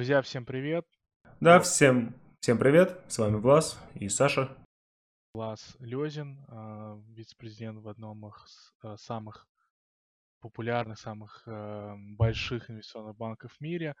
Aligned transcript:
Друзья, 0.00 0.22
всем 0.22 0.46
привет. 0.46 0.86
Да, 1.40 1.60
всем, 1.60 2.14
всем 2.40 2.56
привет. 2.56 2.98
С 3.08 3.18
вами 3.18 3.36
Влас 3.36 3.78
и 3.96 4.08
Саша. 4.08 4.56
Влас 5.34 5.76
Лезин, 5.78 6.42
а, 6.48 6.98
вице-президент 7.10 7.80
в 7.80 7.86
одном 7.86 8.26
из 8.28 8.72
а, 8.80 8.96
самых 8.96 9.46
популярных, 10.40 10.98
самых 10.98 11.42
а, 11.44 11.96
больших 12.16 12.70
инвестиционных 12.70 13.14
банков 13.14 13.52
в 13.52 13.60
мире. 13.60 13.94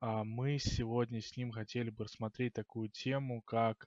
Мы 0.00 0.58
сегодня 0.58 1.20
с 1.20 1.36
ним 1.36 1.52
хотели 1.52 1.90
бы 1.90 2.02
рассмотреть 2.02 2.54
такую 2.54 2.88
тему, 2.88 3.42
как 3.42 3.86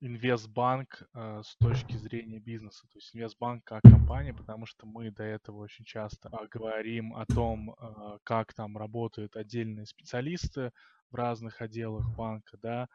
инвестбанк 0.00 1.02
э, 1.14 1.42
с 1.44 1.56
точки 1.56 1.96
зрения 1.96 2.38
бизнеса, 2.38 2.86
то 2.88 2.98
есть 2.98 3.14
инвестбанк 3.14 3.64
как 3.64 3.82
компания, 3.82 4.34
потому 4.34 4.66
что 4.66 4.86
мы 4.86 5.10
до 5.10 5.22
этого 5.22 5.58
очень 5.58 5.84
часто 5.84 6.28
э, 6.32 6.46
говорим 6.50 7.14
о 7.14 7.26
том, 7.26 7.70
э, 7.70 8.18
как 8.24 8.52
там 8.54 8.76
работают 8.76 9.36
отдельные 9.36 9.86
специалисты 9.86 10.72
в 11.10 11.14
разных 11.14 11.60
отделах 11.60 12.08
банка, 12.16 12.58
да, 12.62 12.88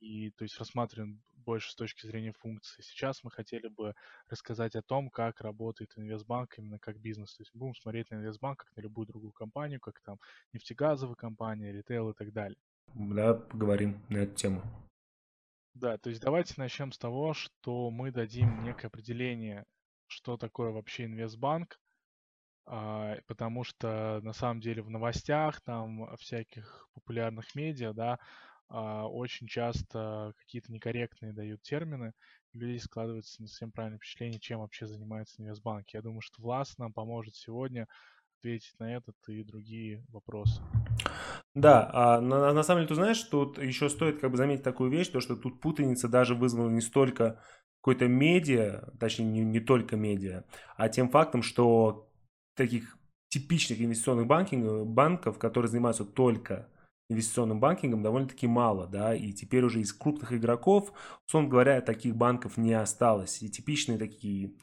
и 0.00 0.30
то 0.30 0.44
есть 0.44 0.58
рассматриваем 0.58 1.20
больше 1.44 1.70
с 1.70 1.74
точки 1.74 2.06
зрения 2.06 2.32
функции. 2.32 2.82
Сейчас 2.82 3.24
мы 3.24 3.30
хотели 3.30 3.68
бы 3.68 3.94
рассказать 4.28 4.76
о 4.76 4.82
том, 4.82 5.10
как 5.10 5.40
работает 5.40 5.92
инвестбанк 5.96 6.58
именно 6.58 6.78
как 6.78 6.98
бизнес. 7.00 7.34
То 7.34 7.42
есть 7.42 7.50
будем 7.54 7.74
смотреть 7.74 8.10
на 8.10 8.16
инвестбанк 8.16 8.64
как 8.64 8.76
на 8.76 8.82
любую 8.82 9.06
другую 9.06 9.32
компанию, 9.32 9.80
как 9.80 10.00
там 10.00 10.18
нефтегазовая 10.52 11.14
компания, 11.14 11.72
ритейл 11.72 12.10
и 12.10 12.14
так 12.14 12.32
далее. 12.32 12.58
Да, 12.94 13.34
поговорим 13.34 14.00
на 14.08 14.18
эту 14.18 14.34
тему. 14.34 14.62
Да, 15.74 15.98
то 15.98 16.10
есть 16.10 16.20
давайте 16.20 16.54
начнем 16.56 16.92
с 16.92 16.98
того, 16.98 17.32
что 17.32 17.90
мы 17.90 18.10
дадим 18.10 18.62
некое 18.64 18.88
определение, 18.88 19.64
что 20.06 20.36
такое 20.36 20.70
вообще 20.70 21.04
инвестбанк, 21.04 21.78
а, 22.66 23.16
потому 23.26 23.64
что 23.64 24.20
на 24.22 24.32
самом 24.32 24.60
деле 24.60 24.82
в 24.82 24.90
новостях, 24.90 25.60
там, 25.62 26.16
всяких 26.18 26.88
популярных 26.94 27.54
медиа, 27.54 27.92
да, 27.94 28.18
а, 28.68 29.08
очень 29.08 29.48
часто 29.48 30.34
какие-то 30.38 30.72
некорректные 30.72 31.32
дают 31.32 31.62
термины, 31.62 32.12
у 32.54 32.58
людей 32.58 32.80
складывается 32.80 33.42
не 33.42 33.48
совсем 33.48 33.72
правильное 33.72 33.98
впечатление, 33.98 34.40
чем 34.40 34.60
вообще 34.60 34.86
занимается 34.86 35.42
инвестбанк. 35.42 35.90
Я 35.94 36.02
думаю, 36.02 36.20
что 36.22 36.42
Влас 36.42 36.78
нам 36.78 36.92
поможет 36.92 37.36
сегодня 37.36 37.88
ответить 38.40 38.78
на 38.78 38.96
этот 38.96 39.16
и 39.28 39.42
другие 39.44 40.04
вопросы. 40.08 40.62
Да, 41.54 41.90
а 41.92 42.20
на, 42.20 42.52
на 42.52 42.62
самом 42.62 42.80
деле, 42.80 42.88
ты 42.88 42.94
знаешь, 42.94 43.22
тут 43.22 43.58
еще 43.58 43.88
стоит 43.88 44.18
как 44.18 44.30
бы 44.30 44.36
заметить 44.36 44.64
такую 44.64 44.90
вещь, 44.90 45.08
то 45.08 45.20
что 45.20 45.36
тут 45.36 45.60
путаница 45.60 46.08
даже 46.08 46.34
вызвана 46.34 46.70
не 46.70 46.80
столько 46.80 47.42
какой-то 47.80 48.08
медиа, 48.08 48.92
точнее 48.98 49.26
не, 49.26 49.40
не 49.40 49.60
только 49.60 49.96
медиа, 49.96 50.44
а 50.76 50.88
тем 50.88 51.08
фактом, 51.08 51.42
что 51.42 52.10
таких 52.56 52.98
типичных 53.28 53.80
инвестиционных 53.80 54.26
банкинг, 54.26 54.86
банков, 54.86 55.38
которые 55.38 55.70
занимаются 55.70 56.04
только 56.04 56.68
инвестиционным 57.08 57.58
банкингом, 57.58 58.02
довольно-таки 58.02 58.46
мало, 58.46 58.86
да, 58.86 59.14
и 59.14 59.32
теперь 59.32 59.64
уже 59.64 59.80
из 59.80 59.92
крупных 59.92 60.32
игроков, 60.32 60.92
условно 61.26 61.48
говоря, 61.48 61.80
таких 61.80 62.16
банков 62.16 62.56
не 62.56 62.72
осталось. 62.72 63.42
И 63.42 63.50
типичные 63.50 63.98
такие 63.98 64.54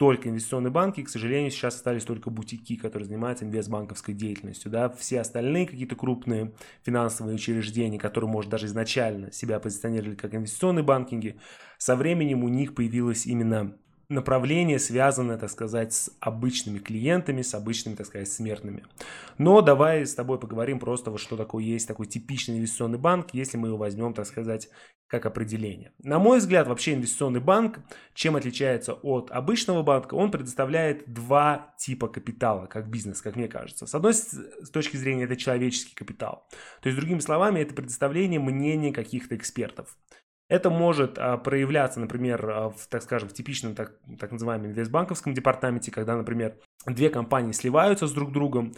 только 0.00 0.30
инвестиционные 0.30 0.70
банки, 0.70 1.02
к 1.02 1.10
сожалению, 1.10 1.50
сейчас 1.50 1.74
остались 1.74 2.04
только 2.06 2.30
бутики, 2.30 2.76
которые 2.76 3.06
занимаются 3.06 3.44
инвестбанковской 3.44 4.14
деятельностью. 4.14 4.70
Да? 4.70 4.88
Все 4.88 5.20
остальные 5.20 5.66
какие-то 5.66 5.94
крупные 5.94 6.54
финансовые 6.82 7.34
учреждения, 7.34 7.98
которые, 7.98 8.30
может, 8.30 8.50
даже 8.50 8.64
изначально 8.64 9.30
себя 9.30 9.60
позиционировали 9.60 10.14
как 10.14 10.34
инвестиционные 10.34 10.84
банкинги, 10.84 11.38
со 11.76 11.96
временем 11.96 12.44
у 12.44 12.48
них 12.48 12.74
появилось 12.74 13.26
именно 13.26 13.76
направление, 14.10 14.78
связанное, 14.78 15.38
так 15.38 15.50
сказать, 15.50 15.94
с 15.94 16.10
обычными 16.20 16.78
клиентами, 16.78 17.42
с 17.42 17.54
обычными, 17.54 17.94
так 17.94 18.06
сказать, 18.06 18.30
смертными. 18.30 18.84
Но 19.38 19.62
давай 19.62 20.04
с 20.04 20.14
тобой 20.14 20.38
поговорим 20.38 20.78
просто, 20.80 21.10
вот 21.10 21.20
что 21.20 21.36
такое 21.36 21.64
есть 21.64 21.88
такой 21.88 22.06
типичный 22.06 22.58
инвестиционный 22.58 22.98
банк, 22.98 23.28
если 23.32 23.56
мы 23.56 23.68
его 23.68 23.78
возьмем, 23.78 24.12
так 24.12 24.26
сказать, 24.26 24.68
как 25.06 25.26
определение. 25.26 25.92
На 26.02 26.18
мой 26.18 26.38
взгляд, 26.38 26.68
вообще 26.68 26.94
инвестиционный 26.94 27.40
банк, 27.40 27.80
чем 28.14 28.36
отличается 28.36 28.94
от 28.94 29.30
обычного 29.30 29.82
банка, 29.82 30.14
он 30.14 30.30
предоставляет 30.30 31.12
два 31.12 31.74
типа 31.78 32.08
капитала, 32.08 32.66
как 32.66 32.88
бизнес, 32.88 33.20
как 33.20 33.36
мне 33.36 33.48
кажется. 33.48 33.86
С 33.86 33.94
одной 33.94 34.14
с 34.14 34.70
точки 34.72 34.96
зрения, 34.96 35.24
это 35.24 35.36
человеческий 35.36 35.94
капитал. 35.94 36.46
То 36.80 36.88
есть, 36.88 36.98
другими 36.98 37.18
словами, 37.20 37.60
это 37.60 37.74
предоставление 37.74 38.38
мнения 38.38 38.92
каких-то 38.92 39.36
экспертов. 39.36 39.96
Это 40.50 40.68
может 40.68 41.16
а, 41.16 41.36
проявляться, 41.38 42.00
например, 42.00 42.50
а, 42.50 42.70
в, 42.70 42.88
так 42.88 43.02
скажем, 43.02 43.28
в 43.28 43.32
типичном 43.32 43.76
так, 43.76 43.96
так 44.18 44.32
называемом 44.32 44.66
инвестбанковском 44.66 45.32
департаменте, 45.32 45.92
когда, 45.92 46.16
например, 46.16 46.56
две 46.86 47.08
компании 47.08 47.52
сливаются 47.52 48.08
с 48.08 48.12
друг 48.12 48.32
другом, 48.32 48.74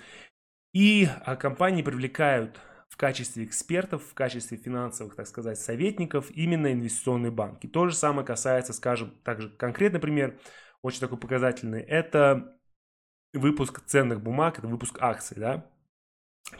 и 0.74 1.08
а, 1.24 1.34
компании 1.34 1.80
привлекают 1.80 2.60
в 2.90 2.98
качестве 2.98 3.46
экспертов, 3.46 4.02
в 4.04 4.12
качестве 4.12 4.58
финансовых, 4.58 5.16
так 5.16 5.26
сказать, 5.26 5.58
советников 5.58 6.30
именно 6.32 6.70
инвестиционные 6.74 7.32
банки. 7.32 7.66
То 7.66 7.86
же 7.86 7.96
самое 7.96 8.26
касается, 8.26 8.74
скажем, 8.74 9.14
также 9.24 9.48
конкретный 9.48 9.98
пример, 9.98 10.38
очень 10.82 11.00
такой 11.00 11.16
показательный, 11.16 11.80
это 11.80 12.54
выпуск 13.32 13.80
ценных 13.86 14.20
бумаг, 14.20 14.58
это 14.58 14.68
выпуск 14.68 14.98
акций, 15.00 15.38
да. 15.38 15.66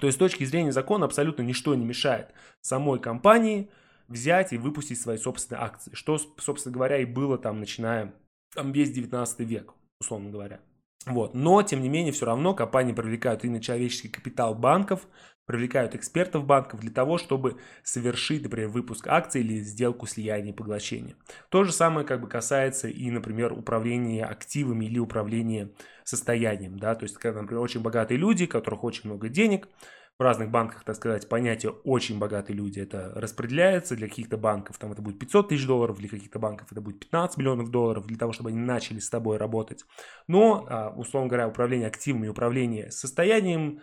То 0.00 0.06
есть 0.06 0.16
с 0.16 0.18
точки 0.18 0.44
зрения 0.44 0.72
закона 0.72 1.04
абсолютно 1.04 1.42
ничто 1.42 1.74
не 1.74 1.84
мешает 1.84 2.32
самой 2.62 2.98
компании– 2.98 3.70
взять 4.12 4.52
и 4.52 4.58
выпустить 4.58 5.00
свои 5.00 5.16
собственные 5.16 5.62
акции. 5.62 5.90
Что, 5.94 6.18
собственно 6.38 6.74
говоря, 6.74 6.98
и 6.98 7.04
было 7.04 7.38
там, 7.38 7.60
начиная 7.60 8.14
там 8.54 8.72
весь 8.72 8.90
19 8.90 9.40
век, 9.40 9.74
условно 10.00 10.30
говоря. 10.30 10.60
Вот. 11.06 11.34
Но, 11.34 11.62
тем 11.62 11.82
не 11.82 11.88
менее, 11.88 12.12
все 12.12 12.26
равно 12.26 12.54
компании 12.54 12.92
привлекают 12.92 13.44
именно 13.44 13.60
человеческий 13.60 14.08
капитал 14.08 14.54
банков, 14.54 15.08
привлекают 15.46 15.96
экспертов 15.96 16.44
банков 16.46 16.80
для 16.80 16.92
того, 16.92 17.18
чтобы 17.18 17.58
совершить, 17.82 18.42
например, 18.42 18.68
выпуск 18.68 19.08
акций 19.08 19.40
или 19.40 19.58
сделку 19.58 20.06
слияния 20.06 20.52
и 20.52 20.56
поглощения. 20.56 21.16
То 21.48 21.64
же 21.64 21.72
самое 21.72 22.06
как 22.06 22.20
бы 22.20 22.28
касается 22.28 22.88
и, 22.88 23.10
например, 23.10 23.52
управления 23.52 24.24
активами 24.24 24.84
или 24.84 25.00
управления 25.00 25.70
состоянием. 26.04 26.78
Да? 26.78 26.94
То 26.94 27.04
есть, 27.04 27.16
когда, 27.16 27.42
например, 27.42 27.62
очень 27.62 27.82
богатые 27.82 28.18
люди, 28.18 28.44
у 28.44 28.48
которых 28.48 28.84
очень 28.84 29.10
много 29.10 29.28
денег, 29.28 29.68
в 30.22 30.24
разных 30.24 30.50
банках, 30.50 30.84
так 30.84 30.96
сказать, 30.96 31.28
понятие 31.28 31.72
«очень 31.84 32.18
богатые 32.18 32.56
люди» 32.56 32.80
это 32.80 33.12
распределяется. 33.14 33.96
Для 33.96 34.08
каких-то 34.08 34.36
банков 34.36 34.78
там 34.78 34.92
это 34.92 35.02
будет 35.02 35.18
500 35.18 35.48
тысяч 35.48 35.66
долларов, 35.66 35.98
для 35.98 36.08
каких-то 36.08 36.38
банков 36.38 36.68
это 36.70 36.80
будет 36.80 37.00
15 37.00 37.36
миллионов 37.36 37.70
долларов, 37.70 38.06
для 38.06 38.16
того, 38.16 38.32
чтобы 38.32 38.50
они 38.50 38.58
начали 38.58 38.98
с 38.98 39.10
тобой 39.10 39.36
работать. 39.36 39.84
Но, 40.28 40.66
а, 40.68 40.90
условно 40.90 41.28
говоря, 41.28 41.48
управление 41.48 41.88
активами, 41.88 42.28
управление 42.28 42.90
состоянием 42.90 43.82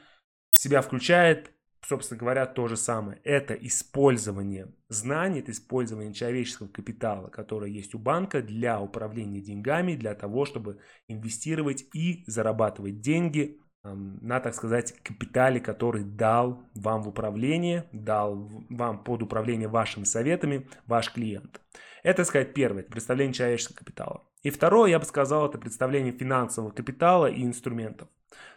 в 0.52 0.58
себя 0.58 0.82
включает 0.82 1.52
собственно 1.86 2.20
говоря, 2.20 2.46
то 2.46 2.68
же 2.68 2.78
самое. 2.78 3.20
Это 3.24 3.54
использование 3.54 4.74
знаний, 4.90 5.40
это 5.40 5.52
использование 5.52 6.14
человеческого 6.14 6.68
капитала, 6.68 7.30
которое 7.30 7.72
есть 7.72 7.96
у 7.96 8.00
банка 8.00 8.42
для 8.42 8.80
управления 8.82 9.42
деньгами, 9.42 9.96
для 9.96 10.14
того, 10.14 10.46
чтобы 10.46 10.80
инвестировать 11.08 11.86
и 11.94 12.24
зарабатывать 12.28 13.00
деньги 13.00 13.60
на, 13.84 14.40
так 14.40 14.53
сказать, 14.53 14.94
капитале, 15.03 15.59
который 15.59 16.03
дал 16.03 16.63
вам 16.75 17.03
в 17.03 17.07
управление, 17.09 17.85
дал 17.91 18.50
вам 18.69 19.03
под 19.03 19.23
управление 19.23 19.67
вашими 19.67 20.03
советами 20.03 20.67
ваш 20.85 21.12
клиент. 21.13 21.62
Это, 22.03 22.17
так 22.17 22.28
сказать, 22.28 22.53
первое, 22.53 22.81
это 22.81 22.91
представление 22.91 23.34
человеческого 23.34 23.78
капитала. 23.78 24.23
И 24.41 24.50
второе, 24.50 24.90
я 24.90 25.00
бы 25.00 25.06
сказал, 25.06 25.47
это 25.47 25.57
представление 25.57 26.13
финансового 26.13 26.72
капитала 26.72 27.28
и 27.28 27.44
инструментов. 27.44 28.07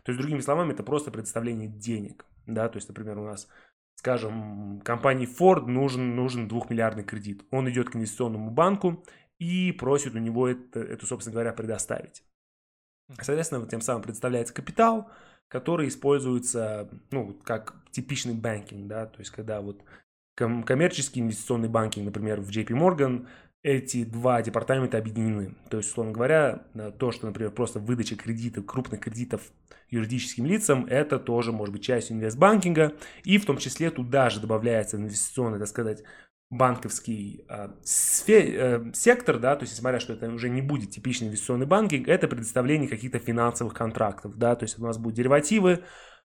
То 0.04 0.12
есть, 0.12 0.20
другими 0.20 0.40
словами, 0.40 0.72
это 0.72 0.82
просто 0.82 1.10
представление 1.10 1.68
денег. 1.68 2.24
Да? 2.46 2.68
То 2.68 2.76
есть, 2.76 2.88
например, 2.88 3.18
у 3.18 3.24
нас, 3.24 3.48
скажем, 3.96 4.80
компании 4.84 5.28
Ford 5.28 5.66
нужен, 5.66 6.14
нужен 6.14 6.48
двухмиллиардный 6.48 7.04
кредит. 7.04 7.44
Он 7.50 7.68
идет 7.68 7.90
к 7.90 7.96
инвестиционному 7.96 8.50
банку 8.50 9.04
и 9.38 9.72
просит 9.72 10.14
у 10.14 10.18
него 10.18 10.48
это, 10.48 10.80
это 10.80 11.06
собственно 11.06 11.34
говоря, 11.34 11.52
предоставить. 11.52 12.22
Соответственно, 13.20 13.66
тем 13.66 13.80
самым 13.80 14.02
представляется 14.02 14.54
капитал, 14.54 15.10
который 15.48 15.88
используется, 15.88 16.88
ну, 17.10 17.38
как 17.44 17.74
типичный 17.90 18.34
банкинг, 18.34 18.86
да, 18.86 19.06
то 19.06 19.18
есть 19.18 19.30
когда 19.30 19.60
вот 19.60 19.82
ком- 20.34 20.62
коммерческий 20.62 21.20
инвестиционный 21.20 21.68
банкинг, 21.68 22.06
например, 22.06 22.40
в 22.40 22.48
JP 22.48 22.68
Morgan, 22.68 23.26
эти 23.62 24.04
два 24.04 24.42
департамента 24.42 24.98
объединены. 24.98 25.54
То 25.70 25.76
есть, 25.76 25.90
условно 25.90 26.12
говоря, 26.12 26.64
то, 26.98 27.12
что, 27.12 27.26
например, 27.26 27.52
просто 27.52 27.78
выдача 27.78 28.16
кредитов, 28.16 28.66
крупных 28.66 29.00
кредитов 29.00 29.52
юридическим 29.88 30.46
лицам, 30.46 30.86
это 30.86 31.20
тоже 31.20 31.52
может 31.52 31.72
быть 31.72 31.84
частью 31.84 32.16
инвестбанкинга, 32.16 32.94
и 33.22 33.38
в 33.38 33.44
том 33.44 33.58
числе 33.58 33.90
туда 33.90 34.30
же 34.30 34.40
добавляется 34.40 34.96
инвестиционный, 34.96 35.60
так 35.60 35.68
сказать, 35.68 36.02
банковский 36.52 37.46
э, 37.48 37.70
сфе, 37.82 38.54
э, 38.54 38.92
сектор, 38.92 39.38
да, 39.38 39.56
то 39.56 39.62
есть, 39.62 39.72
несмотря 39.72 39.98
что 40.00 40.12
это 40.12 40.28
уже 40.28 40.50
не 40.50 40.60
будет 40.60 40.90
типичный 40.90 41.28
инвестиционный 41.28 41.66
банкинг, 41.66 42.06
это 42.08 42.28
предоставление 42.28 42.88
каких-то 42.88 43.18
финансовых 43.18 43.72
контрактов, 43.72 44.36
да, 44.36 44.54
то 44.54 44.64
есть 44.64 44.78
у 44.78 44.82
нас 44.82 44.98
будут 44.98 45.16
деривативы, 45.16 45.78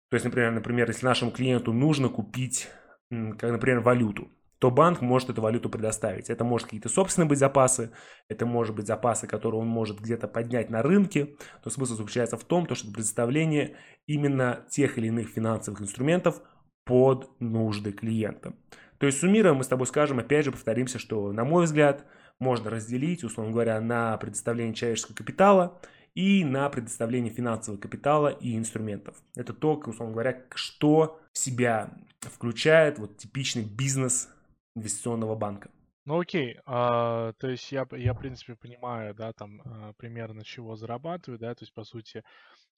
то 0.10 0.16
есть, 0.16 0.24
например, 0.24 0.52
например, 0.52 0.88
если 0.88 1.06
нашему 1.06 1.32
клиенту 1.32 1.74
нужно 1.74 2.08
купить, 2.08 2.70
как, 3.10 3.52
например, 3.52 3.82
валюту, 3.82 4.32
то 4.60 4.72
банк 4.72 5.02
может 5.02 5.30
эту 5.30 5.42
валюту 5.42 5.70
предоставить. 5.70 6.30
Это 6.30 6.46
может 6.46 6.68
какие-то 6.68 6.88
собственные 6.88 7.28
быть 7.28 7.40
запасы, 7.40 7.92
это 8.30 8.46
может 8.46 8.74
быть 8.78 8.88
запасы, 8.88 9.28
которые 9.28 9.60
он 9.60 9.68
может 9.68 10.00
где-то 10.00 10.30
поднять 10.30 10.70
на 10.70 10.82
рынке. 10.82 11.36
Но 11.66 11.70
смысл 11.70 11.96
заключается 11.96 12.38
в 12.38 12.46
том, 12.46 12.66
что 12.74 12.90
предоставление 12.94 13.76
именно 14.06 14.66
тех 14.70 14.98
или 14.98 15.08
иных 15.08 15.28
финансовых 15.28 15.82
инструментов 15.82 16.42
под 16.86 17.30
нужды 17.42 17.92
клиента. 17.92 18.54
То 18.98 19.06
есть 19.06 19.20
суммируя, 19.20 19.54
мы 19.54 19.64
с 19.64 19.68
тобой 19.68 19.88
скажем, 19.88 20.20
опять 20.20 20.46
же 20.46 20.52
повторимся, 20.52 21.00
что, 21.00 21.32
на 21.32 21.44
мой 21.44 21.66
взгляд, 21.66 22.06
можно 22.40 22.70
разделить, 22.70 23.24
условно 23.24 23.52
говоря, 23.52 23.80
на 23.82 24.18
предоставление 24.18 24.74
человеческого 24.74 25.16
капитала 25.16 25.80
и 26.16 26.44
на 26.44 26.70
предоставление 26.70 27.34
финансового 27.34 27.80
капитала 27.80 28.28
и 28.28 28.58
инструментов. 28.58 29.18
Это 29.36 29.54
то, 29.54 29.76
условно 29.76 30.14
говоря, 30.14 30.46
что 30.54 31.20
в 31.32 31.38
себя 31.38 31.94
включает 32.20 33.00
вот 33.00 33.18
типичный 33.18 33.64
бизнес 33.64 34.30
инвестиционного 34.76 35.36
банка. 35.36 35.70
Ну 36.06 36.20
окей, 36.20 36.60
а, 36.66 37.32
то 37.34 37.48
есть 37.48 37.72
я, 37.72 37.88
я 37.92 38.14
в 38.14 38.20
принципе 38.20 38.56
понимаю, 38.56 39.16
да, 39.16 39.32
там 39.32 39.62
а, 39.64 39.94
примерно 39.94 40.44
чего 40.44 40.76
зарабатываю, 40.76 41.40
да, 41.40 41.56
то 41.56 41.64
есть 41.64 41.74
по 41.74 41.86
сути 41.86 42.24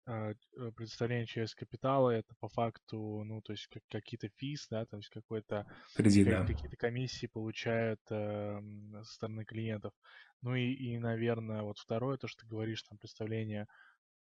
предоставление 0.05 1.25
через 1.25 1.55
капитала 1.55 2.11
это 2.11 2.33
по 2.39 2.47
факту, 2.47 3.23
ну 3.25 3.41
то 3.41 3.53
есть 3.53 3.67
как, 3.67 3.83
какие-то 3.89 4.29
физ, 4.35 4.67
да, 4.69 4.85
то 4.85 4.97
есть 4.97 5.09
какой-то 5.09 5.65
Кредит, 5.95 6.27
да. 6.27 6.45
какие-то 6.45 6.77
комиссии 6.77 7.27
получают 7.27 7.99
э, 8.09 8.61
со 9.03 9.13
стороны 9.13 9.45
клиентов. 9.45 9.93
Ну 10.41 10.55
и, 10.55 10.73
и, 10.73 10.97
наверное, 10.99 11.63
вот 11.63 11.79
второе, 11.79 12.17
то, 12.17 12.27
что 12.27 12.41
ты 12.41 12.47
говоришь, 12.47 12.83
там 12.83 12.97
представление 12.99 13.67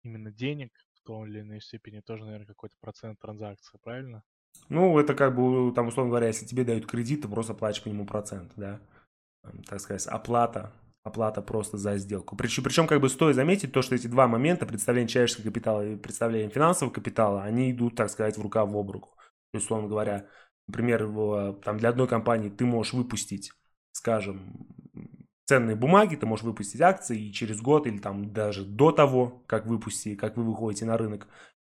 именно 0.02 0.30
денег 0.30 0.72
в 0.94 1.06
том 1.06 1.26
или 1.26 1.40
иной 1.40 1.60
степени 1.60 2.00
тоже, 2.00 2.24
наверное, 2.24 2.46
какой-то 2.46 2.76
процент 2.80 3.18
транзакции, 3.18 3.78
правильно? 3.82 4.22
Ну, 4.68 4.98
это 4.98 5.14
как 5.14 5.34
бы, 5.34 5.72
там, 5.74 5.88
условно 5.88 6.10
говоря, 6.10 6.26
если 6.26 6.44
тебе 6.44 6.64
дают 6.64 6.86
кредит, 6.86 7.22
ты 7.22 7.28
просто 7.28 7.54
платишь 7.54 7.82
по 7.82 7.88
нему 7.88 8.04
процент, 8.04 8.52
да. 8.56 8.80
Так 9.66 9.80
сказать, 9.80 10.06
оплата, 10.06 10.72
оплата 11.04 11.42
просто 11.42 11.78
за 11.78 11.98
сделку. 11.98 12.36
Причем, 12.36 12.62
причем 12.62 12.86
как 12.86 13.00
бы 13.00 13.08
стоит 13.08 13.34
заметить 13.34 13.72
то, 13.72 13.82
что 13.82 13.94
эти 13.94 14.06
два 14.06 14.28
момента, 14.28 14.66
представление 14.66 15.08
человеческого 15.08 15.44
капитала 15.44 15.86
и 15.86 15.96
представление 15.96 16.50
финансового 16.50 16.92
капитала, 16.92 17.42
они 17.42 17.72
идут, 17.72 17.96
так 17.96 18.10
сказать, 18.10 18.38
в 18.38 18.42
рука 18.42 18.64
в 18.64 18.76
обруку. 18.76 19.10
То 19.52 19.58
есть, 19.58 19.66
условно 19.66 19.88
говоря, 19.88 20.26
например, 20.68 21.08
там 21.64 21.78
для 21.78 21.88
одной 21.88 22.06
компании 22.06 22.50
ты 22.50 22.64
можешь 22.64 22.92
выпустить, 22.92 23.52
скажем, 23.92 24.66
ценные 25.46 25.76
бумаги, 25.76 26.16
ты 26.16 26.24
можешь 26.24 26.44
выпустить 26.44 26.80
акции, 26.80 27.20
и 27.20 27.32
через 27.32 27.60
год 27.60 27.86
или 27.86 27.98
там 27.98 28.32
даже 28.32 28.64
до 28.64 28.92
того, 28.92 29.42
как 29.46 29.66
выпусти, 29.66 30.14
как 30.14 30.36
вы 30.36 30.44
выходите 30.44 30.84
на 30.84 30.96
рынок, 30.96 31.26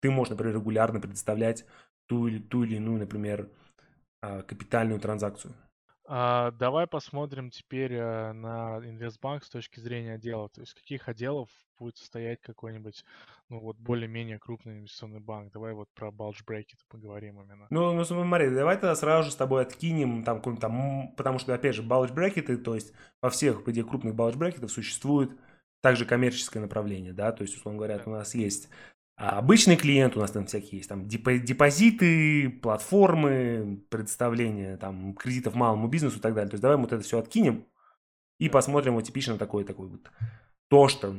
ты 0.00 0.10
можешь, 0.10 0.30
например, 0.30 0.56
регулярно 0.56 1.00
предоставлять 1.00 1.64
ту 2.06 2.26
или, 2.26 2.38
ту 2.38 2.64
или 2.64 2.76
иную, 2.76 2.98
например, 2.98 3.48
а, 4.20 4.42
капитальную 4.42 5.00
транзакцию. 5.00 5.54
А, 6.06 6.50
давай 6.50 6.86
посмотрим 6.86 7.50
теперь 7.50 7.94
э, 7.94 8.32
на 8.32 8.78
инвестбанк 8.78 9.44
с 9.44 9.48
точки 9.48 9.80
зрения 9.80 10.14
отделов. 10.14 10.50
То 10.52 10.60
есть 10.60 10.74
каких 10.74 11.08
отделов 11.08 11.48
будет 11.78 11.96
состоять 11.96 12.40
какой-нибудь, 12.42 13.04
ну 13.48 13.60
вот 13.60 13.76
более-менее 13.78 14.38
крупный 14.38 14.74
инвестиционный 14.74 15.20
банк. 15.20 15.52
Давай 15.52 15.72
вот 15.72 15.88
про 15.94 16.08
bracket 16.08 16.78
поговорим 16.88 17.40
именно. 17.40 17.66
Ну, 17.70 17.92
ну 17.92 18.04
смотри, 18.04 18.50
давай 18.50 18.76
тогда 18.76 18.94
сразу 18.94 19.28
же 19.28 19.32
с 19.32 19.36
тобой 19.36 19.62
откинем 19.62 20.24
там 20.24 20.38
какой-нибудь 20.38 20.60
там, 20.60 21.14
потому 21.16 21.38
что, 21.38 21.54
опять 21.54 21.74
же, 21.74 21.82
bracket, 21.82 22.56
то 22.58 22.74
есть 22.74 22.92
во 23.22 23.30
всех, 23.30 23.64
где 23.64 23.82
крупных 23.82 24.14
bulge 24.14 24.36
брекетов 24.36 24.70
существует 24.70 25.32
также 25.80 26.04
коммерческое 26.06 26.62
направление, 26.62 27.12
да, 27.12 27.32
то 27.32 27.42
есть, 27.42 27.56
условно 27.56 27.78
говоря, 27.78 28.00
у 28.04 28.10
нас 28.10 28.34
есть 28.34 28.68
а 29.16 29.38
обычный 29.38 29.76
клиент, 29.76 30.16
у 30.16 30.20
нас 30.20 30.32
там 30.32 30.46
всякие 30.46 30.78
есть 30.78 30.88
там 30.88 31.06
депозиты, 31.06 32.50
платформы, 32.50 33.84
предоставление 33.88 34.76
там 34.76 35.14
кредитов 35.14 35.54
малому 35.54 35.86
бизнесу 35.86 36.18
и 36.18 36.20
так 36.20 36.34
далее. 36.34 36.50
То 36.50 36.54
есть 36.54 36.62
давай 36.62 36.76
мы 36.76 36.84
вот 36.84 36.92
это 36.92 37.02
все 37.02 37.18
откинем 37.18 37.64
и 38.38 38.48
посмотрим 38.48 38.94
вот 38.94 39.04
типично 39.04 39.38
такой 39.38 39.64
такой 39.64 39.88
вот 39.88 40.10
то, 40.68 40.88
что 40.88 41.14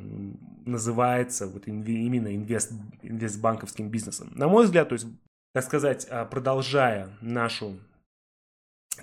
называется 0.65 1.47
вот 1.47 1.68
именно 1.68 2.36
инвест, 2.36 2.74
инвестбанковским 3.01 3.89
бизнесом. 3.89 4.30
На 4.36 4.50
мой 4.50 4.65
взгляд, 4.65 4.89
то 4.89 4.94
есть, 4.94 5.07
так 5.53 5.63
сказать, 5.63 6.06
а, 6.09 6.25
продолжая 6.25 7.18
нашу 7.21 7.80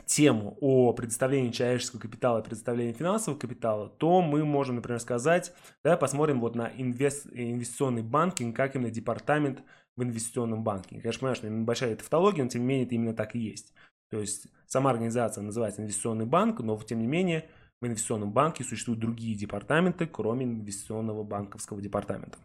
тему 0.06 0.56
о 0.60 0.92
предоставлении 0.92 1.50
человеческого 1.50 2.00
капитала 2.00 2.40
и 2.40 2.44
предоставлении 2.44 2.92
финансового 2.92 3.38
капитала, 3.38 3.88
то 3.88 4.22
мы 4.22 4.44
можем, 4.44 4.76
например, 4.76 5.00
сказать, 5.00 5.52
давай 5.84 5.98
посмотрим 5.98 6.40
вот 6.40 6.54
на 6.54 6.70
инвест, 6.76 7.26
инвестиционный 7.32 8.02
банкинг, 8.02 8.56
как 8.56 8.74
именно 8.74 8.90
департамент 8.90 9.62
в 9.96 10.02
инвестиционном 10.02 10.64
банкинге. 10.64 11.02
Конечно, 11.02 11.20
понимаю, 11.20 11.36
что 11.36 11.48
небольшая 11.48 11.96
тавтология, 11.96 12.44
но 12.44 12.50
тем 12.50 12.62
не 12.62 12.68
менее 12.68 12.86
это 12.86 12.94
именно 12.94 13.14
так 13.14 13.34
и 13.34 13.38
есть. 13.38 13.72
То 14.10 14.20
есть 14.20 14.46
сама 14.66 14.90
организация 14.90 15.42
называется 15.42 15.82
инвестиционный 15.82 16.26
банк, 16.26 16.60
но 16.60 16.78
тем 16.78 17.00
не 17.00 17.06
менее 17.06 17.48
в 17.80 17.86
инвестиционном 17.86 18.32
банке 18.32 18.62
существуют 18.62 19.00
другие 19.00 19.34
департаменты, 19.34 20.06
кроме 20.06 20.44
инвестиционного 20.44 21.24
банковского 21.24 21.80
департамента. 21.80 22.38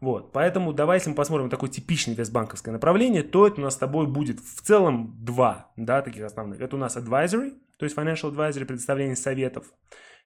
Вот, 0.00 0.32
поэтому 0.32 0.72
давай, 0.72 0.98
если 0.98 1.10
мы 1.10 1.16
посмотрим 1.16 1.48
такое 1.48 1.70
типичное 1.70 2.14
инвестбанковское 2.14 2.72
направление, 2.72 3.22
то 3.22 3.46
это 3.46 3.60
у 3.60 3.64
нас 3.64 3.74
с 3.74 3.78
тобой 3.78 4.06
будет 4.06 4.40
в 4.40 4.60
целом 4.60 5.16
два, 5.18 5.72
да, 5.76 6.02
таких 6.02 6.24
основных. 6.24 6.60
Это 6.60 6.76
у 6.76 6.78
нас 6.78 6.96
advisory, 6.96 7.54
то 7.78 7.84
есть 7.84 7.96
financial 7.96 8.32
advisory, 8.32 8.66
предоставление 8.66 9.16
советов. 9.16 9.72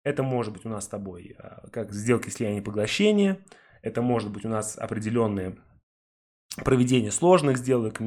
Это 0.03 0.23
может 0.23 0.53
быть 0.53 0.65
у 0.65 0.69
нас 0.69 0.85
с 0.85 0.89
тобой 0.89 1.37
а, 1.39 1.69
как 1.71 1.93
сделки 1.93 2.31
слияния 2.31 2.61
и 2.61 2.65
поглощения. 2.65 3.39
Это 3.83 4.03
может 4.03 4.31
быть 4.33 4.45
у 4.45 4.49
нас 4.49 4.77
определенные 4.77 5.57
проведение 6.65 7.11
сложных 7.11 7.59
сделок, 7.59 8.01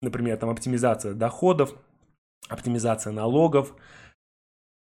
например, 0.00 0.36
там 0.36 0.50
оптимизация 0.50 1.14
доходов, 1.14 1.74
оптимизация 2.48 3.12
налогов, 3.12 3.74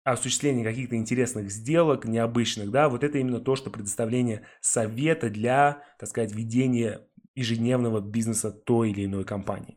осуществление 0.04 0.64
каких-то 0.64 0.96
интересных 0.96 1.50
сделок, 1.50 2.04
необычных, 2.04 2.70
да, 2.70 2.88
вот 2.88 3.04
это 3.04 3.18
именно 3.18 3.40
то, 3.40 3.56
что 3.56 3.70
предоставление 3.70 4.46
совета 4.60 5.30
для, 5.30 5.82
так 5.98 6.08
сказать, 6.08 6.34
ведения 6.34 7.06
ежедневного 7.34 8.00
бизнеса 8.00 8.50
той 8.50 8.90
или 8.90 9.04
иной 9.04 9.24
компании. 9.24 9.76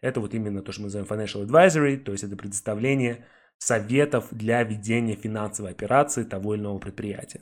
Это 0.00 0.20
вот 0.20 0.34
именно 0.34 0.62
то, 0.62 0.72
что 0.72 0.82
мы 0.82 0.86
называем 0.86 1.08
financial 1.08 1.46
advisory, 1.46 1.96
то 1.96 2.12
есть 2.12 2.24
это 2.24 2.36
предоставление 2.36 3.26
советов 3.58 4.26
для 4.30 4.62
ведения 4.62 5.14
финансовой 5.14 5.70
операции 5.70 6.24
того 6.24 6.54
или 6.54 6.62
иного 6.62 6.78
предприятия. 6.78 7.40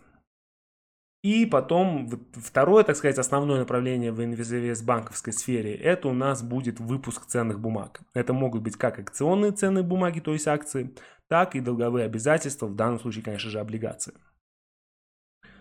И 1.23 1.45
потом 1.45 2.09
второе, 2.33 2.83
так 2.83 2.97
сказать, 2.97 3.19
основное 3.19 3.59
направление 3.59 4.11
в 4.11 4.25
инвестбанковской 4.25 5.35
сфере, 5.35 5.75
это 5.75 6.09
у 6.09 6.15
нас 6.15 6.43
будет 6.43 6.81
выпуск 6.81 7.27
ценных 7.27 7.61
бумаг. 7.61 8.01
Это 8.15 8.33
могут 8.33 8.63
быть 8.63 8.77
как 8.77 8.99
акционные 8.99 9.53
ценные 9.53 9.85
бумаги, 9.85 10.21
то 10.21 10.33
есть 10.33 10.49
акции, 10.49 10.95
так 11.29 11.55
и 11.55 11.61
долговые 11.61 12.07
обязательства, 12.07 12.67
в 12.67 12.75
данном 12.75 12.99
случае, 13.01 13.23
конечно 13.23 13.51
же, 13.51 13.61
облигации. 13.61 14.15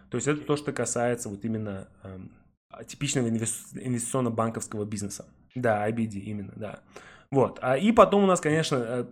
То 0.09 0.15
есть 0.15 0.27
это 0.27 0.41
то, 0.41 0.55
что 0.55 0.71
касается 0.71 1.29
вот 1.29 1.43
именно 1.43 1.89
э, 2.03 2.85
типичного 2.85 3.27
инвестиционно-банковского 3.27 4.85
бизнеса. 4.85 5.27
Да, 5.55 5.87
IBD 5.89 6.19
именно, 6.19 6.53
да. 6.55 6.79
Вот. 7.31 7.59
А, 7.61 7.77
и 7.77 7.91
потом 7.91 8.23
у 8.23 8.27
нас, 8.27 8.39
конечно, 8.39 8.75
э, 8.77 9.05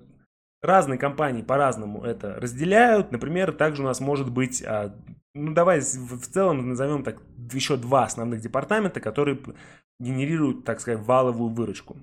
разные 0.61 0.97
компании 0.97 1.41
по-разному 1.41 2.03
это 2.03 2.35
разделяют. 2.35 3.11
Например, 3.11 3.51
также 3.51 3.83
у 3.83 3.85
нас 3.85 3.99
может 3.99 4.31
быть, 4.31 4.63
а, 4.65 4.95
ну 5.37 5.53
давай 5.53 5.79
в 5.79 6.27
целом 6.27 6.69
назовем 6.69 7.03
так, 7.03 7.21
еще 7.53 7.77
два 7.77 8.05
основных 8.05 8.41
департамента, 8.41 8.99
которые 8.99 9.39
генерируют, 9.99 10.65
так 10.65 10.79
сказать, 10.79 11.05
валовую 11.05 11.51
выручку. 11.51 11.97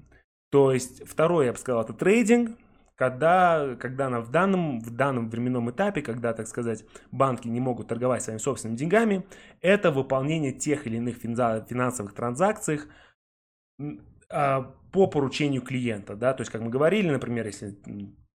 То 0.51 0.73
есть 0.73 1.07
второй, 1.09 1.47
я 1.47 1.53
бы 1.53 1.59
сказал, 1.59 1.83
это 1.83 1.93
трейдинг, 1.93 2.57
когда, 2.97 3.75
когда 3.81 4.09
на, 4.09 4.21
в, 4.21 4.31
данном, 4.31 4.81
в 4.81 4.91
данном 4.91 5.29
временном 5.29 5.71
этапе, 5.71 6.01
когда, 6.01 6.33
так 6.33 6.47
сказать, 6.47 6.85
банки 7.11 7.49
не 7.49 7.61
могут 7.61 7.89
торговать 7.89 8.23
своими 8.23 8.39
собственными 8.39 8.79
деньгами, 8.79 9.27
это 9.61 9.91
выполнение 9.91 10.53
тех 10.53 10.87
или 10.87 10.97
иных 10.97 11.17
финансовых 11.17 12.15
транзакций 12.15 12.83
а, 14.31 14.75
по 14.93 15.09
поручению 15.09 15.63
клиента. 15.63 16.15
Да? 16.15 16.35
То 16.35 16.43
есть, 16.43 16.53
как 16.53 16.63
мы 16.63 16.71
говорили, 16.71 17.11
например, 17.11 17.47
если 17.47 17.77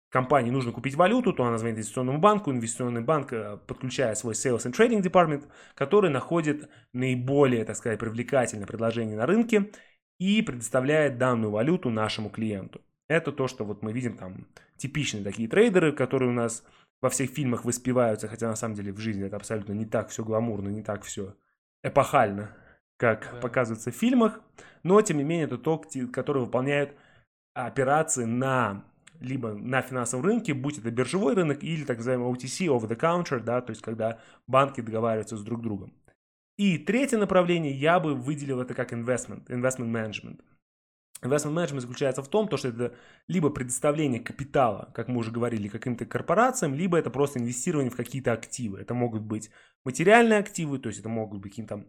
компании 0.09 0.51
нужно 0.51 0.71
купить 0.71 0.95
валюту, 0.95 1.33
то 1.33 1.43
она 1.43 1.57
звонит 1.57 1.77
инвестиционному 1.77 2.19
банку, 2.19 2.51
инвестиционный 2.51 3.01
банк 3.01 3.33
э, 3.33 3.57
подключает 3.67 4.17
свой 4.17 4.33
Sales 4.33 4.65
and 4.65 4.73
Trading 4.73 5.01
Department, 5.01 5.45
который 5.75 6.09
находит 6.09 6.69
наиболее, 6.93 7.65
так 7.65 7.75
сказать, 7.75 7.99
привлекательное 7.99 8.67
предложение 8.67 9.17
на 9.17 9.25
рынке 9.25 9.71
и 10.19 10.41
предоставляет 10.41 11.17
данную 11.17 11.51
валюту 11.51 11.89
нашему 11.89 12.29
клиенту. 12.29 12.81
Это 13.07 13.31
то, 13.31 13.47
что 13.47 13.63
вот 13.63 13.83
мы 13.83 13.93
видим 13.93 14.17
там 14.17 14.47
типичные 14.77 15.23
такие 15.23 15.47
трейдеры, 15.47 15.91
которые 15.93 16.29
у 16.29 16.33
нас 16.33 16.63
во 17.01 17.09
всех 17.09 17.29
фильмах 17.29 17.63
воспеваются, 17.63 18.27
хотя 18.27 18.47
на 18.47 18.55
самом 18.55 18.75
деле 18.75 18.91
в 18.91 18.97
жизни 18.97 19.25
это 19.25 19.35
абсолютно 19.35 19.73
не 19.73 19.85
так 19.85 20.09
все 20.09 20.23
гламурно, 20.23 20.69
не 20.69 20.81
так 20.81 21.03
все 21.03 21.35
эпохально, 21.83 22.55
как 22.97 23.29
да. 23.31 23.39
показывается 23.39 23.91
в 23.91 23.95
фильмах. 23.95 24.41
Но, 24.83 25.01
тем 25.01 25.17
не 25.17 25.23
менее, 25.23 25.45
это 25.45 25.57
то, 25.57 25.81
который 26.11 26.41
выполняют 26.41 26.95
операции 27.53 28.25
на 28.25 28.83
либо 29.19 29.53
на 29.53 29.81
финансовом 29.81 30.25
рынке, 30.25 30.53
будь 30.53 30.77
это 30.77 30.91
биржевой 30.91 31.33
рынок 31.33 31.63
или 31.63 31.83
так 31.83 31.97
называемый 31.97 32.31
OTC, 32.31 32.67
over 32.67 32.87
the 32.87 32.99
counter, 32.99 33.39
да, 33.39 33.61
то 33.61 33.71
есть 33.71 33.81
когда 33.81 34.19
банки 34.47 34.81
договариваются 34.81 35.37
с 35.37 35.43
друг 35.43 35.61
другом. 35.61 35.93
И 36.57 36.77
третье 36.77 37.17
направление 37.17 37.71
я 37.71 37.99
бы 37.99 38.15
выделил 38.15 38.61
это 38.61 38.73
как 38.73 38.91
investment, 38.91 39.45
investment 39.47 39.91
management. 39.91 40.41
Investment 41.21 41.53
management 41.53 41.79
заключается 41.81 42.21
в 42.21 42.27
том, 42.27 42.49
что 42.57 42.67
это 42.67 42.95
либо 43.27 43.49
предоставление 43.49 44.19
капитала, 44.19 44.91
как 44.93 45.07
мы 45.07 45.19
уже 45.19 45.31
говорили, 45.31 45.67
каким-то 45.67 46.05
корпорациям, 46.05 46.75
либо 46.75 46.97
это 46.97 47.09
просто 47.09 47.39
инвестирование 47.39 47.91
в 47.91 47.95
какие-то 47.95 48.33
активы. 48.33 48.79
Это 48.79 48.93
могут 48.93 49.23
быть 49.23 49.49
материальные 49.83 50.39
активы, 50.39 50.77
то 50.79 50.89
есть 50.89 50.99
это 50.99 51.09
могут 51.09 51.41
быть 51.41 51.53
какие-то 51.53 51.85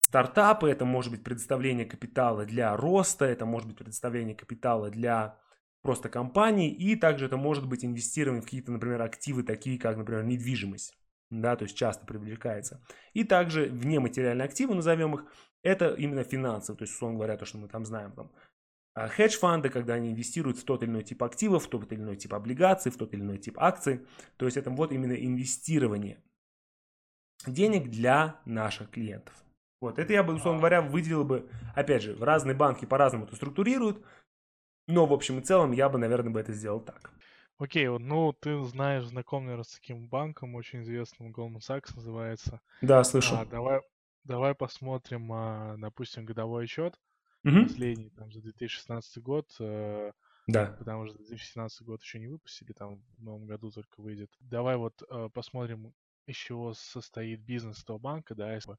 стартапы, 0.00 0.68
это 0.68 0.84
может 0.84 1.12
быть 1.12 1.22
предоставление 1.22 1.84
капитала 1.84 2.44
для 2.44 2.76
роста, 2.76 3.24
это 3.24 3.44
может 3.44 3.68
быть 3.68 3.78
предоставление 3.78 4.34
капитала 4.34 4.90
для 4.90 5.38
просто 5.82 6.08
компаний, 6.08 6.70
и 6.70 6.96
также 6.96 7.26
это 7.26 7.36
может 7.36 7.66
быть 7.68 7.84
инвестирование 7.84 8.42
в 8.42 8.44
какие-то, 8.44 8.72
например, 8.72 9.02
активы, 9.02 9.42
такие 9.42 9.78
как, 9.78 9.96
например, 9.96 10.24
недвижимость, 10.24 10.96
да, 11.30 11.56
то 11.56 11.64
есть 11.64 11.76
часто 11.76 12.06
привлекается. 12.06 12.82
И 13.12 13.24
также 13.24 13.66
вне 13.66 14.00
материальные 14.00 14.46
активы, 14.46 14.74
назовем 14.74 15.14
их, 15.14 15.24
это 15.62 15.94
именно 15.94 16.24
финансы, 16.24 16.74
то 16.74 16.82
есть, 16.82 16.94
условно 16.94 17.18
говоря, 17.18 17.36
то, 17.36 17.44
что 17.44 17.58
мы 17.58 17.68
там 17.68 17.84
знаем, 17.84 18.12
там, 18.12 18.32
а, 18.96 19.08
хедж-фанды, 19.08 19.68
когда 19.68 19.94
они 19.94 20.10
инвестируют 20.10 20.58
в 20.58 20.64
тот 20.64 20.82
или 20.82 20.88
иной 20.88 21.04
тип 21.04 21.22
активов, 21.22 21.66
в 21.66 21.68
тот 21.68 21.92
или 21.92 22.00
иной 22.00 22.16
тип 22.16 22.32
облигаций, 22.32 22.90
в 22.90 22.96
тот 22.96 23.12
или 23.12 23.20
иной 23.20 23.36
тип 23.36 23.58
акций. 23.58 24.06
То 24.38 24.46
есть 24.46 24.56
это 24.56 24.70
вот 24.70 24.90
именно 24.90 25.12
инвестирование 25.12 26.22
денег 27.46 27.90
для 27.90 28.40
наших 28.46 28.90
клиентов. 28.90 29.34
Вот, 29.82 29.98
это 29.98 30.14
я 30.14 30.22
бы, 30.22 30.34
условно 30.34 30.60
говоря, 30.60 30.80
выделил 30.80 31.24
бы, 31.24 31.50
опять 31.74 32.02
же, 32.02 32.16
разные 32.18 32.56
банки 32.56 32.86
по-разному 32.86 33.26
это 33.26 33.36
структурируют, 33.36 34.02
но 34.86 35.06
в 35.06 35.12
общем 35.12 35.38
и 35.38 35.42
целом 35.42 35.72
я 35.72 35.88
бы, 35.88 35.98
наверное, 35.98 36.30
бы 36.32 36.40
это 36.40 36.52
сделал 36.52 36.80
так. 36.80 37.10
Окей, 37.58 37.88
вот, 37.88 38.00
ну, 38.00 38.32
ты 38.34 38.62
знаешь, 38.64 39.04
знаком, 39.04 39.44
наверное, 39.44 39.64
с 39.64 39.74
таким 39.74 40.08
банком, 40.08 40.54
очень 40.54 40.82
известным, 40.82 41.32
Goldman 41.32 41.60
Sachs 41.60 41.94
называется. 41.96 42.60
Да, 42.80 43.04
слышал. 43.04 43.38
А, 43.38 43.46
давай, 43.46 43.82
давай 44.24 44.54
посмотрим, 44.54 45.32
а, 45.32 45.76
допустим, 45.78 46.24
годовой 46.26 46.64
отчет 46.64 47.00
Мгм. 47.44 47.76
последний, 47.76 48.10
там, 48.10 48.32
за 48.32 48.42
2016 48.42 49.18
год, 49.22 49.54
э, 49.60 50.12
Да. 50.46 50.78
потому 50.78 51.06
что 51.06 51.18
2017 51.18 51.82
год 51.86 52.02
еще 52.02 52.18
не 52.20 52.28
выпустили, 52.28 52.72
там 52.74 53.02
в 53.18 53.22
новом 53.22 53.46
году 53.46 53.70
только 53.72 54.00
выйдет. 54.02 54.34
Давай 54.40 54.76
вот 54.76 55.02
э, 55.10 55.30
посмотрим, 55.34 55.94
из 56.26 56.36
чего 56.36 56.74
состоит 56.74 57.40
бизнес 57.42 57.82
этого 57.82 57.98
банка, 57.98 58.34
да, 58.34 58.54
если, 58.54 58.76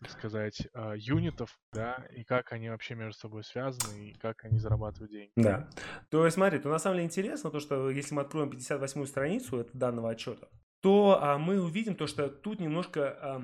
так 0.00 0.10
сказать, 0.10 0.68
э, 0.72 0.94
юнитов, 0.96 1.58
да, 1.72 2.06
и 2.14 2.22
как 2.22 2.52
они 2.52 2.68
вообще 2.68 2.94
между 2.94 3.18
собой 3.18 3.42
связаны, 3.42 4.10
и 4.10 4.14
как 4.14 4.44
они 4.44 4.58
зарабатывают 4.58 5.10
деньги. 5.10 5.32
Да. 5.36 5.68
То 6.10 6.24
есть, 6.24 6.34
смотри, 6.34 6.58
то 6.60 6.68
на 6.68 6.78
самом 6.78 6.96
деле 6.96 7.06
интересно 7.06 7.50
то, 7.50 7.58
что 7.58 7.90
если 7.90 8.14
мы 8.14 8.22
откроем 8.22 8.50
58-ю 8.50 9.06
страницу 9.06 9.66
данного 9.72 10.10
отчета, 10.10 10.48
то 10.80 11.18
а, 11.20 11.38
мы 11.38 11.60
увидим 11.60 11.96
то, 11.96 12.06
что 12.06 12.28
тут 12.28 12.60
немножко 12.60 13.18
а, 13.20 13.42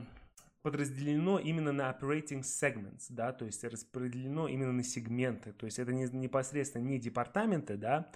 подразделено 0.63 1.39
именно 1.41 1.73
на 1.73 1.91
operating 1.91 2.43
segments, 2.43 3.07
да, 3.11 3.33
то 3.33 3.45
есть 3.45 3.65
распределено 3.65 4.47
именно 4.47 4.73
на 4.73 4.85
сегменты, 4.85 5.53
то 5.53 5.67
есть 5.67 5.79
это 5.79 5.93
не, 5.93 6.05
непосредственно 6.05 6.85
не 6.85 7.01
департаменты, 7.01 7.77
да, 7.77 8.11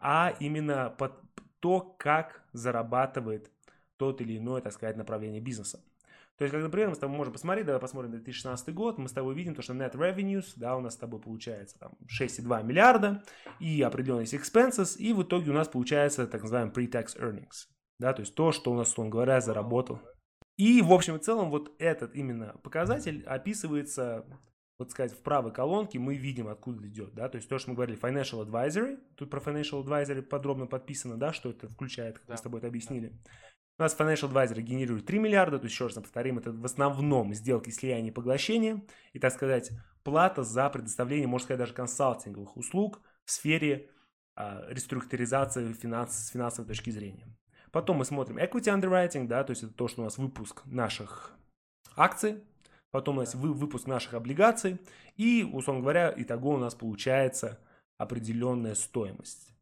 а 0.00 0.34
именно 0.40 0.90
под 0.90 1.12
то, 1.60 1.80
как 1.80 2.42
зарабатывает 2.52 3.50
тот 3.96 4.20
или 4.20 4.36
иное, 4.36 4.60
так 4.60 4.72
сказать, 4.72 4.96
направление 4.96 5.40
бизнеса. 5.40 5.80
То 6.36 6.44
есть, 6.44 6.52
как, 6.52 6.62
например, 6.62 6.88
мы 6.88 6.96
с 6.96 6.98
тобой 6.98 7.16
можем 7.16 7.32
посмотреть, 7.32 7.66
давай 7.66 7.80
посмотрим 7.80 8.10
2016 8.10 8.74
год, 8.74 8.98
мы 8.98 9.08
с 9.08 9.12
тобой 9.12 9.34
видим 9.34 9.54
то, 9.54 9.62
что 9.62 9.72
net 9.72 9.94
revenues, 9.94 10.52
да, 10.56 10.76
у 10.76 10.80
нас 10.80 10.94
с 10.94 10.96
тобой 10.96 11.20
получается 11.20 11.78
там 11.78 11.92
6,2 12.20 12.64
миллиарда, 12.64 13.22
и 13.60 13.80
определенные 13.82 14.26
expenses, 14.26 14.96
и 14.98 15.12
в 15.12 15.22
итоге 15.22 15.50
у 15.52 15.54
нас 15.54 15.68
получается 15.68 16.26
так 16.26 16.42
называемый 16.42 16.72
pre-tax 16.72 17.16
earnings, 17.18 17.68
да, 18.00 18.12
то 18.12 18.20
есть 18.20 18.34
то, 18.34 18.50
что 18.50 18.72
у 18.72 18.74
нас, 18.74 18.88
условно 18.88 19.12
говоря, 19.12 19.40
заработал. 19.40 20.00
И, 20.56 20.82
в 20.82 20.92
общем 20.92 21.16
и 21.16 21.20
целом, 21.20 21.50
вот 21.50 21.72
этот 21.78 22.14
именно 22.14 22.56
показатель 22.62 23.22
описывается, 23.24 24.26
вот 24.78 24.90
сказать, 24.90 25.12
в 25.12 25.22
правой 25.22 25.52
колонке 25.52 26.00
мы 26.00 26.16
видим, 26.16 26.48
откуда 26.48 26.86
идет, 26.88 27.14
да, 27.14 27.28
то 27.28 27.36
есть 27.36 27.48
то, 27.48 27.58
что 27.58 27.70
мы 27.70 27.76
говорили, 27.76 27.98
financial 28.00 28.44
advisory, 28.44 28.98
тут 29.16 29.30
про 29.30 29.38
financial 29.40 29.84
advisory 29.84 30.22
подробно 30.22 30.66
подписано, 30.66 31.16
да, 31.16 31.32
что 31.32 31.50
это 31.50 31.68
включает, 31.68 32.18
как 32.18 32.26
Да. 32.26 32.32
мы 32.32 32.38
с 32.38 32.42
тобой 32.42 32.58
это 32.58 32.66
объяснили. 32.66 33.20
У 33.76 33.82
нас 33.82 33.96
financial 33.98 34.30
advisor 34.32 34.60
генерирует 34.60 35.06
3 35.06 35.18
миллиарда, 35.18 35.58
то 35.58 35.64
есть 35.64 35.74
еще 35.74 35.86
раз 35.86 35.94
повторим, 35.94 36.38
это 36.38 36.52
в 36.52 36.64
основном 36.64 37.34
сделки 37.34 37.70
слияния 37.70 38.10
и 38.10 38.14
поглощения, 38.14 38.84
и, 39.12 39.18
так 39.18 39.32
сказать, 39.32 39.72
плата 40.04 40.44
за 40.44 40.70
предоставление, 40.70 41.26
можно 41.26 41.44
сказать, 41.44 41.58
даже 41.58 41.74
консалтинговых 41.74 42.56
услуг 42.56 43.00
в 43.24 43.32
сфере 43.32 43.90
а, 44.36 44.64
реструктуризации 44.68 45.72
финанс, 45.72 46.26
с 46.26 46.28
финансовой 46.30 46.68
точки 46.68 46.90
зрения. 46.90 47.26
Потом 47.72 47.96
мы 47.96 48.04
смотрим 48.04 48.38
equity 48.38 48.72
underwriting, 48.72 49.26
да, 49.26 49.42
то 49.42 49.50
есть 49.50 49.64
это 49.64 49.72
то, 49.72 49.88
что 49.88 50.02
у 50.02 50.04
нас 50.04 50.18
выпуск 50.18 50.64
наших 50.66 51.36
акций, 51.96 52.44
потом 52.92 53.16
у 53.16 53.20
нас 53.20 53.34
вы- 53.34 53.54
выпуск 53.54 53.88
наших 53.88 54.14
облигаций, 54.14 54.78
и, 55.16 55.42
условно 55.42 55.82
говоря, 55.82 56.14
итого 56.16 56.50
у 56.50 56.58
нас 56.58 56.76
получается 56.76 57.58
определенная 57.98 58.76
стоимость. 58.76 59.53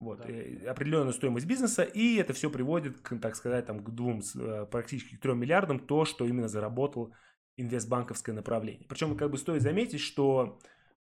Вот, 0.00 0.18
Да. 0.18 0.28
э, 0.28 0.66
определенная 0.66 1.12
стоимость 1.12 1.46
бизнеса, 1.46 1.82
и 1.82 2.16
это 2.16 2.32
все 2.32 2.50
приводит, 2.50 3.00
к, 3.00 3.18
так 3.18 3.34
сказать, 3.34 3.66
там, 3.66 3.82
к 3.82 3.90
двум, 3.90 4.20
э, 4.36 4.66
практически 4.70 5.16
к 5.16 5.20
трем 5.20 5.40
миллиардам, 5.40 5.80
то, 5.80 6.04
что 6.04 6.24
именно 6.24 6.48
заработал 6.48 7.12
инвестбанковское 7.56 8.34
направление. 8.34 8.86
Причем, 8.88 9.16
как 9.16 9.30
бы 9.30 9.38
стоит 9.38 9.62
заметить, 9.62 10.00
что 10.00 10.60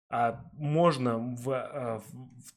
а, 0.09 0.49
можно 0.53 1.17
в, 1.17 1.49
а, 1.51 1.99
в- 1.99 2.53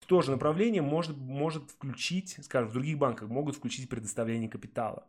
в 0.00 0.06
то 0.06 0.22
же 0.22 0.30
направление 0.30 0.80
может, 0.80 1.18
может 1.18 1.70
включить, 1.72 2.38
скажем, 2.42 2.70
в 2.70 2.72
других 2.72 2.96
банках 2.96 3.28
могут 3.28 3.56
включить 3.56 3.90
предоставление 3.90 4.48
капитала. 4.48 5.06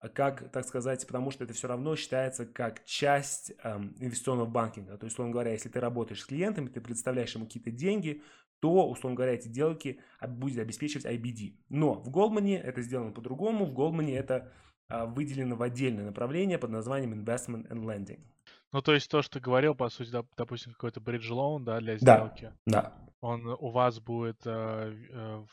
А 0.00 0.08
Как, 0.08 0.50
так 0.50 0.66
сказать, 0.66 1.06
потому 1.06 1.30
что 1.30 1.44
это 1.44 1.54
все 1.54 1.68
равно 1.68 1.94
считается 1.94 2.44
как 2.44 2.84
часть 2.84 3.52
эм, 3.62 3.94
инвестиционного 4.00 4.46
банкинга. 4.46 4.98
То 4.98 5.04
есть, 5.04 5.14
условно 5.14 5.32
говоря, 5.32 5.52
если 5.52 5.68
ты 5.68 5.78
работаешь 5.80 6.20
с 6.20 6.26
клиентами, 6.26 6.68
ты 6.68 6.80
предоставляешь 6.80 7.34
ему 7.36 7.46
какие-то 7.46 7.70
деньги, 7.70 8.20
то, 8.62 8.88
условно 8.88 9.16
говоря, 9.16 9.32
эти 9.34 9.48
сделки 9.48 9.98
а, 10.20 10.28
будет 10.28 10.60
обеспечивать 10.60 11.04
IBD. 11.04 11.56
Но 11.68 11.94
в 11.94 12.08
Goldman 12.10 12.56
это 12.56 12.80
сделано 12.80 13.10
по-другому. 13.10 13.66
В 13.66 13.74
Goldman 13.74 14.14
это 14.16 14.52
а, 14.88 15.04
выделено 15.04 15.56
в 15.56 15.62
отдельное 15.62 16.04
направление 16.04 16.58
под 16.58 16.70
названием 16.70 17.12
Investment 17.12 17.68
and 17.68 17.82
Lending. 17.82 18.20
Ну, 18.72 18.80
то 18.80 18.94
есть 18.94 19.10
то, 19.10 19.20
что 19.20 19.34
ты 19.38 19.40
говорил, 19.40 19.74
по 19.74 19.88
сути, 19.90 20.10
доп- 20.14 20.28
допустим, 20.36 20.72
какой-то 20.72 21.00
bridge 21.00 21.28
loan, 21.28 21.64
да, 21.64 21.80
для 21.80 21.98
Да. 22.00 22.16
сделки, 22.16 22.52
Да. 22.66 22.94
Он 23.22 23.46
у 23.46 23.70
вас 23.70 24.00
будет 24.00 24.44
э, 24.46 24.50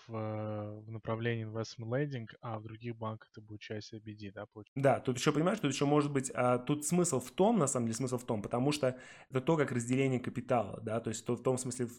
в, 0.07 0.15
э, 0.15 0.17
э, 0.17 0.81
в 0.81 0.91
направлении 0.91 1.45
investment 1.45 1.88
lending, 1.89 2.27
а 2.41 2.57
в 2.57 2.63
других 2.63 2.97
банках 2.97 3.29
это 3.31 3.41
будет 3.41 3.61
часть 3.61 3.93
ABD, 3.93 4.31
да, 4.33 4.47
получается? 4.47 4.81
Да, 4.81 4.99
тут 4.99 5.17
еще, 5.17 5.31
понимаешь, 5.31 5.59
тут 5.59 5.71
еще 5.71 5.85
может 5.85 6.11
быть, 6.11 6.31
а, 6.33 6.57
тут 6.57 6.85
смысл 6.85 7.19
в 7.19 7.29
том, 7.29 7.59
на 7.59 7.67
самом 7.67 7.85
деле 7.85 7.95
смысл 7.95 8.17
в 8.17 8.25
том, 8.25 8.41
потому 8.41 8.71
что 8.71 8.97
это 9.29 9.39
то, 9.39 9.55
как 9.55 9.71
разделение 9.71 10.19
капитала, 10.19 10.79
да, 10.81 10.99
то 10.99 11.11
есть 11.11 11.23
то, 11.25 11.35
в 11.35 11.43
том 11.43 11.59
смысле 11.59 11.89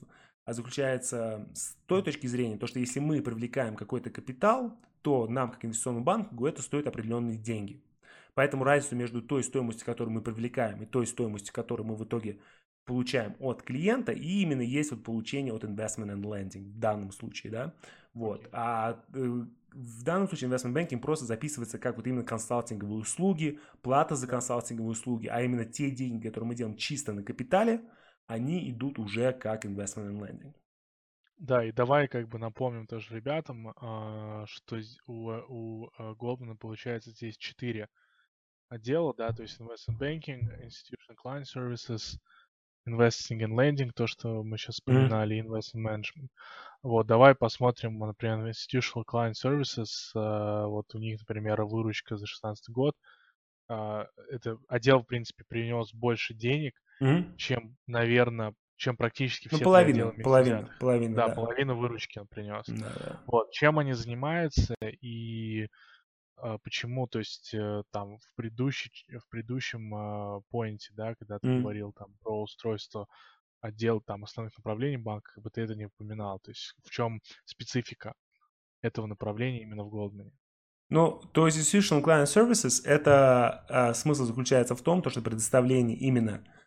а, 0.45 0.53
заключается 0.55 1.49
с 1.55 1.77
той 1.87 2.03
точки 2.03 2.27
зрения, 2.27 2.59
то, 2.59 2.67
что 2.67 2.81
если 2.81 2.99
мы 2.99 3.23
привлекаем 3.23 3.77
какой-то 3.77 4.11
капитал, 4.11 4.77
то 5.03 5.29
нам, 5.29 5.53
как 5.53 5.65
инвестиционному 5.65 6.05
банку, 6.05 6.47
это 6.47 6.63
стоит 6.63 6.89
определенные 6.89 7.39
деньги. 7.39 7.81
Поэтому 8.35 8.65
разницу 8.65 8.97
между 8.97 9.23
той 9.23 9.45
стоимостью, 9.45 9.87
которую 9.87 10.15
мы 10.15 10.21
привлекаем, 10.21 10.83
и 10.83 10.87
той 10.87 11.07
стоимостью, 11.07 11.55
которую 11.55 11.87
мы 11.87 11.95
в 11.95 12.05
итоге 12.05 12.41
получаем 12.91 13.37
от 13.39 13.63
клиента, 13.63 14.11
и 14.11 14.43
именно 14.43 14.63
есть 14.63 14.91
вот 14.91 15.05
получение 15.05 15.55
от 15.55 15.63
investment 15.63 16.11
and 16.13 16.23
lending 16.23 16.65
в 16.73 16.79
данном 16.81 17.13
случае, 17.13 17.53
да, 17.53 17.75
вот. 18.15 18.49
А 18.51 19.01
э, 19.15 19.45
в 19.73 20.03
данном 20.03 20.27
случае 20.27 20.51
investment 20.51 20.75
banking 20.75 20.99
просто 20.99 21.25
записывается 21.25 21.79
как 21.79 21.97
вот 21.97 22.07
именно 22.09 22.25
консалтинговые 22.25 22.99
услуги, 22.99 23.61
плата 23.83 24.17
за 24.17 24.27
консалтинговые 24.27 24.91
услуги, 24.91 25.29
а 25.29 25.41
именно 25.41 25.65
те 25.65 25.93
деньги, 25.93 26.27
которые 26.27 26.49
мы 26.49 26.55
делаем 26.57 26.77
чисто 26.77 27.13
на 27.13 27.23
капитале, 27.23 27.81
они 28.27 28.69
идут 28.69 28.99
уже 28.99 29.33
как 29.33 29.65
investment 29.65 30.11
and 30.11 30.19
lending. 30.19 30.55
Да, 31.39 31.65
и 31.65 31.71
давай 31.71 32.09
как 32.09 32.29
бы 32.29 32.39
напомним 32.41 32.89
тоже 32.89 33.15
ребятам, 33.15 33.73
а, 33.77 34.45
что 34.49 34.81
у, 35.07 35.31
у 35.49 35.91
э, 35.97 36.15
Goldman 36.19 36.57
получается 36.57 37.13
здесь 37.13 37.37
четыре 37.37 37.89
отдела, 38.69 39.15
да, 39.17 39.33
то 39.33 39.43
есть 39.43 39.61
investment 39.61 39.99
banking, 39.99 40.41
institutional 40.65 41.17
client 41.23 41.45
services, 41.45 42.19
investing 42.89 43.41
and 43.43 43.55
lending, 43.55 43.91
то, 43.95 44.07
что 44.07 44.43
мы 44.43 44.59
сейчас 44.59 44.77
вспоминали, 44.77 45.37
и 45.37 45.43
investment 45.43 45.85
management. 45.87 46.29
Вот, 46.83 47.07
давай 47.07 47.35
посмотрим, 47.35 47.99
например, 47.99 48.39
на 48.39 48.51
institutional 48.51 49.05
client 49.11 49.35
services, 49.43 49.87
а, 50.15 50.67
вот 50.67 50.95
у 50.95 50.99
них, 50.99 51.21
например, 51.21 51.63
выручка 51.65 52.17
за 52.17 52.21
2016 52.27 52.71
год, 52.71 52.97
а, 53.69 54.09
это 54.31 54.59
отдел, 54.69 55.01
в 55.03 55.07
принципе, 55.07 55.45
принес 55.49 55.93
больше 55.95 56.35
денег, 56.35 56.81
Мгм. 57.01 57.25
чем, 57.37 57.77
наверное, 57.87 58.55
чем 58.77 58.97
практически 58.97 59.49
Ну, 59.51 59.61
все 59.61 59.67
половина, 59.67 60.13
половина, 60.23 60.69
взятых. 60.69 60.75
половина, 60.79 61.17
Да, 61.17 61.29
да. 61.29 61.37
половину 61.37 61.77
выручки 61.79 62.19
он 62.19 62.29
принес. 62.29 62.75
Да, 62.81 62.93
да. 62.95 63.21
Вот, 63.27 63.53
чем 63.53 63.79
они 63.79 63.93
занимаются 63.95 64.75
и 64.83 65.69
почему, 66.63 67.07
то 67.07 67.19
есть 67.19 67.55
э, 67.55 67.83
там 67.91 68.19
в, 68.19 68.35
предыдущий, 68.35 68.93
в 69.19 69.29
предыдущем 69.29 69.95
а, 69.95 70.41
поинте, 70.51 70.93
да, 70.95 71.15
когда 71.15 71.39
ты 71.39 71.49
Мгм. 71.49 71.63
говорил 71.63 71.93
там 71.93 72.15
про 72.23 72.43
устройство 72.43 73.07
отдел 73.61 74.01
там 74.01 74.25
основных 74.25 74.57
направлений 74.57 74.97
банка, 74.97 75.33
как 75.35 75.45
бы 75.45 75.51
ты 75.51 75.61
это 75.63 75.75
не 75.75 75.87
упоминал. 75.87 76.41
То 76.41 76.51
есть 76.51 76.75
в 76.83 76.91
чем 76.91 77.21
специфика 77.45 78.15
этого 78.83 79.07
направления 79.07 79.63
именно 79.63 79.85
в 79.85 79.95
Goldman? 79.95 80.33
Ну, 80.89 81.21
то 81.33 81.47
есть 81.47 81.59
Institutional 81.59 82.03
Client 82.03 82.25
Services, 82.25 82.83
это 82.85 83.65
а, 83.69 83.95
смысл 83.95 84.25
заключается 84.25 84.75
в 84.75 84.83
том, 84.83 85.03
то, 85.03 85.11
что 85.11 85.23
предоставление 85.23 85.97
именно 85.97 86.43
а, 86.43 86.60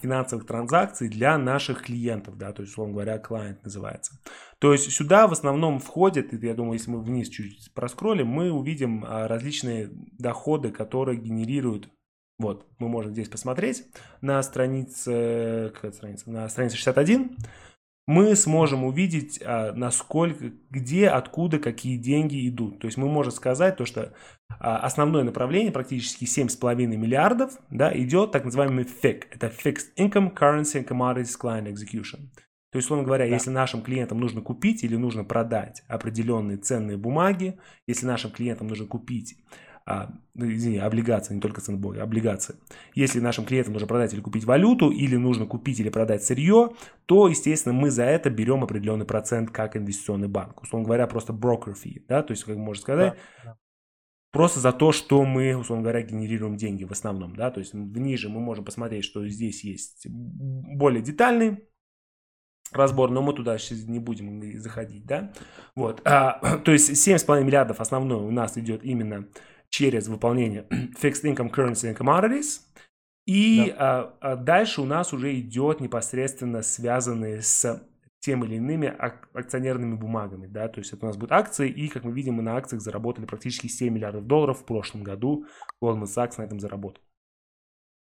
финансовых 0.00 0.46
транзакций 0.46 1.08
для 1.08 1.36
наших 1.38 1.82
клиентов, 1.82 2.38
да, 2.38 2.52
то 2.52 2.62
есть, 2.62 2.72
условно 2.72 2.94
говоря, 2.94 3.18
клиент 3.18 3.62
называется. 3.64 4.18
То 4.58 4.72
есть 4.72 4.90
сюда 4.90 5.26
в 5.26 5.32
основном 5.32 5.80
входит, 5.80 6.32
я 6.42 6.54
думаю, 6.54 6.74
если 6.74 6.90
мы 6.90 7.02
вниз 7.02 7.28
чуть 7.28 7.72
проскроллим, 7.74 8.26
мы 8.26 8.50
увидим 8.50 9.04
а, 9.06 9.28
различные 9.28 9.90
доходы, 10.18 10.70
которые 10.70 11.18
генерируют 11.18 11.88
Вот, 12.38 12.66
мы 12.78 12.88
можем 12.88 13.12
здесь 13.12 13.28
посмотреть 13.28 13.84
на 14.20 14.42
странице, 14.42 15.72
какая 15.74 15.92
страница? 15.92 16.30
На 16.30 16.48
странице 16.48 16.76
61 16.76 17.36
мы 18.06 18.36
сможем 18.36 18.84
увидеть, 18.84 19.40
а, 19.44 19.72
насколько, 19.72 20.52
где, 20.70 21.08
откуда, 21.08 21.58
какие 21.58 21.96
деньги 21.96 22.48
идут. 22.48 22.78
То 22.78 22.86
есть 22.86 22.96
мы 22.96 23.08
можем 23.08 23.32
сказать 23.32 23.76
то, 23.76 23.84
что 23.84 24.12
а, 24.60 24.78
основное 24.78 25.24
направление, 25.24 25.72
практически 25.72 26.24
7,5 26.24 26.86
миллиардов, 26.86 27.58
да, 27.70 27.96
идет 27.96 28.30
так 28.30 28.44
называемый 28.44 28.84
FIC. 28.84 29.24
Это 29.32 29.48
Fixed 29.48 29.94
Income, 29.98 30.34
Currency 30.34 30.86
Commodities 30.86 31.34
Client 31.40 31.72
Execution. 31.72 32.30
То 32.70 32.78
есть, 32.78 32.86
условно 32.86 33.04
говоря, 33.04 33.26
да. 33.26 33.32
если 33.32 33.50
нашим 33.50 33.82
клиентам 33.82 34.20
нужно 34.20 34.40
купить 34.40 34.84
или 34.84 34.96
нужно 34.96 35.24
продать 35.24 35.82
определенные 35.88 36.58
ценные 36.58 36.96
бумаги, 36.96 37.58
если 37.86 38.06
нашим 38.06 38.30
клиентам 38.30 38.68
нужно 38.68 38.86
купить 38.86 39.36
а, 39.88 40.10
ну, 40.34 40.52
извини, 40.52 40.78
облигации, 40.78 41.34
не 41.34 41.40
только 41.40 41.60
ценбой, 41.60 42.02
облигации. 42.02 42.56
Если 42.96 43.20
нашим 43.20 43.44
клиентам 43.44 43.72
нужно 43.72 43.86
продать 43.86 44.12
или 44.12 44.20
купить 44.20 44.44
валюту, 44.44 44.90
или 44.90 45.14
нужно 45.14 45.46
купить 45.46 45.78
или 45.78 45.90
продать 45.90 46.24
сырье, 46.24 46.70
то, 47.06 47.28
естественно, 47.28 47.72
мы 47.72 47.90
за 47.90 48.02
это 48.02 48.28
берем 48.28 48.64
определенный 48.64 49.06
процент 49.06 49.50
как 49.52 49.76
инвестиционный 49.76 50.26
банк. 50.26 50.60
Условно 50.60 50.86
говоря, 50.86 51.06
просто 51.06 51.32
broker 51.32 51.74
fee, 51.74 52.02
да, 52.08 52.24
то 52.24 52.32
есть, 52.32 52.42
как 52.42 52.56
можно 52.56 52.82
сказать, 52.82 53.14
да, 53.44 53.50
да. 53.52 53.58
просто 54.32 54.58
за 54.58 54.72
то, 54.72 54.90
что 54.90 55.24
мы, 55.24 55.54
условно 55.54 55.84
говоря, 55.84 56.02
генерируем 56.02 56.56
деньги 56.56 56.82
в 56.82 56.90
основном, 56.90 57.36
да, 57.36 57.52
то 57.52 57.60
есть 57.60 57.72
ниже 57.72 58.28
мы 58.28 58.40
можем 58.40 58.64
посмотреть, 58.64 59.04
что 59.04 59.26
здесь 59.28 59.62
есть 59.62 60.08
более 60.08 61.00
детальный 61.00 61.60
разбор, 62.72 63.12
но 63.12 63.22
мы 63.22 63.34
туда 63.34 63.56
сейчас 63.58 63.84
не 63.84 64.00
будем 64.00 64.58
заходить, 64.58 65.06
да, 65.06 65.32
вот, 65.76 66.02
а, 66.04 66.58
то 66.64 66.72
есть 66.72 66.90
7,5 66.90 67.44
миллиардов 67.44 67.80
основной 67.80 68.26
у 68.26 68.32
нас 68.32 68.58
идет 68.58 68.84
именно 68.84 69.28
через 69.68 70.08
выполнение 70.08 70.66
Fixed 71.00 71.24
Income 71.24 71.52
Currency 71.52 71.92
and 71.92 71.96
Commodities. 71.96 72.60
И 73.26 73.74
да. 73.76 73.76
а, 73.78 74.18
а 74.20 74.36
дальше 74.36 74.80
у 74.80 74.84
нас 74.84 75.12
уже 75.12 75.38
идет 75.38 75.80
непосредственно 75.80 76.62
связанные 76.62 77.42
с 77.42 77.82
тем 78.20 78.44
или 78.44 78.56
иными 78.56 78.88
ак- 78.88 79.28
акционерными 79.34 79.94
бумагами, 79.94 80.48
да, 80.48 80.66
то 80.68 80.80
есть 80.80 80.92
это 80.92 81.04
у 81.04 81.08
нас 81.08 81.16
будут 81.16 81.30
акции, 81.30 81.68
и, 81.70 81.88
как 81.88 82.02
мы 82.02 82.10
видим, 82.12 82.34
мы 82.34 82.42
на 82.42 82.56
акциях 82.56 82.82
заработали 82.82 83.24
практически 83.24 83.68
7 83.68 83.94
миллиардов 83.94 84.26
долларов 84.26 84.60
в 84.60 84.64
прошлом 84.64 85.04
году, 85.04 85.46
Goldman 85.80 86.06
Sachs 86.06 86.34
на 86.38 86.42
этом 86.42 86.58
заработал. 86.58 87.02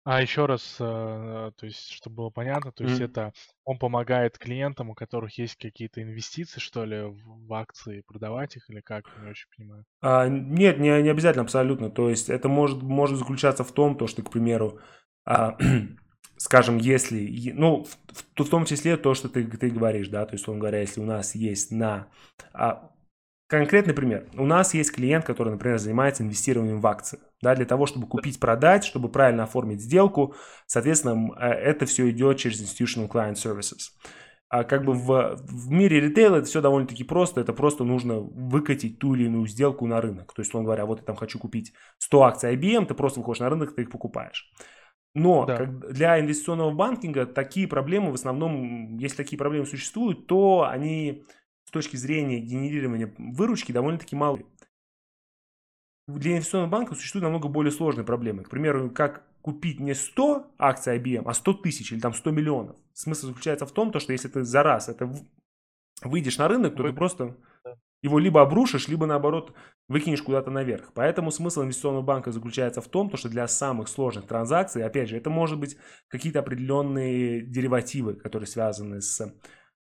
А 0.10 0.24
еще 0.24 0.48
раз, 0.48 0.78
э, 0.80 1.52
то 1.56 1.66
есть, 1.68 1.92
чтобы 1.92 2.16
было 2.16 2.30
понятно, 2.32 2.72
то 2.72 2.84
есть 2.84 3.00
mm. 3.00 3.06
это 3.06 3.32
он 3.64 3.78
помогает 3.78 4.40
клиентам, 4.40 4.90
у 4.90 4.96
которых 4.96 5.38
есть 5.38 5.56
какие-то 5.56 6.02
инвестиции, 6.02 6.60
что 6.60 6.84
ли, 6.84 7.02
в, 7.02 7.46
в 7.46 7.54
акции, 7.54 8.02
продавать 8.08 8.56
их 8.56 8.68
или 8.72 8.82
как, 8.82 9.04
не 9.22 9.30
очень 9.30 9.46
понимаю. 9.56 9.86
А, 10.02 10.28
нет, 10.28 10.80
не, 10.80 11.04
не 11.04 11.10
обязательно 11.10 11.44
абсолютно. 11.44 11.92
То 11.92 12.10
есть 12.10 12.28
это 12.28 12.50
может, 12.50 12.82
может 12.82 13.20
заключаться 13.20 13.64
в 13.64 13.72
том, 13.72 13.96
то, 13.96 14.08
что, 14.08 14.24
к 14.24 14.32
примеру, 14.32 14.80
а, 15.26 15.56
скажем, 16.38 16.80
если, 16.80 17.52
ну, 17.52 17.86
в, 18.12 18.44
в 18.44 18.50
том 18.50 18.66
числе 18.66 18.98
то, 18.98 19.14
что 19.14 19.30
ты, 19.30 19.46
ты 19.46 19.70
говоришь, 19.70 20.08
да, 20.08 20.26
то 20.26 20.34
есть, 20.34 20.48
он 20.48 20.58
говоря, 20.58 20.80
если 20.80 21.02
у 21.02 21.06
нас 21.06 21.36
есть 21.36 21.70
на 21.70 22.08
а, 22.52 22.90
Конкретный 23.50 23.96
пример. 23.96 24.28
У 24.36 24.46
нас 24.46 24.76
есть 24.76 24.92
клиент, 24.92 25.26
который, 25.26 25.50
например, 25.50 25.80
занимается 25.80 26.22
инвестированием 26.22 26.80
в 26.82 26.86
акции. 26.86 27.18
Да, 27.42 27.56
для 27.56 27.66
того, 27.66 27.88
чтобы 27.88 28.06
купить, 28.06 28.40
продать, 28.40 28.84
чтобы 28.84 29.10
правильно 29.10 29.44
оформить 29.44 29.82
сделку, 29.82 30.36
соответственно, 30.68 31.34
э, 31.36 31.48
это 31.48 31.88
все 31.88 32.08
идет 32.12 32.38
через 32.38 32.62
Institutional 32.62 33.10
Client 33.10 33.34
Services. 33.34 33.90
А 34.50 34.64
как 34.64 34.86
бы 34.86 34.94
в, 34.94 35.36
в 35.42 35.72
мире 35.72 36.00
ритейла 36.00 36.38
это 36.38 36.46
все 36.46 36.62
довольно-таки 36.62 37.04
просто. 37.04 37.42
Это 37.42 37.52
просто 37.52 37.84
нужно 37.84 38.20
выкатить 38.20 39.00
ту 39.00 39.16
или 39.16 39.26
иную 39.26 39.48
сделку 39.48 39.88
на 39.88 40.00
рынок. 40.00 40.32
То 40.34 40.44
есть, 40.44 40.54
он 40.54 40.64
говоря, 40.64 40.86
вот 40.86 41.00
я 41.00 41.06
там 41.06 41.16
хочу 41.16 41.40
купить 41.40 41.74
100 41.98 42.24
акций 42.24 42.56
IBM, 42.56 42.86
ты 42.86 42.94
просто 42.94 43.20
выходишь 43.20 43.40
на 43.40 43.50
рынок, 43.50 43.74
ты 43.74 43.82
их 43.82 43.90
покупаешь. 43.90 44.52
Но 45.16 45.46
да. 45.46 45.58
как, 45.58 45.92
для 45.92 46.20
инвестиционного 46.20 46.70
банкинга 46.72 47.26
такие 47.26 47.68
проблемы 47.68 48.12
в 48.12 48.16
основном, 48.16 48.98
если 48.98 49.18
такие 49.18 49.40
проблемы 49.40 49.66
существуют, 49.66 50.28
то 50.28 50.68
они 50.70 51.24
с 51.70 51.72
точки 51.72 51.98
зрения 51.98 52.40
генерирования 52.40 53.14
выручки 53.20 53.72
довольно-таки 53.72 54.16
малы. 54.16 54.44
Для 56.08 56.32
инвестиционного 56.32 56.72
банка 56.72 56.96
существуют 56.96 57.26
намного 57.26 57.48
более 57.48 57.72
сложные 57.72 58.04
проблемы. 58.04 58.44
К 58.44 58.50
примеру, 58.50 58.90
как 58.90 59.24
купить 59.44 59.80
не 59.80 59.94
100 59.94 60.56
акций 60.58 60.98
IBM, 60.98 61.26
а 61.28 61.34
100 61.36 61.54
тысяч 61.54 61.92
или 61.92 62.00
там 62.00 62.16
100 62.16 62.32
миллионов. 62.32 62.76
Смысл 62.94 63.28
заключается 63.28 63.68
в 63.68 63.72
том, 63.72 63.94
что 64.00 64.12
если 64.12 64.30
ты 64.30 64.44
за 64.44 64.64
раз 64.64 64.90
это 64.90 65.14
выйдешь 66.02 66.40
на 66.40 66.48
рынок, 66.48 66.76
то 66.76 66.82
Вы... 66.82 66.90
ты 66.90 66.96
просто 66.96 67.38
его 68.02 68.18
либо 68.18 68.42
обрушишь, 68.42 68.88
либо 68.88 69.06
наоборот 69.06 69.54
выкинешь 69.88 70.24
куда-то 70.24 70.50
наверх. 70.50 70.92
Поэтому 70.96 71.30
смысл 71.30 71.62
инвестиционного 71.62 72.02
банка 72.02 72.32
заключается 72.32 72.82
в 72.82 72.88
том, 72.88 73.16
что 73.16 73.30
для 73.30 73.48
самых 73.48 73.90
сложных 73.90 74.26
транзакций, 74.26 74.84
опять 74.84 75.10
же, 75.10 75.18
это 75.18 75.30
может 75.30 75.60
быть 75.60 75.78
какие-то 76.08 76.40
определенные 76.40 77.42
деривативы, 77.42 78.16
которые 78.16 78.48
связаны 78.48 79.02
с 79.02 79.32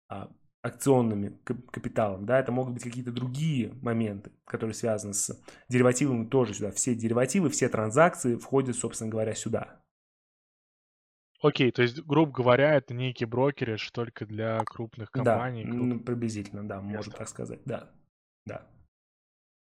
а, 0.09 0.31
акционными 0.67 1.39
капиталом, 1.45 2.27
да, 2.27 2.39
это 2.41 2.51
могут 2.51 2.75
быть 2.75 2.83
какие-то 2.83 3.13
другие 3.13 3.73
моменты, 3.83 4.33
которые 4.45 4.75
связаны 4.75 5.15
с 5.15 5.41
деривативами 5.69 6.27
тоже 6.27 6.55
сюда. 6.55 6.71
Все 6.73 6.95
деривативы, 6.95 7.51
все 7.51 7.69
транзакции 7.69 8.37
входят, 8.37 8.77
собственно 8.77 9.11
говоря, 9.11 9.35
сюда. 9.35 9.81
Окей, 11.41 11.71
то 11.71 11.83
есть, 11.83 12.03
грубо 12.03 12.33
говоря, 12.33 12.75
это 12.75 12.95
некий 12.95 13.27
брокеридж 13.27 13.91
только 13.93 14.27
для 14.27 14.59
крупных 14.65 15.11
компаний. 15.11 15.65
Да, 15.65 15.71
крупных... 15.71 16.05
приблизительно, 16.05 16.67
да, 16.67 16.81
можно 16.81 17.13
так 17.13 17.29
сказать, 17.29 17.61
да, 17.65 17.91
да. 18.47 18.67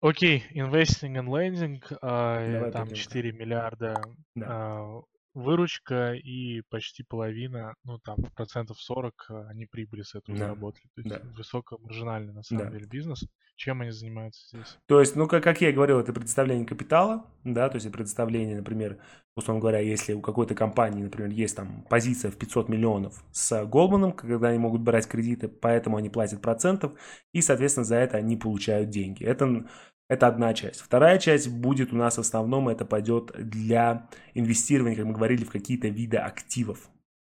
Окей, 0.02 0.44
investing 0.54 1.16
and 1.16 1.28
lending, 1.28 1.82
э, 2.02 2.72
там 2.72 2.92
4 2.92 3.32
миллиарда 3.32 4.02
да. 4.36 4.80
э, 4.80 5.02
выручка 5.34 6.14
и 6.14 6.62
почти 6.70 7.04
половина, 7.04 7.76
ну 7.84 8.00
там 8.00 8.18
процентов 8.36 8.80
40 8.80 9.26
э, 9.30 9.46
они 9.50 9.66
прибыли 9.66 10.02
с 10.02 10.16
этого 10.16 10.38
да. 10.38 10.46
заработали. 10.46 10.84
То 10.96 11.02
есть 11.02 11.10
да. 11.10 11.22
высокомаржинальный 11.36 12.34
на 12.34 12.44
самом 12.44 12.66
да. 12.66 12.72
деле 12.72 12.86
бизнес. 12.88 13.26
Чем 13.56 13.82
они 13.82 13.92
занимаются 13.92 14.42
здесь? 14.48 14.78
То 14.88 15.00
есть, 15.00 15.16
ну 15.16 15.28
как, 15.28 15.44
как 15.44 15.62
я 15.62 15.70
и 15.70 15.74
говорил, 15.74 16.00
это 16.00 16.14
представление 16.14 16.66
капитала, 16.66 17.26
да, 17.44 17.70
то 17.70 17.76
есть 17.76 17.92
представление, 17.92 18.56
например, 18.56 18.98
условно 19.36 19.62
говоря, 19.62 19.80
если 19.80 20.14
у 20.14 20.22
какой-то 20.22 20.56
компании, 20.56 21.04
например, 21.04 21.30
есть 21.30 21.56
там 21.56 21.84
позиция 21.90 22.32
в 22.32 22.38
500 22.38 22.70
миллионов 22.70 23.24
с 23.32 23.66
Голдманом, 23.66 24.14
когда 24.14 24.50
они 24.50 24.58
могут 24.58 24.82
брать 24.82 25.08
кредиты, 25.08 25.48
поэтому 25.48 25.98
они 25.98 26.10
платят 26.10 26.42
процентов, 26.42 26.94
и, 27.34 27.42
соответственно, 27.42 27.86
за 27.86 27.98
это 27.98 28.18
они 28.18 28.36
получают 28.36 28.90
деньги. 28.90 29.24
Это 29.24 29.68
это 30.12 30.28
одна 30.28 30.54
часть. 30.54 30.82
Вторая 30.82 31.18
часть 31.20 31.48
будет 31.50 31.94
у 31.94 31.96
нас 31.96 32.18
в 32.18 32.20
основном, 32.20 32.68
это 32.68 32.84
пойдет 32.84 33.32
для 33.34 34.10
инвестирования, 34.34 34.98
как 34.98 35.06
мы 35.06 35.14
говорили, 35.14 35.46
в 35.46 35.50
какие-то 35.50 35.88
виды 35.88 36.18
активов. 36.18 36.90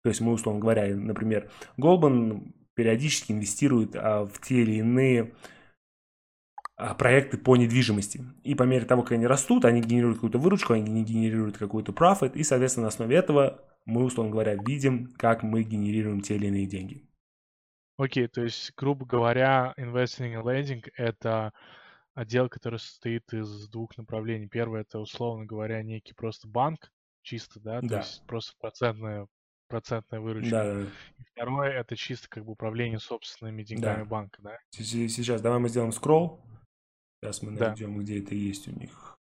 То 0.03 0.09
есть 0.09 0.19
мы, 0.19 0.33
условно 0.33 0.59
говоря, 0.59 0.93
например, 0.93 1.49
Голбан 1.77 2.53
периодически 2.73 3.31
инвестирует 3.31 3.95
а, 3.95 4.25
в 4.25 4.41
те 4.41 4.63
или 4.63 4.73
иные 4.79 5.33
а, 6.75 6.95
проекты 6.95 7.38
по 7.38 7.55
недвижимости. 7.55 8.25
И 8.43 8.55
по 8.55 8.63
мере 8.63 8.83
того, 8.83 9.03
как 9.03 9.13
они 9.13 9.25
растут, 9.25 9.63
они 9.63 9.79
генерируют 9.79 10.17
какую-то 10.17 10.39
выручку, 10.39 10.73
они 10.73 11.05
генерируют 11.05 11.57
какой-то 11.57 11.93
профит, 11.93 12.35
и, 12.35 12.43
соответственно, 12.43 12.83
на 12.83 12.89
основе 12.89 13.15
этого 13.15 13.63
мы, 13.85 14.03
условно 14.03 14.33
говоря, 14.33 14.57
видим, 14.67 15.13
как 15.17 15.43
мы 15.43 15.63
генерируем 15.63 16.19
те 16.19 16.35
или 16.35 16.47
иные 16.47 16.65
деньги. 16.65 17.09
Окей, 17.97 18.25
okay, 18.25 18.27
то 18.27 18.41
есть, 18.41 18.73
грубо 18.75 19.05
говоря, 19.05 19.73
investing 19.79 20.33
and 20.35 20.43
lending— 20.43 20.83
это 20.97 21.53
отдел, 22.15 22.49
который 22.49 22.80
состоит 22.80 23.32
из 23.34 23.69
двух 23.69 23.95
направлений. 23.97 24.47
Первое 24.47 24.82
это, 24.82 24.99
условно 24.99 25.45
говоря, 25.45 25.84
некий 25.84 26.13
просто 26.13 26.47
банк, 26.47 26.91
чисто, 27.21 27.60
да, 27.60 27.82
да. 27.82 27.88
то 27.88 27.97
есть 27.97 28.25
просто 28.25 28.54
процентная, 28.60 29.28
процентная 29.67 30.19
выручка. 30.19 30.49
Да, 30.49 30.63
да, 30.63 30.73
да. 30.82 30.88
И 31.17 31.23
второе 31.32 31.71
это 31.71 31.95
чисто 31.95 32.28
как 32.30 32.45
бы 32.45 32.54
управление 32.54 32.99
собственными 32.99 33.63
деньгами 33.63 34.04
да. 34.04 34.06
банка, 34.06 34.41
да. 34.41 34.58
Сейчас 34.71 35.41
давай 35.41 35.60
мы 35.60 35.69
сделаем 35.69 35.91
скролл. 35.91 36.41
Сейчас 37.21 37.41
мы 37.41 37.51
найдем, 37.51 37.95
да. 37.95 38.01
где 38.01 38.19
это 38.19 38.34
есть 38.34 38.67
у 38.67 38.71
них. 38.71 39.17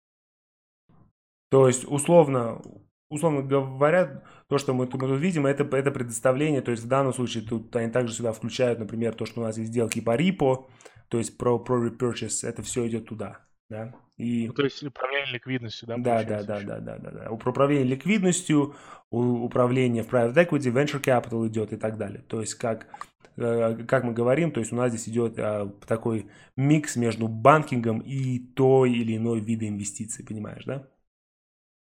То 1.49 1.67
есть, 1.67 1.85
условно, 1.85 2.61
условно 3.09 3.41
говоря, 3.41 4.23
то, 4.47 4.57
что 4.57 4.73
мы, 4.73 4.85
мы 4.85 4.91
тут 4.91 5.19
видим, 5.19 5.45
это, 5.45 5.63
это 5.75 5.91
предоставление, 5.91 6.61
то 6.61 6.71
есть 6.71 6.83
в 6.83 6.87
данном 6.87 7.13
случае 7.13 7.43
тут 7.43 7.75
они 7.75 7.91
также 7.91 8.13
сюда 8.13 8.31
включают, 8.31 8.79
например, 8.79 9.13
то, 9.13 9.25
что 9.25 9.41
у 9.41 9.43
нас 9.43 9.57
есть 9.57 9.69
сделки 9.69 9.99
по 9.99 10.15
рипо, 10.15 10.69
то 11.11 11.17
есть 11.17 11.37
про, 11.37 11.59
про 11.59 11.89
repurchase, 11.89 12.47
это 12.47 12.63
все 12.63 12.87
идет 12.87 13.05
туда, 13.05 13.45
да. 13.69 13.93
И... 14.15 14.47
Ну, 14.47 14.53
то 14.53 14.63
есть 14.63 14.81
управление 14.81 15.33
ликвидностью, 15.33 15.85
да? 15.85 15.97
Да, 15.97 16.23
да, 16.23 16.43
да, 16.43 16.61
да, 16.61 16.79
да, 16.79 16.97
да, 16.97 17.11
да. 17.11 17.31
Управление 17.31 17.83
ликвидностью, 17.83 18.75
управление 19.09 20.03
в 20.03 20.09
private 20.09 20.35
equity, 20.35 20.71
venture 20.71 21.03
capital 21.03 21.45
идет 21.49 21.73
и 21.73 21.75
так 21.75 21.97
далее. 21.97 22.21
То 22.29 22.39
есть 22.39 22.53
как, 22.55 22.87
э, 23.35 23.83
как 23.83 24.05
мы 24.05 24.13
говорим, 24.13 24.53
то 24.53 24.61
есть 24.61 24.71
у 24.71 24.77
нас 24.77 24.93
здесь 24.93 25.09
идет 25.09 25.37
а, 25.37 25.67
такой 25.85 26.29
микс 26.55 26.95
между 26.95 27.27
банкингом 27.27 27.99
и 27.99 28.39
той 28.39 28.93
или 28.93 29.17
иной 29.17 29.41
вида 29.41 29.67
инвестиций, 29.67 30.25
понимаешь, 30.25 30.63
да? 30.63 30.87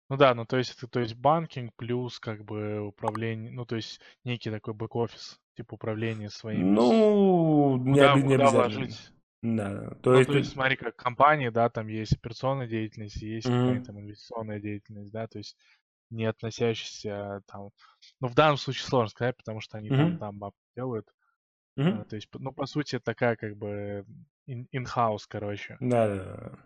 Ну 0.10 0.18
да, 0.18 0.36
ну 0.36 0.46
то 0.46 0.58
есть 0.58 0.76
это 0.78 0.88
то 0.88 1.00
есть 1.00 1.16
банкинг 1.16 1.74
плюс 1.78 2.20
как 2.20 2.44
бы 2.44 2.82
управление, 2.82 3.52
ну 3.52 3.66
то 3.66 3.78
есть 3.78 4.02
некий 4.26 4.52
такой 4.52 4.74
бэк-офис, 4.74 5.40
типа 5.56 5.76
управления 5.76 6.30
своими. 6.30 6.64
Ну, 6.64 7.78
не, 7.78 7.94
куда, 7.94 8.16
не 8.16 8.22
куда 8.24 8.36
обязательно. 8.36 8.80
Вложить. 8.80 9.13
Да, 9.44 9.90
то, 10.02 10.12
ну, 10.12 10.18
есть... 10.20 10.30
то 10.30 10.38
есть 10.38 10.52
смотри, 10.54 10.78
как 10.78 10.96
компании, 10.96 11.50
да, 11.50 11.70
там 11.70 11.88
есть 11.88 12.14
операционная 12.14 12.66
деятельность, 12.66 13.18
есть 13.18 13.46
mm-hmm. 13.46 13.84
там 13.84 14.00
инвестиционная 14.00 14.62
деятельность, 14.62 15.12
да, 15.12 15.28
то 15.28 15.38
есть 15.38 15.58
не 16.10 16.24
относящийся 16.26 17.42
там... 17.48 17.72
Ну, 18.22 18.30
в 18.30 18.36
данном 18.36 18.56
случае 18.56 18.86
сложно 18.86 19.10
сказать, 19.10 19.36
потому 19.36 19.60
что 19.60 19.78
они 19.78 19.90
там, 19.90 20.00
Мгм. 20.00 20.18
там 20.18 20.40
бабки 20.40 20.64
делают. 20.78 21.14
Мгм. 21.76 22.02
Э, 22.02 22.06
То 22.06 22.16
есть, 22.16 22.30
ну, 22.34 22.54
по 22.54 22.66
сути, 22.66 23.00
такая 23.00 23.36
как 23.36 23.58
бы 23.58 24.06
in-house, 24.48 25.26
короче, 25.28 25.76
Да, 25.82 26.08
да, 26.08 26.60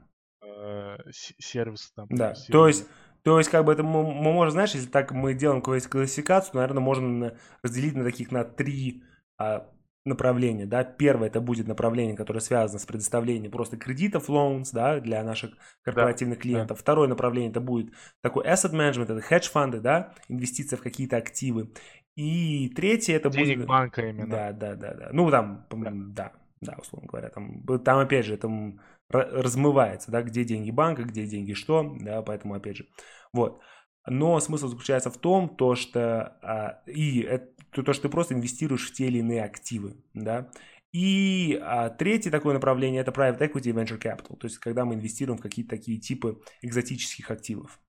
э, 0.43 0.97
сервис 1.11 1.91
там. 1.95 2.07
Да, 2.09 2.35
сервис. 2.35 2.51
то 2.51 2.67
есть, 2.67 2.89
то 3.23 3.37
есть, 3.39 3.49
как 3.49 3.65
бы 3.65 3.73
это 3.73 3.81
мы, 3.81 4.03
мы 4.03 4.33
можем, 4.33 4.51
знаешь, 4.51 4.75
если 4.75 4.89
так 4.89 5.11
мы 5.13 5.33
делаем 5.33 5.63
класс- 5.63 5.87
классификацию, 5.87 6.51
то, 6.51 6.57
наверное, 6.59 6.81
можно 6.81 7.37
разделить 7.63 7.95
на 7.95 8.03
таких 8.03 8.31
на 8.31 8.43
три 8.43 9.03
а, 9.39 9.67
направления, 10.07 10.65
да. 10.65 10.83
Первое 10.83 11.27
это 11.27 11.41
будет 11.41 11.67
направление, 11.67 12.15
которое 12.15 12.39
связано 12.39 12.79
с 12.79 12.85
предоставлением 12.85 13.51
просто 13.51 13.77
кредитов, 13.77 14.29
loans, 14.29 14.69
да, 14.73 14.99
для 14.99 15.23
наших 15.23 15.51
корпоративных 15.83 16.39
клиентов. 16.39 16.79
Второе 16.79 17.07
направление 17.07 17.51
это 17.51 17.61
будет 17.61 17.93
такой 18.21 18.45
asset 18.45 18.71
management, 18.71 19.17
это 19.17 19.41
фонды, 19.49 19.79
да, 19.79 20.13
инвестиция 20.27 20.77
в 20.77 20.81
какие-то 20.81 21.17
активы. 21.17 21.71
И 22.15 22.69
третье 22.69 23.15
это 23.15 23.29
Денег 23.29 23.57
будет... 23.57 23.67
банка 23.67 24.01
именно. 24.01 24.27
Да, 24.27 24.51
да, 24.51 24.75
да, 24.75 24.93
да. 24.95 25.09
Ну, 25.11 25.29
там, 25.29 25.67
по-моему, 25.69 26.13
да, 26.13 26.31
да, 26.61 26.75
условно 26.79 27.07
говоря, 27.07 27.29
там, 27.29 27.63
там 27.83 27.99
опять 27.99 28.25
же, 28.25 28.37
там 28.37 28.79
ра- 29.11 29.29
размывается, 29.29 30.11
да, 30.11 30.23
где 30.23 30.43
деньги 30.43 30.71
банка, 30.71 31.03
где 31.03 31.27
деньги 31.27 31.53
что, 31.53 31.95
да, 31.99 32.23
поэтому, 32.23 32.55
опять 32.55 32.77
же, 32.77 32.87
вот. 33.33 33.61
Но 34.09 34.39
смысл 34.39 34.69
заключается 34.69 35.11
в 35.11 35.17
том, 35.17 35.55
то, 35.55 35.75
что, 35.75 36.37
а, 36.41 36.81
и 36.87 37.21
это, 37.21 37.51
то, 37.71 37.93
что 37.93 38.03
ты 38.03 38.09
просто 38.09 38.33
инвестируешь 38.33 38.89
в 38.89 38.93
те 38.93 39.07
или 39.07 39.19
иные 39.19 39.43
активы, 39.43 39.95
да, 40.13 40.49
и 40.93 41.59
а, 41.61 41.89
третье 41.89 42.31
такое 42.31 42.53
направление– 42.53 43.01
это 43.03 43.11
private 43.11 43.39
equity 43.39 43.69
и 43.69 43.73
venture 43.73 44.01
capital, 44.01 44.37
то 44.37 44.47
есть 44.47 44.57
когда 44.57 44.85
мы 44.85 44.95
инвестируем 44.95 45.37
в 45.37 45.41
какие-то 45.41 45.71
такие 45.71 45.99
типы 45.99 46.41
экзотических 46.61 47.29
активов. 47.29 47.79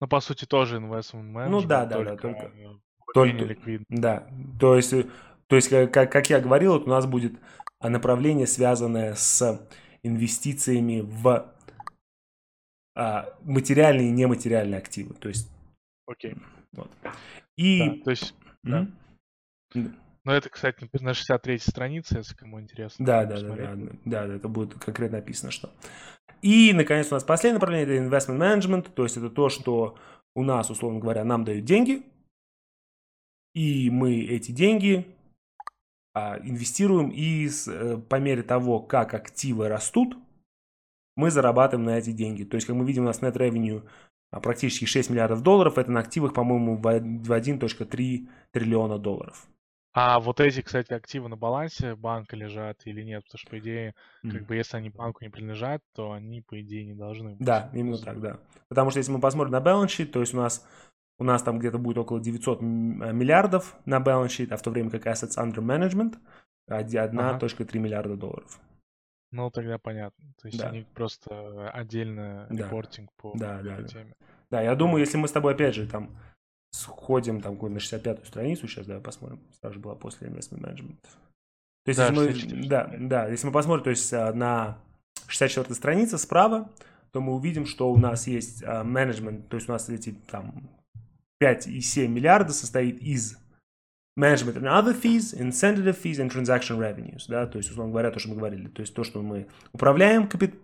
Ну, 0.00 0.08
по 0.08 0.20
сути, 0.20 0.44
тоже 0.44 0.78
investment 0.78 1.32
management. 1.32 1.48
Ну 1.48 1.60
да, 1.62 1.84
да, 1.84 1.98
да, 1.98 2.04
только, 2.04 2.22
только- 2.22 2.46
э, 2.46 2.78
только- 3.14 3.28
менее 3.32 3.48
ликвидно. 3.48 3.84
Да, 3.88 4.30
то 4.58 4.76
есть, 4.76 4.94
то 5.46 5.56
есть 5.56 5.68
как, 5.68 6.10
как- 6.10 6.30
я 6.30 6.40
говорил, 6.40 6.74
вот 6.74 6.86
у 6.86 6.90
нас 6.90 7.06
будет 7.06 7.34
направление, 7.80 8.46
связанное 8.46 9.14
с 9.14 9.68
инвестициями 10.02 11.00
в 11.00 11.52
а, 12.94 13.32
материальные 13.44 14.08
и 14.08 14.12
нематериальные 14.12 14.78
активы. 14.78 15.14
То 15.14 15.28
есть, 15.28 15.48
Окей. 16.06 16.34
вот. 16.72 16.90
Да, 17.02 17.12
И... 17.56 18.00
то 18.02 18.10
есть, 18.10 18.34
Мгм. 18.62 18.94
ну, 19.74 20.32
это, 20.32 20.48
кстати, 20.50 20.88
на 21.00 21.14
63 21.14 21.58
странице, 21.58 22.18
если 22.18 22.34
кому 22.34 22.60
интересно. 22.60 23.04
Да, 23.04 23.24
да, 23.24 23.40
да, 23.40 23.54
да, 23.54 23.74
да, 24.04 24.26
да, 24.26 24.34
это 24.34 24.48
будет 24.48 24.74
конкретно 24.74 25.18
написано, 25.18 25.50
что. 25.50 25.70
И, 26.42 26.72
наконец, 26.72 27.10
у 27.10 27.14
нас 27.14 27.24
последнее 27.24 27.58
направление– 27.60 27.96
это 28.06 28.16
investment 28.16 28.38
management, 28.38 28.92
то 28.92 29.04
есть 29.04 29.16
это 29.16 29.30
то, 29.30 29.48
что 29.48 29.98
у 30.34 30.42
нас, 30.44 30.70
условно 30.70 31.00
говоря, 31.00 31.24
нам 31.24 31.44
дают 31.44 31.64
деньги, 31.64 32.02
и 33.54 33.90
мы 33.90 34.20
эти 34.20 34.52
деньги 34.52 35.06
а, 36.14 36.38
инвестируем, 36.38 37.10
и 37.10 37.48
с, 37.48 37.66
э, 37.68 37.96
по 37.96 38.16
мере 38.16 38.42
того, 38.42 38.80
как 38.80 39.14
активы 39.14 39.68
растут, 39.68 40.16
мы 41.16 41.30
зарабатываем 41.30 41.86
на 41.86 41.98
эти 41.98 42.12
деньги. 42.12 42.44
То 42.44 42.54
есть, 42.54 42.66
как 42.66 42.76
мы 42.76 42.84
видим, 42.84 43.02
у 43.02 43.06
нас 43.06 43.20
net 43.20 43.34
revenue 43.34 43.82
практически 44.30 44.84
6 44.84 45.10
миллиардов 45.10 45.42
долларов, 45.42 45.78
это 45.78 45.90
на 45.90 46.00
активах, 46.00 46.34
по-моему, 46.34 46.76
в 46.76 46.86
од- 46.86 47.02
в 47.26 47.32
1.3 47.32 48.28
триллиона 48.52 48.98
долларов. 48.98 49.46
А 49.94 50.20
вот 50.20 50.38
эти, 50.40 50.60
кстати, 50.60 50.92
активы 50.92 51.28
на 51.28 51.36
балансе 51.36 51.96
банка 51.96 52.36
лежат 52.36 52.82
или 52.84 53.02
нет? 53.02 53.24
Потому 53.24 53.38
что, 53.38 53.50
по 53.50 53.58
идее, 53.58 53.94
Мгм. 54.22 54.32
как 54.36 54.46
бы 54.46 54.54
если 54.56 54.76
они 54.76 54.90
банку 54.90 55.24
не 55.24 55.30
принадлежат, 55.30 55.82
то 55.94 56.12
они, 56.12 56.42
по 56.42 56.60
идее, 56.60 56.84
не 56.84 56.94
должны 56.94 57.30
быть. 57.30 57.46
Да, 57.46 57.70
именно 57.72 57.98
так, 57.98 58.20
да. 58.20 58.38
Потому 58.68 58.90
что 58.90 58.98
если 58.98 59.10
мы 59.12 59.20
посмотрим 59.20 59.52
на 59.52 59.60
sheet, 59.86 60.06
то 60.06 60.20
есть 60.20 60.34
у 60.34 60.36
нас, 60.36 60.64
у 61.18 61.24
нас 61.24 61.42
там 61.42 61.58
где-то 61.58 61.78
будет 61.78 61.98
около 61.98 62.20
900 62.20 62.60
м- 62.62 63.02
э, 63.02 63.12
миллиардов 63.12 63.76
на 63.86 63.98
sheet, 64.26 64.48
а 64.52 64.56
в 64.56 64.62
то 64.62 64.70
время 64.70 64.90
как 64.90 65.06
assets 65.06 65.36
under 65.38 65.56
management 65.64 66.16
оди- 66.68 66.96
1.3 66.98 67.78
миллиарда 67.80 68.14
долларов. 68.16 68.60
Ну, 69.30 69.50
тогда 69.50 69.78
понятно. 69.78 70.32
То 70.40 70.48
есть 70.48 70.58
Да. 70.58 70.68
они 70.70 70.84
просто 70.94 71.70
отдельно 71.70 72.46
Да. 72.50 72.64
репортинг 72.64 73.10
по 73.16 73.32
Да, 73.36 73.60
да, 73.62 73.74
этой 73.74 73.82
да. 73.82 73.88
теме. 73.88 74.14
Да, 74.50 74.62
я 74.62 74.74
думаю, 74.74 75.00
если 75.00 75.18
мы 75.18 75.28
с 75.28 75.32
тобой 75.32 75.52
опять 75.54 75.74
же 75.74 75.86
там 75.86 76.16
сходим 76.70 77.40
там 77.40 77.58
на 77.58 77.78
65-ю 77.78 78.24
страницу, 78.26 78.66
сейчас 78.66 78.86
давай 78.86 79.02
посмотрим, 79.02 79.40
сразу 79.60 79.74
же 79.74 79.80
была 79.80 79.94
после 79.94 80.28
investment 80.28 80.60
management. 80.60 81.00
То 81.84 81.90
есть, 81.90 81.98
Да, 81.98 82.08
если 82.08 82.14
мы, 82.14 82.32
64. 82.32 82.68
да, 82.68 82.94
да, 82.98 83.28
если 83.28 83.46
мы 83.46 83.52
посмотрим, 83.52 83.84
то 83.84 83.90
есть 83.90 84.12
а, 84.12 84.32
на 84.32 84.78
64-й 85.28 85.74
странице 85.74 86.18
справа, 86.18 86.70
то 87.12 87.20
мы 87.20 87.34
увидим, 87.34 87.64
что 87.66 87.90
у 87.90 87.96
нас 87.98 88.26
есть 88.26 88.62
а, 88.64 88.84
менеджмент, 88.84 89.48
то 89.48 89.56
есть 89.56 89.68
у 89.68 89.72
нас 89.72 89.88
эти 89.88 90.12
там 90.30 90.68
5,7 91.42 92.08
миллиарда 92.08 92.52
состоит 92.52 93.00
из 93.00 93.38
management 94.18 94.56
and 94.56 94.66
other 94.66 94.92
fees, 94.92 95.32
incentive 95.32 95.96
fees 96.02 96.18
and 96.18 96.28
transaction 96.30 96.76
revenues, 96.78 97.26
да, 97.28 97.46
то 97.46 97.58
есть, 97.58 97.70
условно 97.70 97.92
говоря, 97.92 98.10
то, 98.10 98.18
что 98.18 98.30
мы 98.30 98.36
говорили, 98.36 98.68
то 98.68 98.82
есть 98.82 98.92
то, 98.94 99.04
что 99.04 99.22
мы 99.22 99.46
управляем 99.72 100.24
капи- 100.24 100.58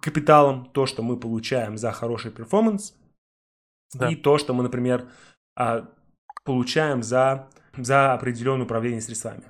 капиталом, 0.00 0.66
то, 0.72 0.86
что 0.86 1.02
мы 1.02 1.16
получаем 1.16 1.76
за 1.76 1.90
хороший 1.92 2.30
перформанс, 2.30 2.94
Да. 3.94 4.08
и 4.08 4.14
то, 4.16 4.38
что 4.38 4.54
мы, 4.54 4.62
например, 4.62 5.08
а, 5.56 5.88
получаем 6.44 7.02
за, 7.02 7.48
за 7.76 8.14
определенное 8.14 8.64
управление 8.64 9.00
средствами. 9.00 9.42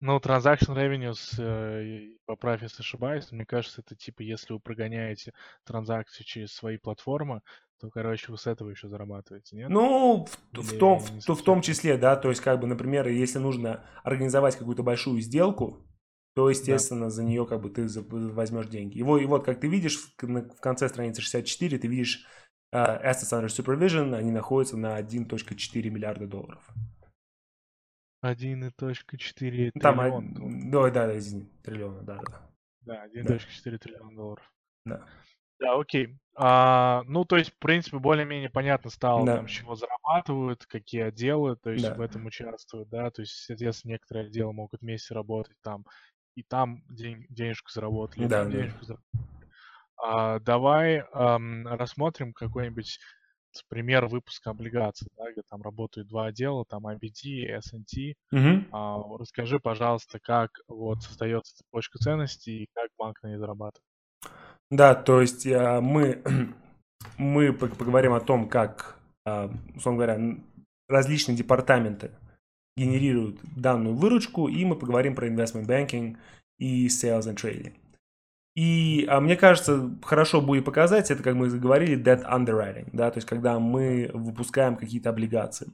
Ну, 0.00 0.16
transaction 0.18 0.74
revenues, 0.74 1.34
э, 1.38 2.16
поправь, 2.24 2.62
если 2.62 2.80
ошибаюсь, 2.80 3.30
мне 3.32 3.44
кажется, 3.44 3.82
это 3.82 3.94
типа, 3.94 4.22
если 4.22 4.54
вы 4.54 4.60
прогоняете 4.60 5.32
транзакции 5.64 6.24
через 6.24 6.52
свои 6.52 6.78
платформы, 6.78 7.42
то, 7.80 7.90
короче, 7.90 8.32
вы 8.32 8.38
с 8.38 8.46
этого 8.46 8.70
еще 8.70 8.88
зарабатываете, 8.88 9.56
нет? 9.56 9.68
Ну, 9.68 10.26
в, 10.52 10.60
в 10.60 10.78
том, 10.78 10.98
в, 10.98 11.26
в 11.26 11.42
том 11.42 11.60
числе, 11.60 11.96
да, 11.98 12.16
то 12.16 12.30
есть, 12.30 12.40
как 12.40 12.60
бы, 12.60 12.66
например, 12.66 13.08
если 13.08 13.38
нужно 13.38 13.84
организовать 14.02 14.56
какую-то 14.56 14.82
большую 14.82 15.20
сделку, 15.20 15.86
то, 16.34 16.48
естественно, 16.48 17.10
за 17.10 17.24
нее 17.24 17.44
как 17.44 17.60
бы 17.60 17.70
ты 17.70 17.86
возьмешь 17.88 18.68
деньги. 18.68 18.98
И 18.98 19.02
вот, 19.02 19.18
и 19.18 19.26
вот, 19.26 19.44
как 19.44 19.60
ты 19.60 19.68
видишь, 19.68 19.98
в, 19.98 20.60
конце 20.60 20.88
страницы 20.88 21.22
64 21.22 21.78
ты 21.78 21.88
видишь 21.88 22.26
а, 22.72 23.00
assets 23.02 23.32
under 23.32 23.48
supervision, 23.48 24.14
они 24.14 24.30
находятся 24.30 24.76
на 24.76 24.98
1.4 25.00 25.90
миллиарда 25.90 26.26
долларов. 26.26 26.62
1,4 28.22 29.70
Ну, 29.74 29.80
Там, 29.80 30.00
триллиона. 30.00 30.00
а, 30.00 30.20
долларов. 30.34 30.60
да, 30.72 30.90
да, 30.90 31.06
да, 31.06 31.18
извини, 31.18 31.48
триллиона, 31.62 32.02
да, 32.02 32.18
да. 32.18 32.50
Да, 32.80 33.02
1,4 33.02 33.78
триллиона 33.78 34.14
долларов. 34.16 34.50
Да. 34.86 35.10
Да, 35.60 35.74
окей. 35.78 36.18
А, 36.36 37.02
ну, 37.06 37.24
то 37.26 37.36
есть, 37.36 37.50
в 37.52 37.58
принципе, 37.58 37.98
более-менее 37.98 38.48
понятно 38.48 38.88
стало, 38.90 39.28
Да. 39.28 39.34
там, 39.34 39.46
чего 39.46 39.74
зарабатывают, 39.74 40.64
какие 40.66 41.02
отделы, 41.02 41.56
то 41.56 41.70
есть, 41.70 41.90
Да. 41.90 41.96
в 41.96 42.00
этом 42.00 42.24
участвуют, 42.26 42.88
да, 42.88 43.10
то 43.10 43.20
есть, 43.20 43.32
соответственно, 43.44 43.92
некоторые 43.92 44.26
отделы 44.26 44.52
могут 44.54 44.80
вместе 44.80 45.12
работать, 45.14 45.56
там, 45.62 45.84
и 46.34 46.42
там 46.42 46.82
день, 46.88 47.26
денежку 47.28 47.70
заработали, 47.70 48.24
и 48.24 48.28
Да, 48.28 48.28
там 48.28 48.48
да. 48.48 48.50
денежку 48.50 48.84
заработали. 48.86 49.06
А, 49.98 50.40
давай 50.40 51.00
ам, 51.12 51.66
рассмотрим 51.68 52.32
какой-нибудь 52.34 52.98
пример 53.68 54.06
выпуска 54.06 54.50
облигаций, 54.50 55.08
да, 55.16 55.30
где 55.32 55.42
там 55.48 55.62
работают 55.62 56.08
два 56.08 56.26
отдела, 56.26 56.64
там 56.64 56.86
IBD, 56.86 57.46
S&T. 57.58 58.14
Мгм. 58.30 58.66
А, 58.72 59.02
расскажи, 59.18 59.58
пожалуйста, 59.58 60.18
как 60.20 60.50
вот 60.68 61.02
создается 61.02 61.56
цепочка 61.56 61.98
ценностей 61.98 62.64
и 62.64 62.68
как 62.74 62.90
банк 62.98 63.22
на 63.22 63.28
ней 63.28 63.36
зарабатывает. 63.36 63.84
Да, 64.70 64.94
то 64.94 65.20
есть 65.20 65.46
а, 65.46 65.80
мы, 65.80 66.22
мы 67.18 67.52
пог- 67.52 67.76
поговорим 67.76 68.12
о 68.12 68.20
том, 68.20 68.48
как, 68.48 68.98
а, 69.24 69.50
условно 69.74 70.04
говоря, 70.04 70.36
различные 70.88 71.36
департаменты 71.36 72.12
генерируют 72.76 73.40
данную 73.56 73.94
выручку, 73.94 74.48
и 74.48 74.64
мы 74.64 74.76
поговорим 74.76 75.14
про 75.14 75.28
investment 75.28 75.66
banking 75.66 76.16
и 76.58 76.86
sales 76.86 77.22
and 77.22 77.36
trading. 77.36 77.74
И 78.60 79.06
а, 79.08 79.22
мне 79.22 79.36
кажется, 79.36 79.90
хорошо 80.04 80.42
будет 80.42 80.66
показать, 80.66 81.10
это, 81.10 81.22
как 81.22 81.34
мы 81.34 81.48
говорили, 81.48 81.98
debt 81.98 82.22
underwriting, 82.30 82.90
да, 82.92 83.10
то 83.10 83.16
есть 83.16 83.26
когда 83.26 83.58
мы 83.58 84.10
выпускаем 84.12 84.76
какие-то 84.76 85.08
облигации. 85.08 85.72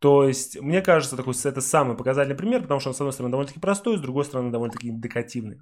То 0.00 0.26
есть, 0.26 0.60
мне 0.60 0.82
кажется, 0.82 1.16
такой, 1.16 1.34
это 1.44 1.60
самый 1.60 1.96
показательный 1.96 2.34
пример, 2.34 2.62
потому 2.62 2.80
что 2.80 2.88
он, 2.88 2.96
с 2.96 3.00
одной 3.00 3.12
стороны, 3.12 3.30
довольно-таки 3.30 3.60
простой, 3.60 3.98
с 3.98 4.00
другой 4.00 4.24
стороны, 4.24 4.50
довольно-таки 4.50 4.88
индикативный. 4.88 5.60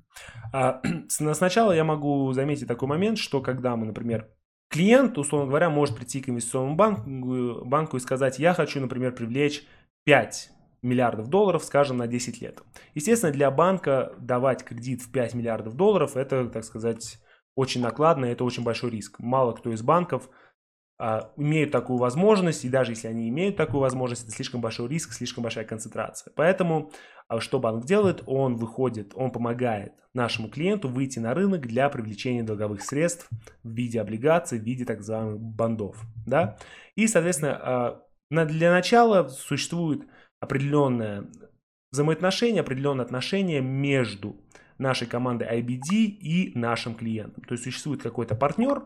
А, 0.51 0.81
сначала 1.09 1.73
я 1.73 1.85
могу 1.85 2.33
заметить 2.33 2.69
такой 2.69 2.89
момент, 2.89 3.19
что 3.19 3.43
когда 3.43 3.77
мы, 3.77 3.85
например, 3.85 4.31
клиент, 4.71 5.19
условно 5.19 5.49
говоря, 5.49 5.69
может 5.69 5.95
прийти 5.95 6.23
к 6.23 6.31
инвестиционному 6.31 6.77
банку, 6.77 7.67
банку 7.67 7.99
и 7.99 8.01
сказать, 8.01 8.39
я 8.39 8.55
хочу, 8.55 8.81
например, 8.81 9.13
привлечь 9.15 9.67
5 10.05 10.51
миллиардов 10.83 11.29
долларов, 11.29 11.65
скажем, 11.65 11.97
на 11.97 12.07
10 12.07 12.41
лет. 12.43 12.63
Естественно, 12.95 13.33
для 13.33 13.51
банка 13.51 14.13
давать 14.19 14.65
кредит 14.65 15.01
в 15.01 15.11
5 15.11 15.35
миллиардов 15.35 15.75
долларов, 15.75 16.17
это, 16.17 16.47
так 16.49 16.65
сказать, 16.65 17.19
очень 17.55 17.81
накладно, 17.81 18.27
это 18.27 18.45
очень 18.45 18.65
большой 18.65 18.91
риск. 18.91 19.19
Мало 19.19 19.53
кто 19.53 19.73
из 19.73 19.83
банков 19.83 20.29
а, 20.99 21.33
имеют 21.37 21.71
такую 21.71 21.99
возможность, 21.99 22.65
и 22.65 22.69
даже 22.69 22.93
если 22.93 23.09
они 23.09 23.29
имеют 23.29 23.57
такую 23.57 23.81
возможность, 23.81 24.25
это 24.25 24.33
слишком 24.33 24.61
большой 24.61 24.89
риск, 24.89 25.13
слишком 25.13 25.43
большая 25.43 25.65
концентрация. 25.65 26.33
Поэтому 26.35 26.93
а, 27.29 27.41
что 27.41 27.59
банк 27.59 27.85
делает? 27.85 28.23
Он 28.27 28.57
выходит, 28.57 29.13
он 29.15 29.31
помогает 29.31 29.93
нашему 30.15 30.49
клиенту 30.49 30.89
выйти 30.89 31.19
на 31.19 31.35
рынок 31.35 31.67
для 31.67 31.89
привлечения 31.89 32.43
долговых 32.43 32.83
средств 32.83 33.29
в 33.63 33.71
виде 33.71 34.01
облигаций, 34.01 34.59
в 34.59 34.63
виде 34.63 34.85
так 34.85 34.99
называемых 34.99 35.41
бандов. 35.41 36.03
Да? 36.27 36.59
И, 36.97 37.07
соответственно, 37.07 37.59
а, 37.63 38.03
для 38.31 38.71
начала 38.71 39.29
существует 39.29 40.07
определенное 40.43 41.25
взаимоотношение, 41.93 42.63
определенное 42.63 43.05
отношение 43.05 43.61
между 43.61 44.37
нашей 44.77 45.07
командой 45.07 45.49
IBD 45.61 45.95
и 45.95 46.53
нашим 46.59 46.95
клиентом. 46.97 47.45
То 47.45 47.53
есть 47.53 47.63
существует 47.63 48.03
какой-то 48.03 48.35
партнер, 48.35 48.83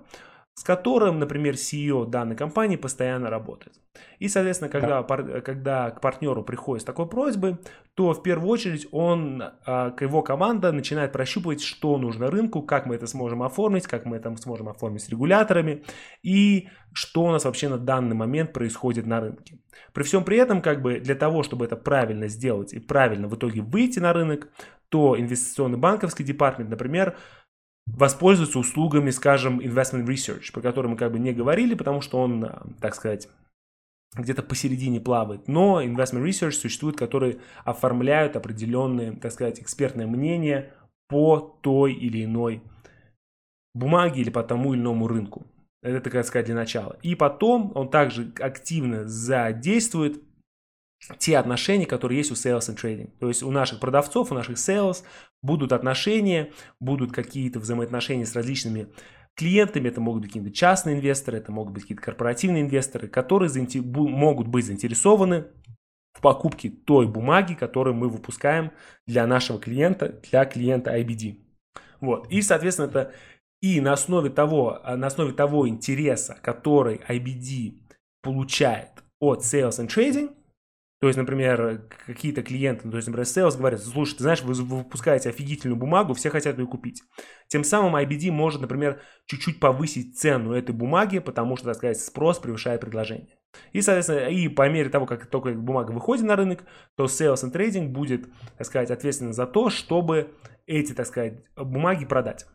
с 0.58 0.64
которым, 0.64 1.18
например, 1.18 1.54
CEO 1.54 2.06
данной 2.06 2.34
компании 2.34 2.76
постоянно 2.76 3.28
работает. 3.28 3.74
И, 4.18 4.26
соответственно, 4.26 4.70
когда, 4.70 5.02
да. 5.02 5.40
когда 5.42 5.90
к 5.90 6.00
партнеру 6.00 6.42
приходит 6.42 6.82
с 6.82 6.84
такой 6.86 7.06
просьбой, 7.06 7.58
то 7.94 8.14
в 8.14 8.22
первую 8.22 8.48
очередь 8.48 8.88
он, 8.90 9.42
а, 9.66 9.94
его 10.00 10.22
команда 10.22 10.72
начинает 10.72 11.12
прощупывать, 11.12 11.60
что 11.60 11.98
нужно 11.98 12.30
рынку, 12.30 12.62
как 12.62 12.86
мы 12.86 12.94
это 12.94 13.06
сможем 13.06 13.42
оформить, 13.42 13.86
как 13.86 14.06
мы 14.06 14.16
это 14.16 14.34
сможем 14.36 14.70
оформить 14.70 15.02
с 15.02 15.10
регуляторами 15.10 15.84
и 16.22 16.68
что 16.94 17.24
у 17.24 17.30
нас 17.30 17.44
вообще 17.44 17.68
на 17.68 17.76
данный 17.76 18.16
момент 18.16 18.54
происходит 18.54 19.04
на 19.04 19.20
рынке. 19.20 19.58
При 19.92 20.04
всем 20.04 20.24
при 20.24 20.38
этом, 20.38 20.62
как 20.62 20.80
бы 20.80 21.00
для 21.00 21.14
того, 21.14 21.42
чтобы 21.42 21.66
это 21.66 21.76
правильно 21.76 22.28
сделать 22.28 22.72
и 22.72 22.80
правильно 22.80 23.28
в 23.28 23.34
итоге 23.34 23.60
выйти 23.60 23.98
на 23.98 24.14
рынок, 24.14 24.48
то 24.88 25.18
инвестиционный 25.18 25.78
банковский 25.78 26.24
департамент, 26.24 26.70
например, 26.70 27.16
воспользоваться 27.87 28.59
услугами, 28.59 29.11
скажем, 29.11 29.61
investment 29.61 30.07
research, 30.07 30.53
про 30.53 30.61
который 30.61 30.88
мы 30.88 30.96
как 30.96 31.12
бы 31.12 31.18
не 31.18 31.33
говорили, 31.33 31.75
потому 31.75 32.01
что 32.01 32.20
он, 32.20 32.44
э, 32.44 32.53
так 32.81 32.94
сказать, 32.94 33.29
где-то 34.14 34.42
посередине 34.42 35.01
плавает. 35.01 35.49
Но 35.49 35.83
investment 35.83 36.25
research 36.25 36.53
существует, 36.53 36.96
которые 36.96 37.38
оформляют 37.64 38.37
определенные, 38.37 39.12
так 39.12 39.33
сказать, 39.33 39.61
экспертное 39.61 40.07
мнение 40.07 40.72
по 41.09 41.59
той 41.62 41.92
или 41.92 42.25
иной 42.25 42.62
бумаге 43.75 44.22
или 44.22 44.31
по 44.31 44.42
тому 44.42 44.75
или 44.75 44.81
иному 44.81 45.07
рынку. 45.07 45.46
Это, 45.83 46.11
так 46.11 46.25
сказать, 46.25 46.46
для 46.46 46.55
начала. 46.55 46.99
И 47.03 47.14
потом 47.14 47.70
он 47.75 47.90
также 47.90 48.33
активно 48.40 49.07
задействует 49.07 50.22
те 51.18 51.38
отношения, 51.38 51.87
которые 51.87 52.18
есть 52.18 52.30
у 52.30 52.35
sales 52.35 52.68
and 52.68 52.76
trading. 52.76 53.11
То 53.20 53.28
есть 53.28 53.42
у 53.42 53.50
наших 53.50 53.80
продавцов, 53.80 54.32
у 54.32 54.35
наших 54.35 54.56
sales 54.56 55.04
будут 55.42 55.72
отношения, 55.72 56.52
будут 56.80 57.12
какие-то 57.12 57.61
взаимоотношения 57.61 58.26
с 58.26 58.35
различными 58.35 58.88
клиентами, 59.35 59.88
это 59.88 60.00
могут 60.00 60.22
быть 60.22 60.32
какие-то 60.32 60.52
частные 60.52 60.96
инвесторы, 60.96 61.38
это 61.38 61.52
могут 61.52 61.74
быть 61.74 61.82
какие-то 61.82 62.02
корпоративные 62.02 62.62
инвесторы, 62.62 63.09
которые 63.09 63.50
могут 63.85 64.48
быть 64.48 64.64
заинтересованы 64.64 65.46
в 66.14 66.22
покупке 66.22 66.70
той 66.70 67.06
бумаги, 67.06 67.52
которую 67.54 67.94
мы 67.94 68.09
выпускаем 68.09 68.72
для 69.06 69.26
нашего 69.26 69.61
клиента, 69.61 70.20
для 70.30 70.46
клиента 70.46 70.98
IBD. 70.98 71.38
Вот. 72.00 72.30
И, 72.32 72.40
соответственно, 72.40 72.87
это 72.87 73.12
и 73.61 73.80
на 73.80 73.92
основе 73.92 74.30
того, 74.30 74.80
на 74.85 75.06
основе 75.06 75.32
того 75.32 75.68
интереса, 75.68 76.38
который 76.42 77.00
IBD 77.09 77.80
получает 78.22 79.04
от 79.20 79.40
Sales 79.40 79.78
and 79.78 79.88
Trading, 79.88 80.36
то 80.98 81.09
есть, 81.09 81.18
например, 81.18 81.88
какие-то 82.06 82.42
клиенты, 82.42 82.88
то 82.88 82.96
есть, 82.96 83.06
например, 83.06 83.26
sales 83.26 83.59
говорят, 83.59 83.82
слушай, 83.82 84.16
ты 84.16 84.22
знаешь, 84.22 84.42
вы 84.42 84.54
выпускаете 84.54 85.28
офигительную 85.28 85.76
бумагу, 85.76 86.14
все 86.14 86.30
хотят 86.30 86.59
ее 86.59 86.66
купить. 86.66 87.02
Тем 87.48 87.64
самым 87.64 87.96
IBD 87.96 88.30
может, 88.30 88.62
например, 88.62 89.02
чуть-чуть 89.26 89.61
повысить 89.61 90.18
цену 90.18 90.52
этой 90.52 90.74
бумаги, 90.74 91.18
потому 91.18 91.56
что, 91.56 91.66
так 91.66 91.76
сказать, 91.76 92.00
спрос 92.00 92.38
превышает 92.38 92.80
предложение. 92.80 93.37
И, 93.72 93.82
соответственно, 93.82 94.28
и 94.28 94.48
по 94.48 94.68
мере 94.70 94.88
того, 94.88 95.04
как 95.04 95.26
только 95.26 95.52
бумага 95.52 95.92
выходит 95.92 96.24
на 96.24 96.35
рынок, 96.35 96.64
то 96.96 97.04
sales 97.04 97.44
and 97.44 97.52
trading 97.52 97.88
будет, 97.88 98.28
так 98.56 98.66
сказать, 98.66 98.90
ответственен 98.90 99.35
за 99.35 99.46
то, 99.46 99.68
чтобы 99.68 100.35
эти, 100.66 100.94
так 100.94 101.06
сказать, 101.06 101.44
бумаги 101.56 102.06
продать. 102.06 102.46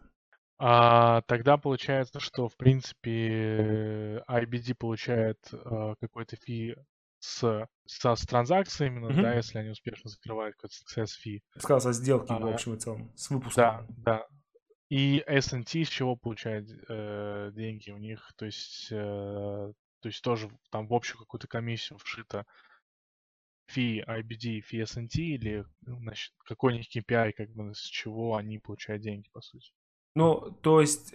А, 0.57 1.21
тогда 1.23 1.57
получается, 1.57 2.19
что, 2.19 2.47
в 2.47 2.55
принципе, 2.55 4.23
IBD 4.27 4.75
получает 4.75 5.37
а, 5.51 5.95
какой-то 5.99 6.35
фи 6.35 6.75
с, 7.21 7.67
со, 7.85 8.15
с 8.15 8.25
транзакциями, 8.25 8.99
mm-hmm. 8.99 9.21
да, 9.21 9.35
если 9.35 9.59
они 9.59 9.69
успешно 9.69 10.09
закрывают 10.09 10.55
какой-то 10.55 10.75
success 10.75 11.11
fee. 11.23 11.39
Сказал, 11.57 11.79
со 11.79 11.93
сделки, 11.93 12.31
а, 12.31 12.39
в 12.39 12.47
общем 12.47 12.73
и 12.73 12.79
целом, 12.79 13.11
с 13.15 13.29
выпуском. 13.29 13.63
Да, 13.63 13.85
да. 13.89 14.27
И 14.89 15.23
S&T 15.25 15.85
с 15.85 15.87
чего 15.87 16.15
получает 16.15 16.67
э, 16.89 17.51
деньги 17.53 17.91
у 17.91 17.97
них? 17.97 18.33
То 18.35 18.45
есть, 18.45 18.87
э, 18.91 18.95
то 18.95 20.07
есть 20.07 20.21
тоже 20.21 20.49
там 20.71 20.87
в 20.87 20.93
общую 20.93 21.19
какую-то 21.19 21.47
комиссию 21.47 21.99
вшито 21.99 22.45
фи 23.67 24.03
IBD, 24.05 24.61
фи 24.61 24.81
S&T 24.81 25.21
или 25.21 25.63
значит, 25.85 26.33
какой 26.43 26.73
у 26.73 26.77
них 26.77 26.87
KPI, 26.93 27.33
как 27.33 27.51
бы 27.51 27.73
с 27.73 27.83
чего 27.83 28.35
они 28.35 28.57
получают 28.57 29.03
деньги, 29.03 29.29
по 29.31 29.41
сути? 29.41 29.71
Ну, 30.15 30.51
то 30.61 30.81
есть 30.81 31.13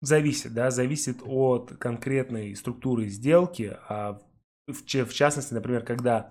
зависит, 0.00 0.54
да, 0.54 0.70
зависит 0.70 1.18
от 1.22 1.76
конкретной 1.76 2.54
структуры 2.54 3.08
сделки, 3.08 3.76
а 3.88 4.22
в, 4.66 4.82
в 4.82 5.14
частности, 5.14 5.54
например, 5.54 5.84
когда 5.84 6.30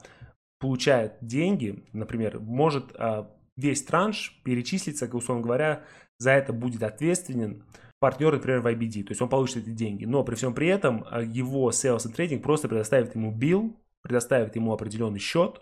получает 0.60 1.18
деньги, 1.22 1.84
например, 1.94 2.40
может 2.40 2.94
а, 2.96 3.30
весь 3.58 3.84
транш 3.84 4.40
перечислиться, 4.44 5.10
условно 5.14 5.44
говоря, 5.44 5.84
за 6.18 6.32
это 6.32 6.54
будет 6.54 6.84
ответственен 6.84 7.64
партнер, 8.00 8.34
например, 8.34 8.62
в 8.62 8.68
IBD, 8.68 9.04
то 9.04 9.12
есть 9.12 9.22
он 9.22 9.30
получит 9.30 9.64
эти 9.64 9.70
деньги, 9.70 10.06
но 10.06 10.24
при 10.24 10.36
всем 10.36 10.54
при 10.54 10.68
этом 10.68 11.06
а, 11.10 11.22
его 11.22 11.70
sales 11.72 12.10
и 12.10 12.14
трейдинг 12.14 12.44
просто 12.44 12.68
предоставит 12.68 13.16
ему 13.16 13.32
билл, 13.32 13.78
предоставит 14.02 14.56
ему 14.56 14.74
определенный 14.74 15.20
счет, 15.20 15.62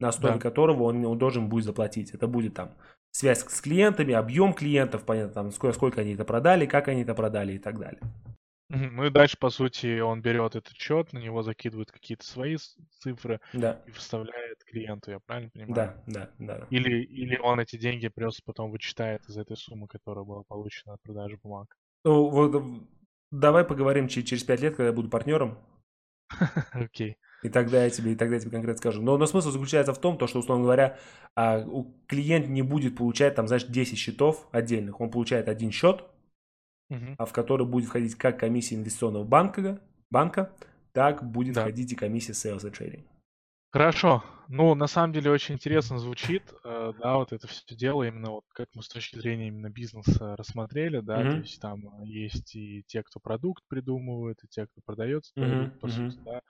на 0.00 0.08
основе 0.08 0.34
да. 0.34 0.40
которого 0.40 0.84
он, 0.84 1.04
он 1.04 1.18
должен 1.18 1.48
будет 1.48 1.64
заплатить. 1.64 2.12
Это 2.12 2.26
будет 2.26 2.54
там 2.54 2.72
связь 3.10 3.40
с 3.40 3.60
клиентами, 3.60 4.14
объем 4.14 4.52
клиентов, 4.52 5.02
понятно, 5.04 5.34
там, 5.34 5.52
сколько, 5.52 5.74
сколько 5.74 6.00
они 6.00 6.14
это 6.14 6.24
продали, 6.24 6.66
как 6.66 6.88
они 6.88 7.02
это 7.02 7.14
продали 7.14 7.54
и 7.54 7.58
так 7.58 7.78
далее. 7.78 8.00
Ну 8.70 9.04
и 9.06 9.10
дальше, 9.10 9.38
по 9.38 9.48
сути, 9.48 10.00
он 10.00 10.20
берет 10.20 10.54
этот 10.54 10.76
счет, 10.76 11.12
на 11.14 11.18
него 11.18 11.42
закидывает 11.42 11.90
какие-то 11.90 12.26
свои 12.26 12.56
цифры 13.00 13.40
да. 13.54 13.80
и 13.86 13.90
вставляет 13.92 14.62
клиенту, 14.64 15.10
я 15.10 15.20
правильно 15.20 15.50
понимаю? 15.50 15.74
Да, 15.74 16.02
да, 16.06 16.30
да. 16.38 16.66
Или, 16.68 17.02
или 17.02 17.38
он 17.38 17.60
эти 17.60 17.76
деньги 17.76 18.08
просто 18.08 18.42
потом 18.44 18.70
вычитает 18.70 19.26
из 19.26 19.38
этой 19.38 19.56
суммы, 19.56 19.88
которая 19.88 20.24
была 20.24 20.42
получена 20.42 20.94
от 20.94 21.02
продажи 21.02 21.38
бумаг. 21.42 21.74
Ну, 22.04 22.28
вот 22.28 22.62
давай 23.30 23.64
поговорим 23.64 24.06
через 24.08 24.44
пять 24.44 24.60
лет, 24.60 24.76
когда 24.76 24.88
я 24.88 24.92
буду 24.92 25.08
партнером. 25.08 25.58
Окей. 26.72 27.16
И 27.42 27.48
тогда 27.48 27.84
я 27.84 27.90
тебе, 27.90 28.12
и 28.12 28.16
тогда 28.16 28.34
я 28.34 28.40
тебе 28.40 28.50
конкретно 28.50 28.78
скажу. 28.78 29.00
Но, 29.00 29.16
но 29.16 29.26
смысл 29.26 29.50
заключается 29.50 29.94
в 29.94 30.00
том, 30.00 30.18
то, 30.18 30.26
что, 30.26 30.40
условно 30.40 30.64
говоря, 30.64 30.98
а, 31.36 31.64
клиент 32.06 32.48
не 32.48 32.62
будет 32.62 32.96
получать, 32.96 33.36
там, 33.36 33.46
знаешь, 33.46 33.64
10 33.64 33.96
счетов 33.96 34.48
отдельных. 34.50 35.00
Он 35.00 35.10
получает 35.10 35.48
один 35.48 35.70
счет, 35.70 36.04
угу. 36.90 37.26
в 37.26 37.32
который 37.32 37.66
будет 37.66 37.88
входить 37.88 38.14
как 38.14 38.38
комиссия 38.38 38.76
инвестиционного 38.76 39.24
банка, 39.24 39.80
банка 40.10 40.52
так 40.92 41.28
будет 41.28 41.54
да. 41.54 41.62
входить 41.62 41.92
и 41.92 41.96
комиссия 41.96 42.32
sales 42.32 42.66
и 42.66 42.70
trading. 42.70 43.04
Хорошо. 43.70 44.24
Ну, 44.48 44.74
на 44.74 44.86
самом 44.86 45.12
деле 45.12 45.30
очень 45.30 45.56
интересно 45.56 45.98
звучит, 45.98 46.42
э, 46.64 46.92
да, 46.98 47.16
вот 47.16 47.32
это 47.34 47.46
все 47.46 47.76
дело, 47.76 48.04
именно 48.04 48.30
вот 48.30 48.44
как 48.54 48.68
мы 48.74 48.82
с 48.82 48.88
точки 48.88 49.16
зрения 49.16 49.48
именно 49.48 49.68
бизнеса 49.68 50.36
рассмотрели, 50.36 51.00
да, 51.00 51.20
mm-hmm. 51.20 51.30
то 51.30 51.36
есть 51.36 51.60
там 51.60 52.02
есть 52.04 52.56
и 52.56 52.82
те, 52.86 53.02
кто 53.02 53.20
продукт 53.20 53.62
придумывает, 53.68 54.38
и 54.42 54.48
те, 54.48 54.66
кто 54.66 54.80
продает 54.82 55.24
mm-hmm. 55.36 55.78
по 55.80 55.86
mm-hmm. 55.86 56.10
сути, 56.10 56.18
да. 56.24 56.40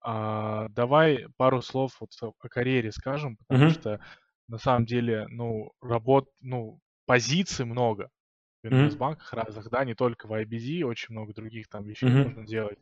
А, 0.00 0.68
давай 0.70 1.26
пару 1.36 1.60
слов 1.60 1.94
вот 2.00 2.10
о 2.22 2.48
карьере 2.48 2.90
скажем, 2.90 3.36
потому 3.36 3.66
mm-hmm. 3.66 3.74
что 3.74 4.00
на 4.48 4.56
самом 4.56 4.86
деле, 4.86 5.26
ну, 5.28 5.72
работ, 5.82 6.30
ну, 6.40 6.80
позиций 7.04 7.66
много, 7.66 8.08
в 8.62 8.72
инвестбанках 8.72 9.32
mm-hmm. 9.32 9.44
разных, 9.44 9.70
да, 9.70 9.84
не 9.84 9.94
только 9.94 10.26
в 10.26 10.32
IBD, 10.32 10.82
очень 10.84 11.14
много 11.14 11.32
других 11.34 11.68
там 11.68 11.84
вещей 11.84 12.08
mm-hmm. 12.08 12.24
можно 12.24 12.46
делать. 12.46 12.78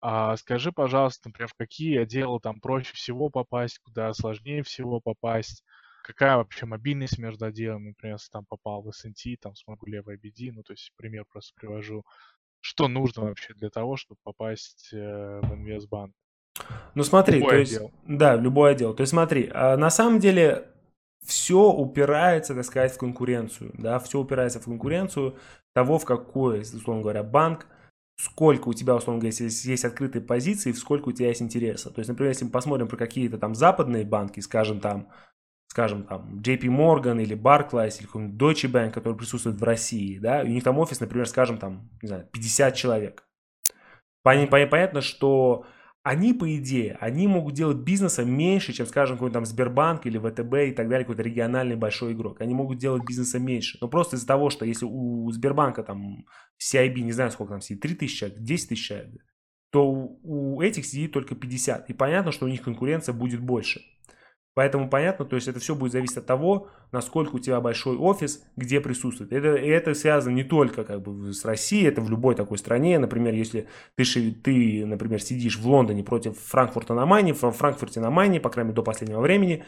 А 0.00 0.36
скажи, 0.36 0.70
пожалуйста, 0.70 1.28
например, 1.28 1.48
в 1.48 1.54
какие 1.54 1.98
отделы 1.98 2.38
там 2.40 2.60
проще 2.60 2.92
всего 2.94 3.30
попасть, 3.30 3.80
куда 3.80 4.12
сложнее 4.12 4.62
всего 4.62 5.00
попасть, 5.00 5.64
какая 6.02 6.36
вообще 6.36 6.66
мобильность 6.66 7.18
между 7.18 7.46
отделами, 7.46 7.88
например, 7.88 8.14
если 8.16 8.30
там 8.30 8.44
попал 8.46 8.82
в 8.82 8.88
S&T, 8.88 9.36
там 9.40 9.56
смогу 9.56 9.86
ли 9.86 10.00
в 10.00 10.08
IBD, 10.08 10.52
ну, 10.52 10.62
то 10.62 10.72
есть 10.72 10.92
пример 10.96 11.24
просто 11.30 11.52
привожу. 11.54 12.04
Что 12.60 12.88
нужно 12.88 13.22
вообще 13.22 13.54
для 13.54 13.70
того, 13.70 13.96
чтобы 13.96 14.18
попасть 14.22 14.90
э, 14.92 15.40
в 15.42 15.54
инвестбанк? 15.54 16.14
Ну 16.94 17.04
смотри, 17.04 17.38
любой 17.38 17.50
то 17.50 17.56
есть, 17.56 17.76
отдел. 17.76 17.92
да, 18.04 18.36
любой 18.36 18.72
отдел. 18.72 18.94
То 18.94 19.02
есть 19.02 19.10
смотри, 19.10 19.50
а 19.52 19.76
на 19.76 19.90
самом 19.90 20.18
деле 20.18 20.68
все 21.24 21.70
упирается, 21.70 22.54
так 22.54 22.64
сказать, 22.64 22.92
в 22.92 22.98
конкуренцию, 22.98 23.72
да, 23.76 23.98
все 23.98 24.20
упирается 24.20 24.60
в 24.60 24.64
конкуренцию 24.64 25.36
того, 25.74 25.98
в 25.98 26.04
какой, 26.04 26.60
условно 26.60 27.02
говоря, 27.02 27.22
банк, 27.22 27.66
сколько 28.16 28.68
у 28.68 28.74
тебя, 28.74 28.94
условно 28.96 29.20
говоря, 29.20 29.36
есть, 29.36 29.64
есть 29.64 29.84
открытые 29.84 30.22
позиции, 30.22 30.72
сколько 30.72 31.08
у 31.08 31.12
тебя 31.12 31.28
есть 31.28 31.42
интереса. 31.42 31.90
То 31.90 32.00
есть, 32.00 32.08
например, 32.08 32.30
если 32.30 32.44
мы 32.44 32.50
посмотрим 32.50 32.88
про 32.88 32.96
какие-то 32.96 33.38
там 33.38 33.54
западные 33.54 34.04
банки, 34.04 34.40
скажем 34.40 34.80
там, 34.80 35.08
скажем 35.68 36.04
там, 36.04 36.40
JP 36.40 36.62
Morgan 36.62 37.22
или 37.22 37.36
Barclays 37.36 37.98
или 37.98 38.06
какой-нибудь 38.06 38.40
Deutsche 38.40 38.70
Bank, 38.70 38.90
который 38.90 39.16
присутствует 39.16 39.60
в 39.60 39.62
России, 39.62 40.18
да, 40.18 40.42
и 40.42 40.46
у 40.46 40.52
них 40.52 40.64
там 40.64 40.78
офис, 40.78 40.98
например, 40.98 41.28
скажем 41.28 41.58
там, 41.58 41.90
не 42.02 42.08
знаю, 42.08 42.26
50 42.32 42.74
человек. 42.74 43.28
Понятно, 44.22 45.00
что 45.00 45.66
они, 46.08 46.32
по 46.32 46.56
идее, 46.56 46.96
они 47.00 47.28
могут 47.28 47.52
делать 47.52 47.76
бизнеса 47.76 48.24
меньше, 48.24 48.72
чем, 48.72 48.86
скажем, 48.86 49.16
какой-то 49.18 49.34
там 49.34 49.44
Сбербанк 49.44 50.06
или 50.06 50.16
ВТБ 50.16 50.70
и 50.70 50.72
так 50.72 50.88
далее, 50.88 51.04
какой-то 51.04 51.22
региональный 51.22 51.76
большой 51.76 52.14
игрок. 52.14 52.40
Они 52.40 52.54
могут 52.54 52.78
делать 52.78 53.02
бизнеса 53.06 53.38
меньше. 53.38 53.76
Но 53.82 53.88
просто 53.88 54.16
из-за 54.16 54.26
того, 54.26 54.48
что 54.48 54.64
если 54.64 54.86
у 54.88 55.30
Сбербанка 55.30 55.82
там 55.82 56.24
CIB, 56.58 57.00
не 57.00 57.12
знаю, 57.12 57.30
сколько 57.30 57.52
там 57.52 57.60
сидит, 57.60 57.82
3 57.82 57.94
тысячи 57.94 58.20
человек, 58.20 58.38
10 58.40 58.68
тысяч 58.70 58.86
человек, 58.86 59.22
то 59.70 59.86
у 59.86 60.62
этих 60.62 60.86
сидит 60.86 61.12
только 61.12 61.34
50. 61.34 61.90
И 61.90 61.92
понятно, 61.92 62.32
что 62.32 62.46
у 62.46 62.48
них 62.48 62.62
конкуренция 62.62 63.12
будет 63.12 63.40
больше. 63.40 63.82
Поэтому 64.58 64.90
понятно, 64.90 65.24
то 65.24 65.36
есть 65.36 65.46
это 65.46 65.60
все 65.60 65.76
будет 65.76 65.92
зависеть 65.92 66.16
от 66.16 66.26
того, 66.26 66.66
насколько 66.90 67.36
у 67.36 67.38
тебя 67.38 67.60
большой 67.60 67.96
офис, 67.96 68.42
где 68.56 68.80
присутствует. 68.80 69.32
Это, 69.32 69.54
и 69.54 69.68
это 69.68 69.94
связано 69.94 70.34
не 70.34 70.42
только 70.42 70.82
как 70.82 71.00
бы 71.00 71.32
с 71.32 71.44
Россией, 71.44 71.86
это 71.86 72.00
в 72.00 72.10
любой 72.10 72.34
такой 72.34 72.58
стране. 72.58 72.98
Например, 72.98 73.32
если 73.32 73.68
ты, 73.94 74.32
ты 74.32 74.84
например, 74.84 75.22
сидишь 75.22 75.60
в 75.60 75.68
Лондоне 75.68 76.02
против 76.02 76.36
Франкфурта 76.40 76.94
на 76.94 77.06
Майне, 77.06 77.34
в 77.34 77.52
Франкфурте 77.52 78.00
на 78.00 78.10
Майне, 78.10 78.40
по 78.40 78.50
крайней 78.50 78.70
мере, 78.70 78.74
до 78.74 78.82
последнего 78.82 79.20
времени, 79.20 79.62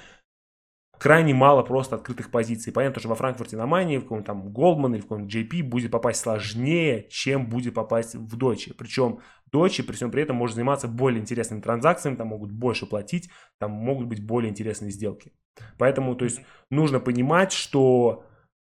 крайне 0.98 1.34
мало 1.34 1.62
просто 1.62 1.94
открытых 1.94 2.32
позиций. 2.32 2.72
Понятно, 2.72 2.98
что 2.98 3.10
во 3.10 3.14
Франкфурте 3.14 3.56
на 3.56 3.66
Майне, 3.66 4.00
в 4.00 4.02
каком-то 4.02 4.24
там 4.24 4.48
Goldman 4.48 4.94
или 4.94 5.02
в 5.02 5.06
каком-то 5.06 5.38
JP 5.38 5.62
будет 5.62 5.92
попасть 5.92 6.20
сложнее, 6.20 7.06
чем 7.10 7.48
будет 7.48 7.74
попасть 7.74 8.16
в 8.16 8.36
Deutsche. 8.36 8.74
Причем 8.76 9.20
Deutsche 9.52 9.82
при 9.82 9.94
всем 9.94 10.10
при 10.10 10.22
этом 10.22 10.36
может 10.36 10.56
заниматься 10.56 10.88
более 10.88 11.20
интересными 11.20 11.60
транзакциями, 11.60 12.16
там 12.16 12.28
могут 12.28 12.50
больше 12.50 12.86
платить, 12.86 13.30
там 13.58 13.70
могут 13.70 14.06
быть 14.06 14.24
более 14.24 14.50
интересные 14.50 14.90
сделки. 14.90 15.32
Поэтому, 15.78 16.14
то 16.14 16.24
есть, 16.24 16.40
нужно 16.70 17.00
понимать, 17.00 17.52
что 17.52 18.24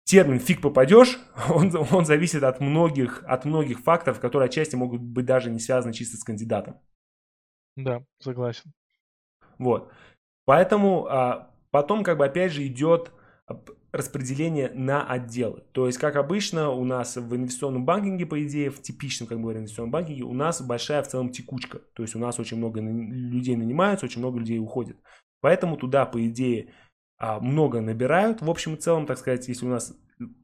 термин 0.05 0.39
«фиг 0.39 0.61
попадешь», 0.61 1.19
он, 1.49 1.73
он 1.91 2.05
зависит 2.05 2.43
от 2.43 2.61
многих, 2.61 3.25
от 3.27 3.45
многих 3.45 3.81
факторов, 3.81 4.21
которые 4.21 4.47
отчасти 4.47 4.77
могут 4.77 5.01
быть 5.01 5.27
даже 5.27 5.51
не 5.51 5.59
связаны 5.59 5.93
чисто 5.93 6.17
с 6.17 6.25
кандидатом. 6.25 6.81
Да, 7.77 8.05
согласен. 8.19 8.73
Вот. 9.59 9.93
Поэтому 10.45 11.07
а, 11.07 11.51
Потом, 11.71 12.03
как 12.03 12.19
бы, 12.19 12.27
опять 12.27 12.53
же, 12.53 12.67
идет 12.67 13.13
распределение 13.93 14.71
на 14.75 15.05
отделы. 15.05 15.65
То 15.73 15.87
есть, 15.87 15.99
как 15.99 16.17
обычно, 16.17 16.71
у 16.71 16.85
нас 16.85 17.17
в 17.17 17.35
инвестиционном 17.35 17.85
банкинге, 17.85 18.27
по 18.27 18.43
идее, 18.45 18.71
в 18.71 18.81
типичном, 18.81 19.29
как 19.29 19.41
бы, 19.41 19.53
инвестиционном 19.53 19.91
банкинге, 19.91 20.23
у 20.23 20.33
нас 20.33 20.63
большая 20.63 21.03
в 21.03 21.09
целом 21.09 21.31
текучка. 21.31 21.81
То 21.95 22.03
есть, 22.03 22.15
у 22.15 22.19
нас 22.19 22.39
очень 22.39 22.57
много 22.57 22.81
людей 22.81 23.57
нанимаются, 23.57 24.07
очень 24.07 24.21
много 24.21 24.39
людей 24.39 24.59
уходит. 24.59 24.97
Поэтому 25.41 25.77
туда, 25.77 26.07
по 26.07 26.25
идее, 26.27 26.73
а, 27.19 27.41
много 27.41 27.81
набирают. 27.81 28.43
В 28.43 28.51
общем 28.51 28.75
и 28.75 28.77
целом, 28.77 29.07
так 29.07 29.19
сказать, 29.19 29.49
если 29.49 29.67
у 29.67 29.71
нас 29.71 29.95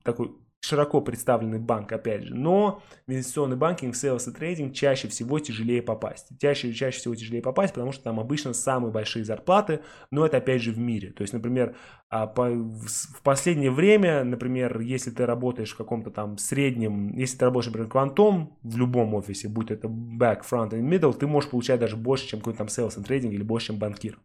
такой 0.03 0.37
широко 0.67 1.01
представленный 1.01 1.59
банк, 1.59 1.93
опять 1.93 2.25
же, 2.25 2.35
но 2.35 2.83
в 3.07 3.13
инвестиционный 3.13 3.57
банкинг, 3.57 3.95
sales 3.95 4.29
и 4.29 4.33
трейдинг 4.33 4.75
чаще 4.75 5.09
всего 5.09 5.39
тяжелее 5.39 5.81
попасть. 5.83 6.29
Чаще, 6.41 6.73
чаще 6.73 6.99
всего 6.99 7.15
тяжелее 7.15 7.43
попасть, 7.43 7.75
потому 7.75 7.93
что 7.93 8.05
там 8.05 8.19
обычно 8.19 8.53
самые 8.53 8.93
большие 8.93 9.25
зарплаты, 9.25 9.81
но 10.11 10.27
это 10.27 10.39
опять 10.39 10.63
же 10.63 10.73
в 10.73 10.79
мире. 10.79 11.13
То 11.13 11.23
есть, 11.23 11.33
например, 11.33 11.77
а, 12.11 12.27
в 12.27 13.23
последнее 13.23 13.71
время, 13.71 14.25
например, 14.25 14.81
если 14.81 15.11
ты 15.11 15.25
работаешь 15.25 15.73
в 15.73 15.77
каком-то 15.77 16.11
там 16.11 16.37
среднем, 16.39 17.17
если 17.17 17.39
ты 17.39 17.45
работаешь, 17.45 17.67
например, 17.67 17.91
квантом 17.91 18.59
в 18.63 18.77
любом 18.77 19.15
офисе, 19.15 19.49
будь 19.49 19.71
это 19.71 19.89
back, 19.89 20.43
front 20.49 20.77
и 20.77 20.83
middle, 20.83 21.15
ты 21.15 21.27
можешь 21.27 21.51
получать 21.51 21.81
даже 21.81 21.97
больше, 21.97 22.27
чем 22.27 22.41
какой-то 22.41 22.59
там 22.59 22.67
sales 22.67 23.01
и 23.01 23.05
трейдинг 23.05 23.33
или 23.33 23.43
больше, 23.43 23.69
чем 23.69 23.79
банкир. 23.79 24.19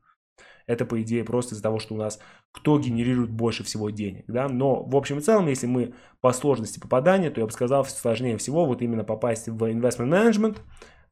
Это, 0.67 0.86
по 0.86 1.01
идее, 1.01 1.23
просто 1.23 1.54
из-за 1.54 1.63
того, 1.63 1.80
что 1.80 1.95
у 1.95 1.97
нас 1.97 2.19
кто 2.51 2.80
генерирует 2.80 3.30
больше 3.30 3.63
всего 3.63 3.89
денег. 3.89 4.25
Да? 4.27 4.47
Но, 4.47 4.84
в 4.84 4.95
общем 4.95 5.19
и 5.19 5.21
целом, 5.21 5.47
если 5.47 5.67
мы 5.67 5.93
по 6.21 6.32
сложности 6.34 6.80
попадания, 6.80 7.30
то 7.30 7.39
я 7.39 7.45
бы 7.45 7.51
сказал, 7.51 7.86
сложнее 7.86 8.38
всего 8.38 8.65
вот 8.65 8.82
именно 8.82 9.04
попасть 9.04 9.47
в 9.47 9.63
investment 9.63 10.10
management, 10.10 10.58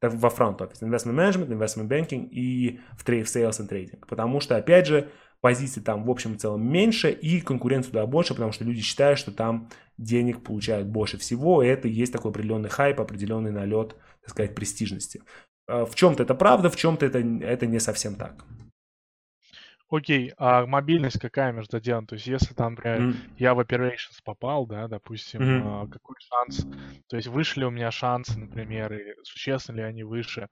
во 0.01 0.29
front 0.29 0.59
office, 0.59 0.81
investment 0.81 1.15
management, 1.15 1.49
investment 1.49 1.87
banking 1.87 2.29
и 2.29 2.79
в 2.97 3.05
trade, 3.05 3.25
sales 3.25 3.59
and 3.59 3.69
trading. 3.69 3.99
Потому 4.07 4.39
что, 4.39 4.55
опять 4.55 4.87
же, 4.87 5.09
позиций 5.41 5.81
там 5.81 6.03
в 6.03 6.09
общем 6.09 6.35
и 6.35 6.37
целом 6.37 6.65
меньше 6.65 7.11
и 7.11 7.41
конкуренцию 7.41 7.93
туда 7.93 8.05
больше, 8.05 8.33
потому 8.33 8.51
что 8.51 8.65
люди 8.65 8.81
считают, 8.81 9.19
что 9.19 9.31
там 9.31 9.69
денег 9.97 10.43
получают 10.43 10.87
больше 10.87 11.17
всего, 11.17 11.63
и 11.63 11.67
это 11.67 11.87
есть 11.87 12.13
такой 12.13 12.31
определенный 12.31 12.69
хайп, 12.69 12.99
определенный 12.99 13.51
налет, 13.51 13.95
так 14.21 14.29
сказать, 14.29 14.55
престижности. 14.55 15.21
А 15.67 15.85
в 15.85 15.95
чем-то 15.95 16.23
это 16.23 16.35
правда, 16.35 16.69
в 16.69 16.75
чем-то 16.75 17.05
это, 17.05 17.19
это 17.19 17.67
не 17.67 17.79
совсем 17.79 18.15
так. 18.15 18.45
Окей, 19.89 20.33
а 20.37 20.67
мобильность 20.67 21.19
какая 21.19 21.51
между 21.51 21.79
делом? 21.79 22.05
То 22.05 22.13
есть, 22.13 22.27
если 22.27 22.53
там, 22.53 22.73
например, 22.73 22.99
mm. 23.01 23.15
я 23.39 23.55
в 23.55 23.59
Operations 23.59 24.19
попал, 24.23 24.67
да, 24.67 24.87
допустим, 24.87 25.41
mm-hmm. 25.41 25.63
а, 25.65 25.87
какой 25.87 26.15
шанс? 26.19 26.67
То 27.07 27.15
есть, 27.15 27.27
выше 27.27 27.59
ли 27.59 27.65
у 27.65 27.71
меня 27.71 27.89
шансы, 27.89 28.37
например, 28.37 28.93
и 28.93 29.15
существенно 29.23 29.77
ли 29.77 29.81
они 29.83 30.03
выше 30.03 30.47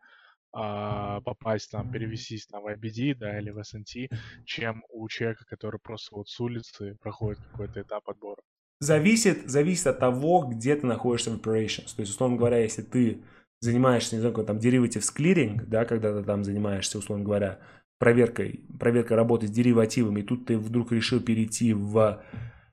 а, 0.54 1.21
попасть 1.21 1.69
там, 1.69 1.91
перевестись 1.91 2.47
там 2.47 2.63
в 2.63 2.67
IBD, 2.67 3.13
да, 3.13 3.38
или 3.38 3.52
в 3.52 3.60
SNT, 3.60 4.10
чем 4.43 4.84
у 4.89 5.08
человека, 5.08 5.45
который 5.45 5.80
просто 5.80 6.15
вот 6.15 6.30
с 6.30 6.39
улицы 6.39 6.97
проходит 7.00 7.39
какой-то 7.52 7.82
этап 7.82 8.10
отбора? 8.10 8.41
Зависит, 8.80 9.47
зависит 9.47 9.86
от 9.86 10.00
того, 10.00 10.45
где 10.47 10.76
ты 10.76 10.88
находишься 10.88 11.30
в 11.30 11.39
Operations. 11.39 11.95
То 11.95 12.02
есть, 12.02 12.12
условно 12.12 12.38
говоря, 12.38 12.58
если 12.58 12.82
ты 12.82 13.23
занимаешься, 13.60 14.15
не 14.15 14.21
знаю, 14.21 14.34
какой 14.34 14.47
там 14.47 14.58
derivatives 14.58 15.15
clearing, 15.15 15.63
да, 15.65 15.86
когда 15.86 16.17
ты 16.17 16.23
там 16.23 16.43
занимаешься, 16.43 16.97
условно 16.97 17.23
говоря, 17.23 17.60
проверкой, 17.99 18.62
проверкой 18.79 19.17
работы 19.17 19.47
с 19.47 19.51
деривативами, 19.51 20.21
и 20.21 20.23
тут 20.23 20.45
ты 20.45 20.57
вдруг 20.57 20.91
решил 20.91 21.19
перейти 21.19 21.73
в 21.73 22.21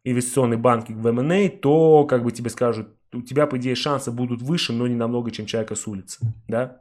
инвестиционный 0.05 0.57
банкинг 0.57 0.99
в 0.99 1.07
M&A, 1.07 1.49
то 1.49 2.05
как 2.05 2.25
бы 2.25 2.31
тебе 2.31 2.51
скажут, 2.51 2.89
у 3.13 3.23
тебя, 3.23 3.47
по 3.47 3.57
идее, 3.57 3.75
шансы 3.75 4.11
будут 4.11 4.43
выше, 4.43 4.73
но 4.73 4.87
не 4.87 4.97
намного, 4.97 5.31
чем 5.31 5.47
человека 5.47 5.75
с 5.75 5.87
улицы, 5.87 6.19
да. 6.49 6.79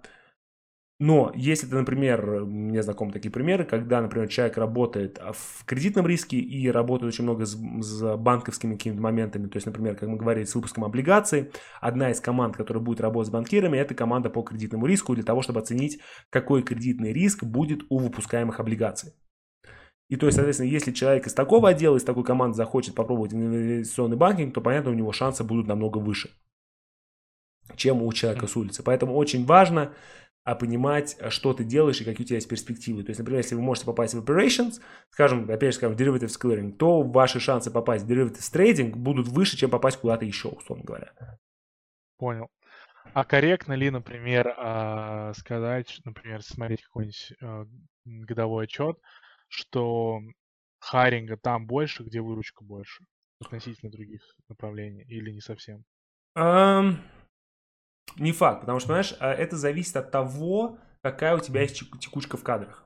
Но 1.04 1.34
если 1.36 1.68
ты, 1.68 1.76
например, 1.76 2.46
мне 2.46 2.82
знакомы 2.82 3.12
такие 3.12 3.30
примеры, 3.30 3.66
когда, 3.66 4.00
например, 4.00 4.30
человек 4.30 4.58
работает 4.58 5.20
в 5.34 5.66
кредитном 5.66 6.08
риске 6.08 6.38
и 6.38 6.72
работает 6.72 7.14
очень 7.14 7.26
много 7.26 7.46
с, 7.46 7.58
с 7.58 8.16
банковскими 8.16 8.76
какими-то 8.76 9.02
моментами, 9.02 9.50
то 9.50 9.58
есть, 9.58 9.66
например, 9.66 9.98
как 9.98 10.08
мы 10.08 10.16
говорили, 10.16 10.46
с 10.46 10.56
выпуском 10.56 10.86
облигаций, 10.86 11.52
одна 11.82 12.10
из 12.10 12.22
команд, 12.22 12.56
которая 12.56 12.82
будет 12.82 13.02
работать 13.02 13.28
с 13.28 13.34
банкирами, 13.34 13.78
это 13.78 13.94
команда 13.94 14.30
по 14.30 14.44
кредитному 14.44 14.86
риску 14.86 15.14
для 15.14 15.26
того, 15.26 15.42
чтобы 15.42 15.60
оценить, 15.60 16.00
какой 16.30 16.64
кредитный 16.64 17.12
риск 17.12 17.44
будет 17.44 17.82
у 17.90 17.98
выпускаемых 17.98 18.62
облигаций. 18.62 19.12
И 20.08 20.16
то 20.16 20.28
есть, 20.28 20.38
соответственно, 20.38 20.70
если 20.70 20.94
человек 20.94 21.28
из 21.28 21.34
такого 21.34 21.68
отдела, 21.68 21.98
из 21.98 22.06
такой 22.06 22.24
команды 22.24 22.56
захочет 22.56 22.96
попробовать 22.96 23.34
инвестиционный 23.34 24.16
банкинг, 24.16 24.54
то, 24.54 24.62
понятно, 24.62 24.92
у 24.92 24.94
него 24.96 25.12
шансы 25.12 25.44
будут 25.44 25.68
намного 25.68 25.98
выше, 25.98 26.30
чем 27.76 28.02
у 28.02 28.14
человека 28.14 28.48
с 28.48 28.56
улицы. 28.56 28.84
Поэтому 28.84 29.16
очень 29.16 29.46
важно 29.46 29.92
а 30.44 30.56
понимать, 30.56 31.16
а, 31.20 31.30
что 31.30 31.54
ты 31.54 31.64
делаешь 31.64 32.02
и 32.02 32.06
какие 32.06 32.26
у 32.26 32.28
тебя 32.28 32.38
есть 32.38 32.50
перспективы. 32.50 33.04
То 33.04 33.12
есть, 33.12 33.20
например, 33.20 33.40
если 33.40 33.56
вы 33.56 33.62
можете 33.62 33.86
попасть 33.86 34.14
в 34.14 34.24
operations, 34.24 34.82
скажем, 35.10 35.50
опять 35.50 35.74
же, 35.74 35.78
скажем, 35.78 35.98
derivatives 35.98 36.40
clearing, 36.40 36.74
то 36.74 37.04
ваши 37.04 37.40
шансы 37.40 37.72
попасть 37.72 38.06
в 38.06 38.12
derivatives 38.12 38.52
trading 38.54 38.92
будут 38.96 39.28
выше, 39.28 39.58
чем 39.58 39.70
попасть 39.70 39.98
куда-то 39.98 40.26
еще, 40.26 40.50
условно 40.50 40.84
говоря. 40.84 41.14
Понял. 42.18 42.50
А 43.14 43.26
корректно 43.26 43.74
ли, 43.74 43.90
например, 43.90 44.54
а, 44.58 45.34
сказать, 45.34 46.00
например, 46.04 46.42
смотреть 46.42 46.84
какой-нибудь 46.84 47.34
а, 47.42 47.66
годовой 48.06 48.66
отчет, 48.66 48.98
что 49.48 50.20
харинга 50.80 51.38
там 51.38 51.68
больше, 51.68 52.04
где 52.04 52.22
выручка 52.22 52.64
больше 52.64 53.06
относительно 53.40 53.92
других 53.92 54.22
направлений 54.50 55.04
или 55.04 55.32
не 55.32 55.42
совсем? 55.42 55.84
Um, 56.36 56.98
не 58.18 58.32
факт, 58.32 58.62
потому 58.62 58.80
что, 58.80 58.88
знаешь, 58.88 59.16
а, 59.20 59.34
это 59.34 59.56
зависит 59.58 59.96
от 59.98 60.12
того, 60.12 60.78
какая 61.02 61.36
у 61.36 61.40
тебя 61.40 61.62
есть 61.62 61.84
текучка 62.00 62.38
в 62.38 62.44
кадрах. 62.44 62.86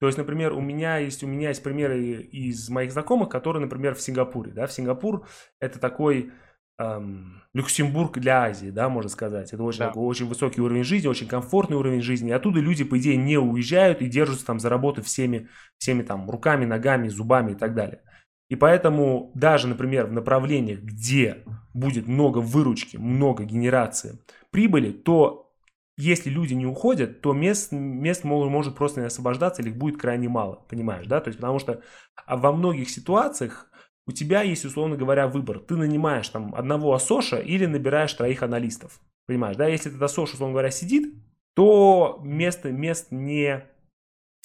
То 0.00 0.06
есть, 0.06 0.18
например, 0.18 0.52
у 0.52 0.60
меня 0.60 0.98
есть, 0.98 1.22
у 1.22 1.26
меня 1.26 1.48
есть 1.48 1.62
примеры 1.62 2.02
из 2.02 2.68
моих 2.68 2.92
знакомых, 2.92 3.28
которые, 3.28 3.62
например, 3.62 3.94
в 3.94 4.00
Сингапуре. 4.00 4.52
Да? 4.52 4.66
В 4.66 4.72
Сингапур 4.72 5.26
это 5.60 5.78
такой 5.78 6.32
эм, 6.78 7.42
Люксембург 7.54 8.18
для 8.18 8.42
Азии, 8.42 8.70
да, 8.70 8.88
можно 8.88 9.08
сказать. 9.08 9.52
Это 9.52 9.62
очень, 9.62 9.78
да. 9.78 9.88
такой, 9.88 10.04
очень 10.04 10.26
высокий 10.26 10.60
уровень 10.60 10.84
жизни, 10.84 11.08
очень 11.08 11.28
комфортный 11.28 11.76
уровень 11.76 12.02
жизни. 12.02 12.30
И 12.30 12.32
оттуда 12.32 12.60
люди, 12.60 12.84
по 12.84 12.98
идее, 12.98 13.16
не 13.16 13.38
уезжают 13.38 14.02
и 14.02 14.06
держатся 14.06 14.44
там 14.44 14.60
за 14.60 14.68
работу 14.68 15.02
всеми, 15.02 15.48
всеми 15.78 16.02
там 16.02 16.28
руками, 16.28 16.64
ногами, 16.64 17.08
зубами 17.08 17.52
и 17.52 17.54
так 17.54 17.74
далее. 17.74 18.02
И 18.50 18.56
поэтому 18.56 19.32
даже, 19.34 19.68
например, 19.68 20.06
в 20.06 20.12
направлениях, 20.12 20.80
где 20.80 21.44
будет 21.72 22.06
много 22.06 22.38
выручки, 22.38 22.96
много 22.96 23.44
генерации 23.44 24.18
прибыли, 24.54 24.92
то 24.92 25.52
если 25.96 26.30
люди 26.30 26.54
не 26.54 26.64
уходят, 26.64 27.22
то 27.22 27.32
мест, 27.32 27.72
мест 27.72 28.22
может, 28.22 28.76
просто 28.76 29.00
не 29.00 29.08
освобождаться 29.08 29.60
или 29.60 29.70
их 29.70 29.76
будет 29.76 30.00
крайне 30.00 30.28
мало, 30.28 30.64
понимаешь, 30.68 31.08
да? 31.08 31.20
То 31.20 31.28
есть 31.28 31.40
потому 31.40 31.58
что 31.58 31.82
а 32.24 32.36
во 32.36 32.52
многих 32.52 32.88
ситуациях 32.88 33.68
у 34.06 34.12
тебя 34.12 34.42
есть, 34.42 34.64
условно 34.64 34.96
говоря, 34.96 35.26
выбор. 35.26 35.58
Ты 35.58 35.74
нанимаешь 35.74 36.28
там 36.28 36.54
одного 36.54 36.94
асоша 36.94 37.38
или 37.38 37.66
набираешь 37.66 38.14
троих 38.14 38.44
аналистов, 38.44 39.00
понимаешь, 39.26 39.56
да? 39.56 39.66
Если 39.66 39.90
этот 39.90 40.02
асош, 40.02 40.34
условно 40.34 40.52
говоря, 40.52 40.70
сидит, 40.70 41.12
то 41.56 42.20
место, 42.22 42.70
мест 42.70 43.08
не 43.10 43.64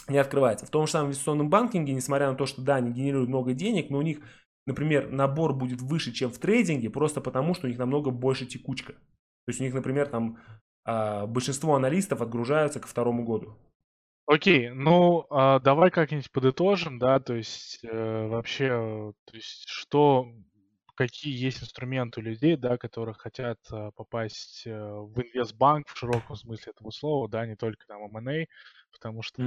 не 0.07 0.18
открывается. 0.18 0.66
В 0.66 0.72
том 0.72 0.88
же 0.88 0.91
самом 0.91 1.10
инвестиционном 1.10 1.51
банкинге, 1.51 1.93
несмотря 1.93 2.32
на 2.32 2.36
то, 2.36 2.47
что 2.47 2.64
да, 2.64 2.78
они 2.78 2.91
генерируют 2.91 3.30
много 3.30 3.53
денег, 3.53 3.91
но 3.91 3.99
у 3.99 4.01
них, 4.01 4.22
например, 4.66 5.12
набор 5.12 5.53
будет 5.53 5.82
выше, 5.84 6.14
чем 6.14 6.32
в 6.32 6.39
трейдинге, 6.39 6.89
просто 6.89 7.22
потому, 7.22 7.53
что 7.53 7.68
у 7.68 7.70
них 7.70 7.78
намного 7.78 8.10
больше 8.10 8.47
текучка. 8.47 8.95
То 9.49 9.51
есть 9.51 9.61
у 9.61 9.63
них, 9.63 9.73
например, 9.73 10.07
там 10.07 10.37
а, 10.85 11.25
большинство 11.25 11.73
аналистов 11.73 12.21
отгружаются 12.21 12.79
ко 12.79 12.87
второму 12.87 13.25
году. 13.25 13.57
Окей, 14.27 14.69
ну 14.69 15.25
а, 15.31 15.59
давай 15.59 15.89
как-нибудь 15.89 16.31
подытожим, 16.31 16.99
да, 16.99 17.19
то 17.19 17.33
есть 17.33 17.79
э, 17.83 18.27
вообще, 18.27 19.11
то 19.25 19.35
есть 19.35 19.67
что, 19.67 20.31
какие 20.93 21.35
есть 21.35 21.63
инструменты 21.63 22.19
у 22.19 22.23
людей, 22.23 22.57
да, 22.57 22.77
которые 22.77 23.15
хотят 23.15 23.57
э, 23.71 23.89
попасть 23.95 24.67
э, 24.67 24.71
в 24.71 25.19
инвестбанк 25.19 25.87
в 25.87 25.97
широком 25.97 26.35
смысле 26.35 26.73
этого 26.75 26.91
слова, 26.91 27.27
да, 27.27 27.47
не 27.47 27.55
только 27.55 27.87
там 27.87 28.03
M&A, 28.15 28.45
потому 28.91 29.23
что 29.23 29.41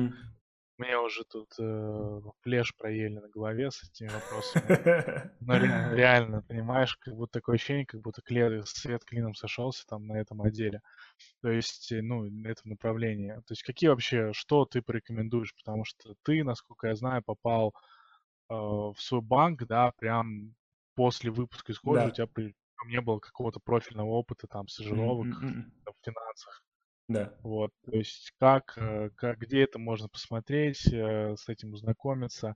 М. 0.83 0.87
мне 0.89 0.99
уже 0.99 1.25
тут 1.25 1.49
э, 1.59 2.21
флеш 2.43 2.75
проели 2.77 3.19
на 3.19 3.29
голове 3.29 3.71
с 3.71 3.83
этими 3.83 4.09
вопросами. 4.09 4.65
Но 5.41 5.59
ре- 5.59 5.97
реально, 5.97 6.43
понимаешь, 6.43 6.97
как 6.97 7.15
будто 7.15 7.33
такое 7.41 7.57
ощущение, 7.57 7.87
как 7.87 8.01
будто 8.01 8.23
кле- 8.23 8.63
свет 8.67 9.05
клином 9.05 9.35
сошелся 9.35 9.85
там 9.87 10.07
на 10.07 10.15
этом 10.21 10.43
отделе. 10.43 10.81
То 11.43 11.51
есть, 11.51 11.93
э, 11.93 12.03
ну, 12.03 12.25
на 12.31 12.49
этом 12.49 12.71
направлении. 12.71 13.33
То 13.35 13.53
есть, 13.53 13.63
какие 13.63 13.89
вообще, 13.91 14.33
что 14.33 14.65
ты 14.65 14.83
порекомендуешь? 14.83 15.55
Потому 15.55 15.85
что 15.85 16.15
ты, 16.23 16.45
насколько 16.45 16.89
я 16.89 16.95
знаю, 16.95 17.23
попал 17.23 17.75
э, 18.51 18.55
в 18.55 18.97
свой 18.99 19.21
банк, 19.23 19.65
да, 19.67 19.93
прям 19.99 20.55
после 20.95 21.31
выпуска 21.31 21.73
из 21.73 21.79
колледжа, 21.79 22.05
у 22.07 22.09
Да. 22.09 22.15
тебя 22.15 22.27
при- 22.27 22.55
не 22.87 23.01
было 23.01 23.19
какого-то 23.21 23.61
профильного 23.61 24.09
опыта, 24.09 24.47
там, 24.49 24.69
стажировок 24.69 25.27
м. 25.27 25.73
в 25.87 26.05
финансах. 26.05 26.65
Да. 27.13 27.35
Вот, 27.43 27.71
то 27.85 27.97
есть 27.97 28.33
как, 28.39 28.75
э, 28.77 29.11
как, 29.17 29.39
где 29.39 29.63
это 29.63 29.79
можно 29.79 30.09
посмотреть, 30.09 30.87
э, 30.93 31.37
с 31.37 31.49
этим 31.49 31.75
ознакомиться, 31.75 32.55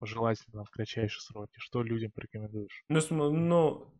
желательно 0.00 0.64
в 0.64 0.70
кратчайшие 0.70 1.20
сроки. 1.20 1.54
Что 1.58 1.82
людям 1.82 2.10
порекомендуешь? 2.12 2.84
Ну, 2.88 3.30
ну, 3.30 3.94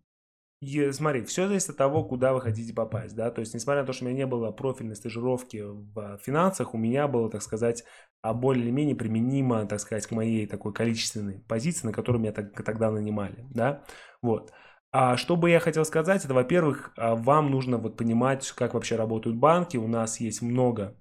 смотри, 0.92 1.24
все 1.24 1.46
зависит 1.48 1.70
от 1.70 1.76
того, 1.76 2.04
куда 2.04 2.32
вы 2.32 2.40
хотите 2.40 2.72
попасть, 2.72 3.14
да, 3.14 3.30
то 3.30 3.40
есть, 3.40 3.54
несмотря 3.54 3.82
на 3.82 3.86
то, 3.86 3.92
что 3.92 4.04
у 4.04 4.08
меня 4.08 4.18
не 4.18 4.26
было 4.26 4.50
профильной 4.50 4.96
стажировки 4.96 5.62
в 5.62 6.18
финансах, 6.18 6.74
у 6.74 6.78
меня 6.78 7.08
было, 7.08 7.30
так 7.30 7.42
сказать, 7.42 7.84
а 8.22 8.32
более 8.34 8.64
или 8.64 8.70
менее 8.70 8.96
применимо, 8.96 9.66
так 9.66 9.80
сказать, 9.80 10.06
к 10.06 10.10
моей 10.12 10.46
такой 10.46 10.72
количественной 10.72 11.40
позиции, 11.40 11.86
на 11.86 11.92
которую 11.92 12.22
меня 12.22 12.32
так- 12.32 12.64
тогда 12.64 12.90
нанимали, 12.90 13.46
да, 13.50 13.84
вот. 14.22 14.52
А 14.96 15.16
что 15.16 15.34
бы 15.34 15.50
я 15.50 15.58
хотел 15.58 15.84
сказать, 15.84 16.24
это, 16.24 16.34
во-первых, 16.34 16.92
а, 16.96 17.16
вам 17.16 17.50
нужно 17.50 17.78
вот 17.78 17.96
понимать, 17.96 18.48
как 18.52 18.74
вообще 18.74 18.94
работают 18.94 19.36
банки, 19.36 19.76
у 19.76 19.88
нас 19.88 20.20
есть 20.20 20.40
много 20.40 20.94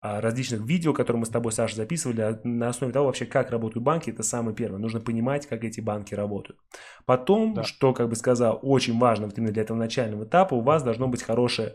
а, 0.00 0.22
различных 0.22 0.62
видео, 0.62 0.94
которые 0.94 1.20
мы 1.20 1.26
с 1.26 1.28
тобой, 1.28 1.52
Саша, 1.52 1.76
записывали, 1.76 2.22
а 2.22 2.40
на 2.42 2.68
основе 2.70 2.94
того 2.94 3.04
вообще, 3.04 3.26
как 3.26 3.50
работают 3.50 3.84
банки, 3.84 4.08
это 4.08 4.22
самое 4.22 4.56
первое. 4.56 4.78
Нужно 4.78 5.00
понимать, 5.00 5.46
как 5.46 5.62
эти 5.62 5.82
банки 5.82 6.14
работают. 6.14 6.58
Потом, 7.04 7.52
Да. 7.52 7.64
что, 7.64 7.92
как 7.92 8.08
бы 8.08 8.16
сказал, 8.16 8.58
очень 8.62 8.98
важно 8.98 9.26
вот 9.26 9.36
именно 9.36 9.52
для 9.52 9.60
этого 9.62 9.76
начального 9.76 10.24
этапа, 10.24 10.54
у 10.54 10.62
вас 10.62 10.82
должно 10.82 11.06
быть 11.08 11.22
хорошее 11.22 11.74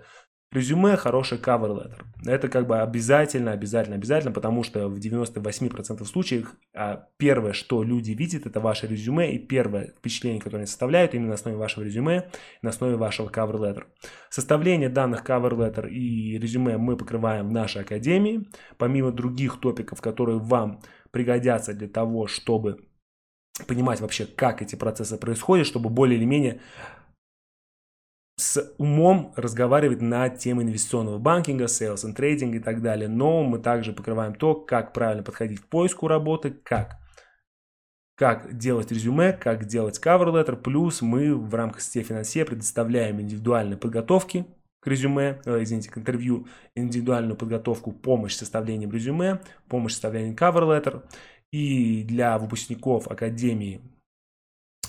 резюме, 0.52 0.98
хороший 0.98 1.38
cover 1.38 1.70
letter. 1.70 2.04
Это 2.26 2.50
как 2.50 2.68
бы 2.68 2.80
обязательно, 2.80 3.52
обязательно, 3.52 3.96
обязательно, 3.96 4.34
потому 4.34 4.64
что 4.64 4.88
в 4.88 4.98
98% 4.98 6.04
случаев 6.06 6.56
а, 6.74 7.08
первое, 7.18 7.54
что 7.54 7.84
люди 7.84 8.12
видят, 8.12 8.46
это 8.46 8.60
ваше 8.60 8.88
резюме, 8.88 9.34
и 9.34 9.40
первое 9.40 9.94
впечатление, 9.98 10.42
которое 10.42 10.60
они 10.60 10.68
составляют, 10.68 11.14
именно 11.14 11.30
на 11.30 11.36
основе 11.36 11.58
вашего 11.58 11.84
резюме, 11.84 12.30
на 12.62 12.70
основе 12.70 12.96
вашего 12.96 13.30
cover 13.30 13.58
letter. 13.58 13.84
Составление 14.30 14.90
данных 14.90 15.24
cover 15.24 15.52
letter 15.52 15.88
и 15.88 16.38
резюме 16.38 16.78
мы 16.78 16.98
покрываем 16.98 17.50
в 17.50 17.52
нашей 17.52 17.82
академии, 17.82 18.48
помимо 18.78 19.12
других 19.12 19.60
топиков, 19.60 20.02
которые 20.02 20.40
вам 20.40 20.82
пригодятся 21.12 21.74
для 21.74 21.88
того, 21.88 22.28
чтобы 22.28 22.86
понимать 23.68 24.00
вообще, 24.02 24.26
как 24.26 24.62
эти 24.62 24.76
процессы 24.76 25.18
происходят, 25.18 25.68
чтобы 25.68 25.90
более 25.90 26.18
или 26.18 26.26
менее 26.26 26.62
с 28.40 28.74
умом 28.78 29.34
разговаривать 29.36 30.02
на 30.02 30.30
тему 30.30 30.64
инвестиционного 30.64 31.18
банкинга, 31.18 31.66
sales 31.66 32.06
and 32.06 32.16
trading 32.16 32.56
и 32.56 32.60
так 32.60 32.82
далее. 32.82 33.10
Но 33.10 33.44
мы 33.44 33.60
также 33.60 33.92
покрываем 33.92 34.34
то, 34.34 34.56
как 34.56 34.94
правильно 34.94 35.24
подходить 35.24 35.60
к 35.60 35.68
поиску 35.68 36.08
работы, 36.08 36.52
как 36.52 36.98
как 38.16 38.58
делать 38.58 38.92
резюме, 38.92 39.32
как 39.32 39.66
делать 39.66 39.98
cover 40.04 40.34
letter, 40.34 40.58
плюс 40.58 41.02
мы 41.02 41.34
в 41.34 41.56
рамках 41.56 41.80
сети 41.80 42.04
финансе 42.04 42.44
предоставляем 42.44 43.22
индивидуальные 43.22 43.78
подготовки 43.78 44.46
к 44.82 44.88
резюме, 44.88 45.42
э, 45.46 45.64
извините, 45.64 45.90
к 45.90 45.98
интервью, 45.98 46.46
индивидуальную 46.76 47.38
подготовку, 47.38 47.94
помощь 47.94 48.34
с 48.34 48.40
составлением 48.40 48.92
резюме, 48.92 49.40
помощь 49.70 49.94
с 49.94 49.96
составлением 49.96 50.36
cover 50.36 50.64
letter. 50.64 51.04
И 51.52 52.04
для 52.04 52.38
выпускников 52.38 53.08
Академии, 53.08 53.82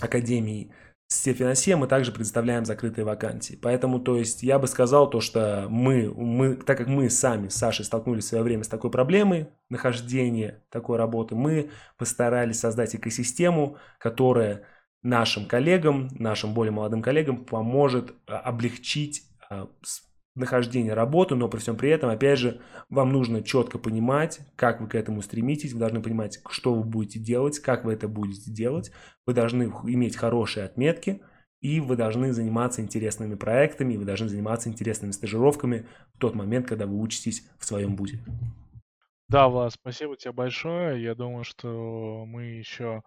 Академии 0.00 0.72
сети 1.14 1.38
финансе 1.38 1.76
мы 1.76 1.86
также 1.86 2.12
предоставляем 2.12 2.64
закрытые 2.64 3.04
вакансии. 3.04 3.58
Поэтому, 3.60 3.98
то 3.98 4.16
есть, 4.16 4.42
я 4.42 4.58
бы 4.58 4.66
сказал 4.66 5.10
то, 5.10 5.20
что 5.20 5.66
мы, 5.68 6.12
мы, 6.14 6.54
так 6.54 6.78
как 6.78 6.86
мы 6.86 7.10
сами 7.10 7.48
с 7.48 7.56
Сашей 7.56 7.84
столкнулись 7.84 8.24
в 8.24 8.28
свое 8.28 8.44
время 8.44 8.62
с 8.62 8.68
такой 8.68 8.90
проблемой 8.90 9.48
нахождения 9.68 10.62
такой 10.70 10.98
работы, 10.98 11.34
мы 11.34 11.70
постарались 11.98 12.60
создать 12.60 12.94
экосистему, 12.94 13.76
которая 13.98 14.64
нашим 15.02 15.46
коллегам, 15.46 16.08
нашим 16.12 16.54
более 16.54 16.72
молодым 16.72 17.02
коллегам 17.02 17.44
поможет 17.44 18.14
а, 18.26 18.38
облегчить 18.38 19.24
нахождение 20.40 20.94
работы, 20.94 21.36
но 21.36 21.48
при 21.48 21.58
всем 21.58 21.76
при 21.76 21.90
этом, 21.90 22.10
опять 22.10 22.38
же, 22.38 22.60
вам 22.88 23.12
нужно 23.12 23.42
четко 23.42 23.78
понимать, 23.78 24.40
как 24.56 24.80
вы 24.80 24.88
к 24.88 24.96
этому 24.96 25.22
стремитесь, 25.22 25.72
вы 25.72 25.78
должны 25.78 26.02
понимать, 26.02 26.40
что 26.48 26.74
вы 26.74 26.82
будете 26.82 27.20
делать, 27.20 27.60
как 27.60 27.84
вы 27.84 27.92
это 27.92 28.08
будете 28.08 28.50
делать, 28.50 28.90
вы 29.26 29.34
должны 29.34 29.64
иметь 29.84 30.16
хорошие 30.16 30.64
отметки, 30.64 31.22
и 31.60 31.78
вы 31.80 31.96
должны 31.96 32.32
заниматься 32.32 32.80
интересными 32.80 33.34
проектами, 33.34 33.94
и 33.94 33.98
вы 33.98 34.04
должны 34.04 34.28
заниматься 34.28 34.68
интересными 34.68 35.12
стажировками 35.12 35.86
в 36.14 36.18
тот 36.18 36.34
момент, 36.34 36.66
когда 36.66 36.86
вы 36.86 36.98
учитесь 36.98 37.46
в 37.58 37.64
своем 37.64 37.96
вузе. 37.96 38.18
Да, 39.28 39.48
Влад, 39.48 39.72
спасибо 39.72 40.16
тебе 40.16 40.32
большое. 40.32 41.02
Я 41.02 41.14
думаю, 41.14 41.44
что 41.44 42.24
мы 42.26 42.44
еще 42.46 43.02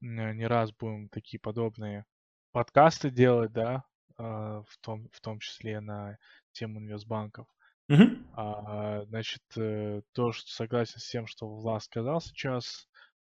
не 0.00 0.46
раз 0.46 0.72
будем 0.72 1.08
такие 1.08 1.40
подобные 1.40 2.06
подкасты 2.52 3.10
делать, 3.10 3.52
да, 3.52 3.84
в 4.18 4.78
том, 4.80 5.08
в 5.12 5.20
том 5.20 5.38
числе 5.38 5.80
на 5.80 6.18
тему 6.52 6.80
инвестбанков. 6.80 7.46
Мгм. 7.88 8.26
А, 8.32 9.04
Значит, 9.06 9.42
э, 9.56 10.02
то, 10.12 10.32
что 10.32 10.50
согласен 10.50 10.98
с 11.00 11.08
тем, 11.08 11.26
что 11.26 11.48
Влад 11.48 11.82
сказал 11.82 12.20
сейчас, 12.20 12.88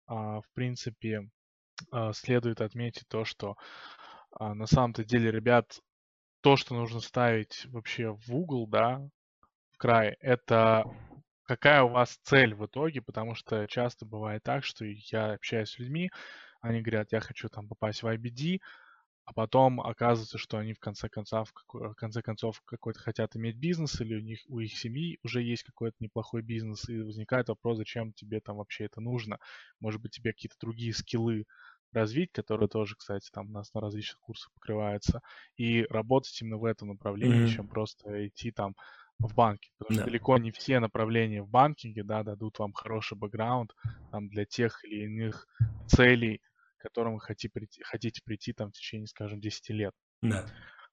а, 0.07 0.41
в 0.41 0.49
принципе, 0.53 1.29
а, 1.91 2.13
следует 2.13 2.61
отметить 2.61 3.07
то, 3.07 3.23
что 3.25 3.57
а, 4.31 4.53
на 4.53 4.65
самом-то 4.65 5.03
деле, 5.03 5.31
ребят, 5.31 5.79
то, 6.41 6.55
что 6.55 6.75
нужно 6.75 6.99
ставить 7.01 7.65
вообще 7.67 8.11
в 8.11 8.33
угол, 8.33 8.67
да, 8.67 9.01
в 9.71 9.77
край, 9.77 10.17
это 10.19 10.83
какая 11.43 11.83
у 11.83 11.89
вас 11.89 12.19
цель 12.23 12.55
в 12.55 12.65
итоге, 12.65 13.01
потому 13.01 13.35
что 13.35 13.67
часто 13.67 14.05
бывает 14.05 14.43
так, 14.43 14.63
что 14.63 14.85
я 14.85 15.33
общаюсь 15.33 15.69
с 15.69 15.79
людьми, 15.79 16.09
они 16.61 16.81
говорят, 16.81 17.11
я 17.11 17.19
хочу 17.19 17.49
там 17.49 17.67
попасть 17.67 18.03
в 18.03 18.07
IBD, 18.07 18.59
а 19.27 19.33
потом 19.33 19.81
оказывается, 19.81 20.39
что 20.39 20.57
они 20.57 20.73
в 20.73 20.79
конце 20.79 21.09
концов, 21.09 21.53
в 21.67 21.95
конце 21.95 22.21
концов 22.23 22.61
какой-то 22.65 22.99
хотят 23.01 23.35
иметь 23.35 23.57
бизнес, 23.57 24.01
или 24.01 24.15
у 24.15 24.21
них 24.21 24.39
у 24.47 24.59
их 24.59 24.77
семьи 24.77 25.19
уже 25.23 25.43
есть 25.43 25.63
какой-то 25.63 25.97
неплохой 25.99 26.41
бизнес, 26.43 26.89
и 26.89 27.01
возникает 27.01 27.49
вопрос, 27.49 27.77
зачем 27.77 28.13
тебе 28.13 28.41
там 28.41 28.57
вообще 28.57 28.85
это 28.85 29.01
нужно? 29.01 29.39
Может 29.81 30.01
быть, 30.01 30.13
тебе 30.13 30.33
какие-то 30.33 30.57
другие 30.61 30.93
скиллы 30.93 31.45
развить, 31.93 32.31
которые 32.33 32.69
тоже, 32.69 32.95
кстати, 32.97 33.29
там 33.31 33.49
у 33.49 33.51
нас 33.51 33.73
на 33.73 33.81
различных 33.81 34.19
курсах 34.19 34.51
покрываются, 34.53 35.21
и 35.57 35.83
работать 35.89 36.41
именно 36.41 36.57
в 36.57 36.65
этом 36.65 36.89
направлении, 36.89 37.43
Мгм. 37.43 37.45
чем 37.45 37.67
просто 37.67 38.27
идти 38.27 38.51
там 38.51 38.75
в 39.21 39.33
банке. 39.35 39.71
Потому 39.77 39.91
что 39.93 40.01
Да. 40.01 40.07
далеко 40.09 40.37
не 40.37 40.51
все 40.51 40.79
направления 40.79 41.41
в 41.43 41.49
банкинге, 41.49 42.03
да, 42.03 42.23
дадут 42.23 42.59
вам 42.59 42.73
хороший 42.73 43.17
бэкграунд 43.17 43.73
там, 44.11 44.29
для 44.29 44.45
тех 44.45 44.83
или 44.85 45.05
иных 45.05 45.47
целей, 45.85 46.41
к 46.77 46.81
которым 46.81 47.15
вы 47.15 47.19
хотите 47.19 47.49
прийти, 47.49 47.81
хотите 47.83 48.21
прийти 48.23 48.53
там 48.53 48.69
в 48.69 48.73
течение, 48.73 49.07
скажем, 49.07 49.39
10 49.39 49.69
лет. 49.73 49.93
Да. 50.21 50.45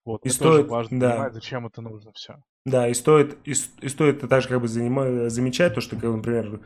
Вот, 0.03 0.25
И 0.25 0.29
это 0.29 0.39
тоже 0.39 0.57
стоит- 0.59 0.67
важно 0.69 0.99
да. 0.99 1.11
понимать, 1.11 1.33
зачем 1.33 1.65
это 1.67 1.81
нужно 1.81 2.11
все. 2.13 2.35
Да, 2.65 2.87
и 2.87 2.93
стоит, 2.93 3.37
и, 3.47 3.51
и 3.51 3.89
стоит 3.89 4.27
также 4.27 4.49
как 4.49 4.61
бы 4.61 4.67
занима- 4.67 5.29
замечать 5.29 5.73
то, 5.75 5.81
что, 5.81 5.95
как 5.95 6.05
например, 6.05 6.61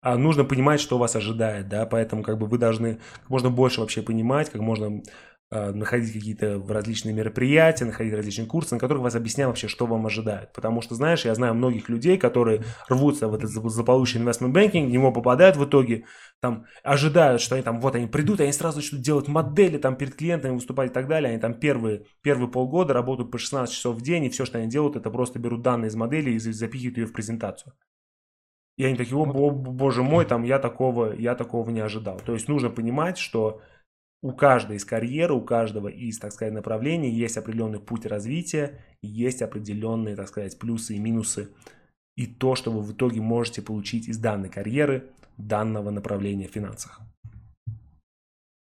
а, 0.00 0.16
нужно 0.18 0.44
понимать, 0.44 0.80
что 0.80 0.98
вас 0.98 1.16
ожидает, 1.16 1.68
да, 1.68 1.86
поэтому 1.86 2.22
как 2.22 2.38
бы 2.38 2.46
вы 2.46 2.58
должны 2.58 2.96
как 3.20 3.30
можно 3.30 3.50
больше 3.50 3.80
вообще 3.80 4.02
понимать, 4.02 4.50
как 4.50 4.60
можно 4.60 5.02
находить 5.50 6.12
какие-то 6.12 6.62
различные 6.68 7.14
мероприятия, 7.14 7.84
находить 7.84 8.14
различные 8.14 8.46
курсы, 8.46 8.74
на 8.74 8.80
которых 8.80 9.02
вас 9.02 9.14
объясняют 9.14 9.50
вообще, 9.50 9.68
что 9.68 9.86
вам 9.86 10.06
ожидает. 10.06 10.52
Потому 10.52 10.80
что, 10.80 10.94
знаешь, 10.94 11.24
я 11.24 11.34
знаю 11.34 11.54
многих 11.54 11.88
людей, 11.88 12.18
которые 12.18 12.64
рвутся 12.88 13.28
в 13.28 13.34
этот 13.34 13.50
за- 13.50 13.68
заполученный 13.68 14.22
инвестмент 14.24 14.54
банкинг, 14.54 14.88
в 14.88 14.92
него 14.92 15.12
попадают 15.12 15.56
в 15.56 15.64
итоге, 15.64 16.06
там, 16.40 16.64
ожидают, 16.82 17.40
что 17.40 17.54
они 17.54 17.62
там, 17.62 17.80
вот 17.80 17.94
они 17.94 18.06
придут, 18.06 18.40
они 18.40 18.52
сразу 18.52 18.78
начнут 18.78 19.00
делать 19.02 19.28
модели, 19.28 19.78
там, 19.78 19.96
перед 19.96 20.16
клиентами 20.16 20.54
выступать 20.54 20.90
и 20.90 20.94
так 20.94 21.06
далее, 21.08 21.30
они 21.30 21.40
там 21.40 21.54
первые, 21.54 22.06
первые 22.22 22.50
полгода 22.50 22.92
работают 22.92 23.30
по 23.30 23.38
16 23.38 23.74
часов 23.74 23.96
в 23.96 24.02
день, 24.02 24.24
и 24.24 24.30
все, 24.30 24.44
что 24.44 24.58
они 24.58 24.68
делают, 24.68 24.96
это 24.96 25.10
просто 25.10 25.38
берут 25.38 25.62
данные 25.62 25.88
из 25.88 25.94
модели 25.94 26.30
и 26.32 26.38
за- 26.38 26.52
запихивают 26.52 26.98
ее 26.98 27.06
в 27.06 27.12
презентацию. 27.12 27.74
И 28.76 28.84
они 28.84 28.96
такие, 28.96 29.16
о, 29.16 29.24
бо- 29.24 29.50
боже 29.50 30.02
мой, 30.02 30.24
там, 30.24 30.42
я 30.42 30.58
такого, 30.58 31.12
я 31.12 31.34
такого 31.34 31.70
не 31.70 31.80
ожидал. 31.80 32.18
То 32.18 32.32
есть 32.32 32.48
нужно 32.48 32.70
понимать, 32.70 33.18
что 33.18 33.60
у 34.24 34.32
каждой 34.32 34.76
из 34.78 34.86
карьеры, 34.86 35.34
у 35.34 35.42
каждого 35.42 35.88
из, 35.88 36.18
так 36.18 36.32
сказать, 36.32 36.54
направлений 36.54 37.10
есть 37.10 37.36
определенный 37.36 37.78
путь 37.78 38.06
развития, 38.06 38.80
есть 39.02 39.42
определенные, 39.42 40.16
так 40.16 40.28
сказать, 40.28 40.58
плюсы 40.58 40.96
и 40.96 40.98
минусы 40.98 41.50
и 42.16 42.26
то, 42.26 42.54
что 42.54 42.70
вы 42.70 42.80
в 42.80 42.92
итоге 42.92 43.20
можете 43.20 43.60
получить 43.60 44.08
из 44.08 44.16
данной 44.16 44.48
карьеры, 44.48 45.12
данного 45.36 45.90
направления 45.90 46.48
в 46.48 46.52
финансах. 46.52 47.02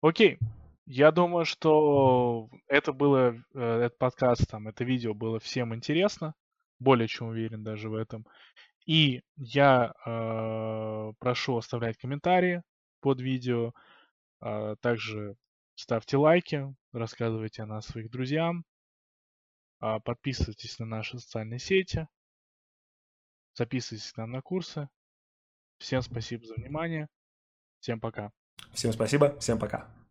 Окей. 0.02 0.40
Я 0.88 1.12
думаю, 1.12 1.46
что 1.46 2.50
это 2.68 2.92
было, 2.92 3.36
э, 3.54 3.60
этот 3.86 4.00
подкаст, 4.00 4.50
там, 4.50 4.68
это 4.68 4.84
видео 4.84 5.14
было 5.14 5.40
всем 5.40 5.76
интересно. 5.76 6.34
Более 6.80 7.08
чем 7.08 7.28
уверен 7.28 7.64
даже 7.64 7.90
в 7.90 7.94
этом. 7.94 8.26
И 8.88 9.22
я 9.38 9.94
э, 10.06 11.12
прошу 11.20 11.58
оставлять 11.58 11.98
комментарии 11.98 12.64
под 13.02 13.22
видео. 13.22 13.74
А, 14.40 14.76
также 14.78 15.36
ставьте 15.76 16.18
лайки, 16.18 16.74
рассказывайте 16.92 17.64
о 17.64 17.66
нас 17.66 17.86
своих 17.86 18.10
друзьям, 18.10 18.66
а, 19.80 20.00
подписывайтесь 20.00 20.80
на 20.80 20.86
наши 20.86 21.20
социальные 21.20 21.60
сети, 21.60 22.08
записывайтесь 23.54 24.12
к 24.12 24.18
нам 24.18 24.32
на 24.32 24.42
курсы. 24.42 24.90
Всем 25.78 26.02
спасибо 26.02 26.46
за 26.46 26.56
внимание. 26.56 27.08
Всем 27.80 28.00
пока. 28.00 28.32
Всем 28.74 28.94
спасибо, 28.94 29.38
всем 29.40 29.60
пока. 29.60 30.05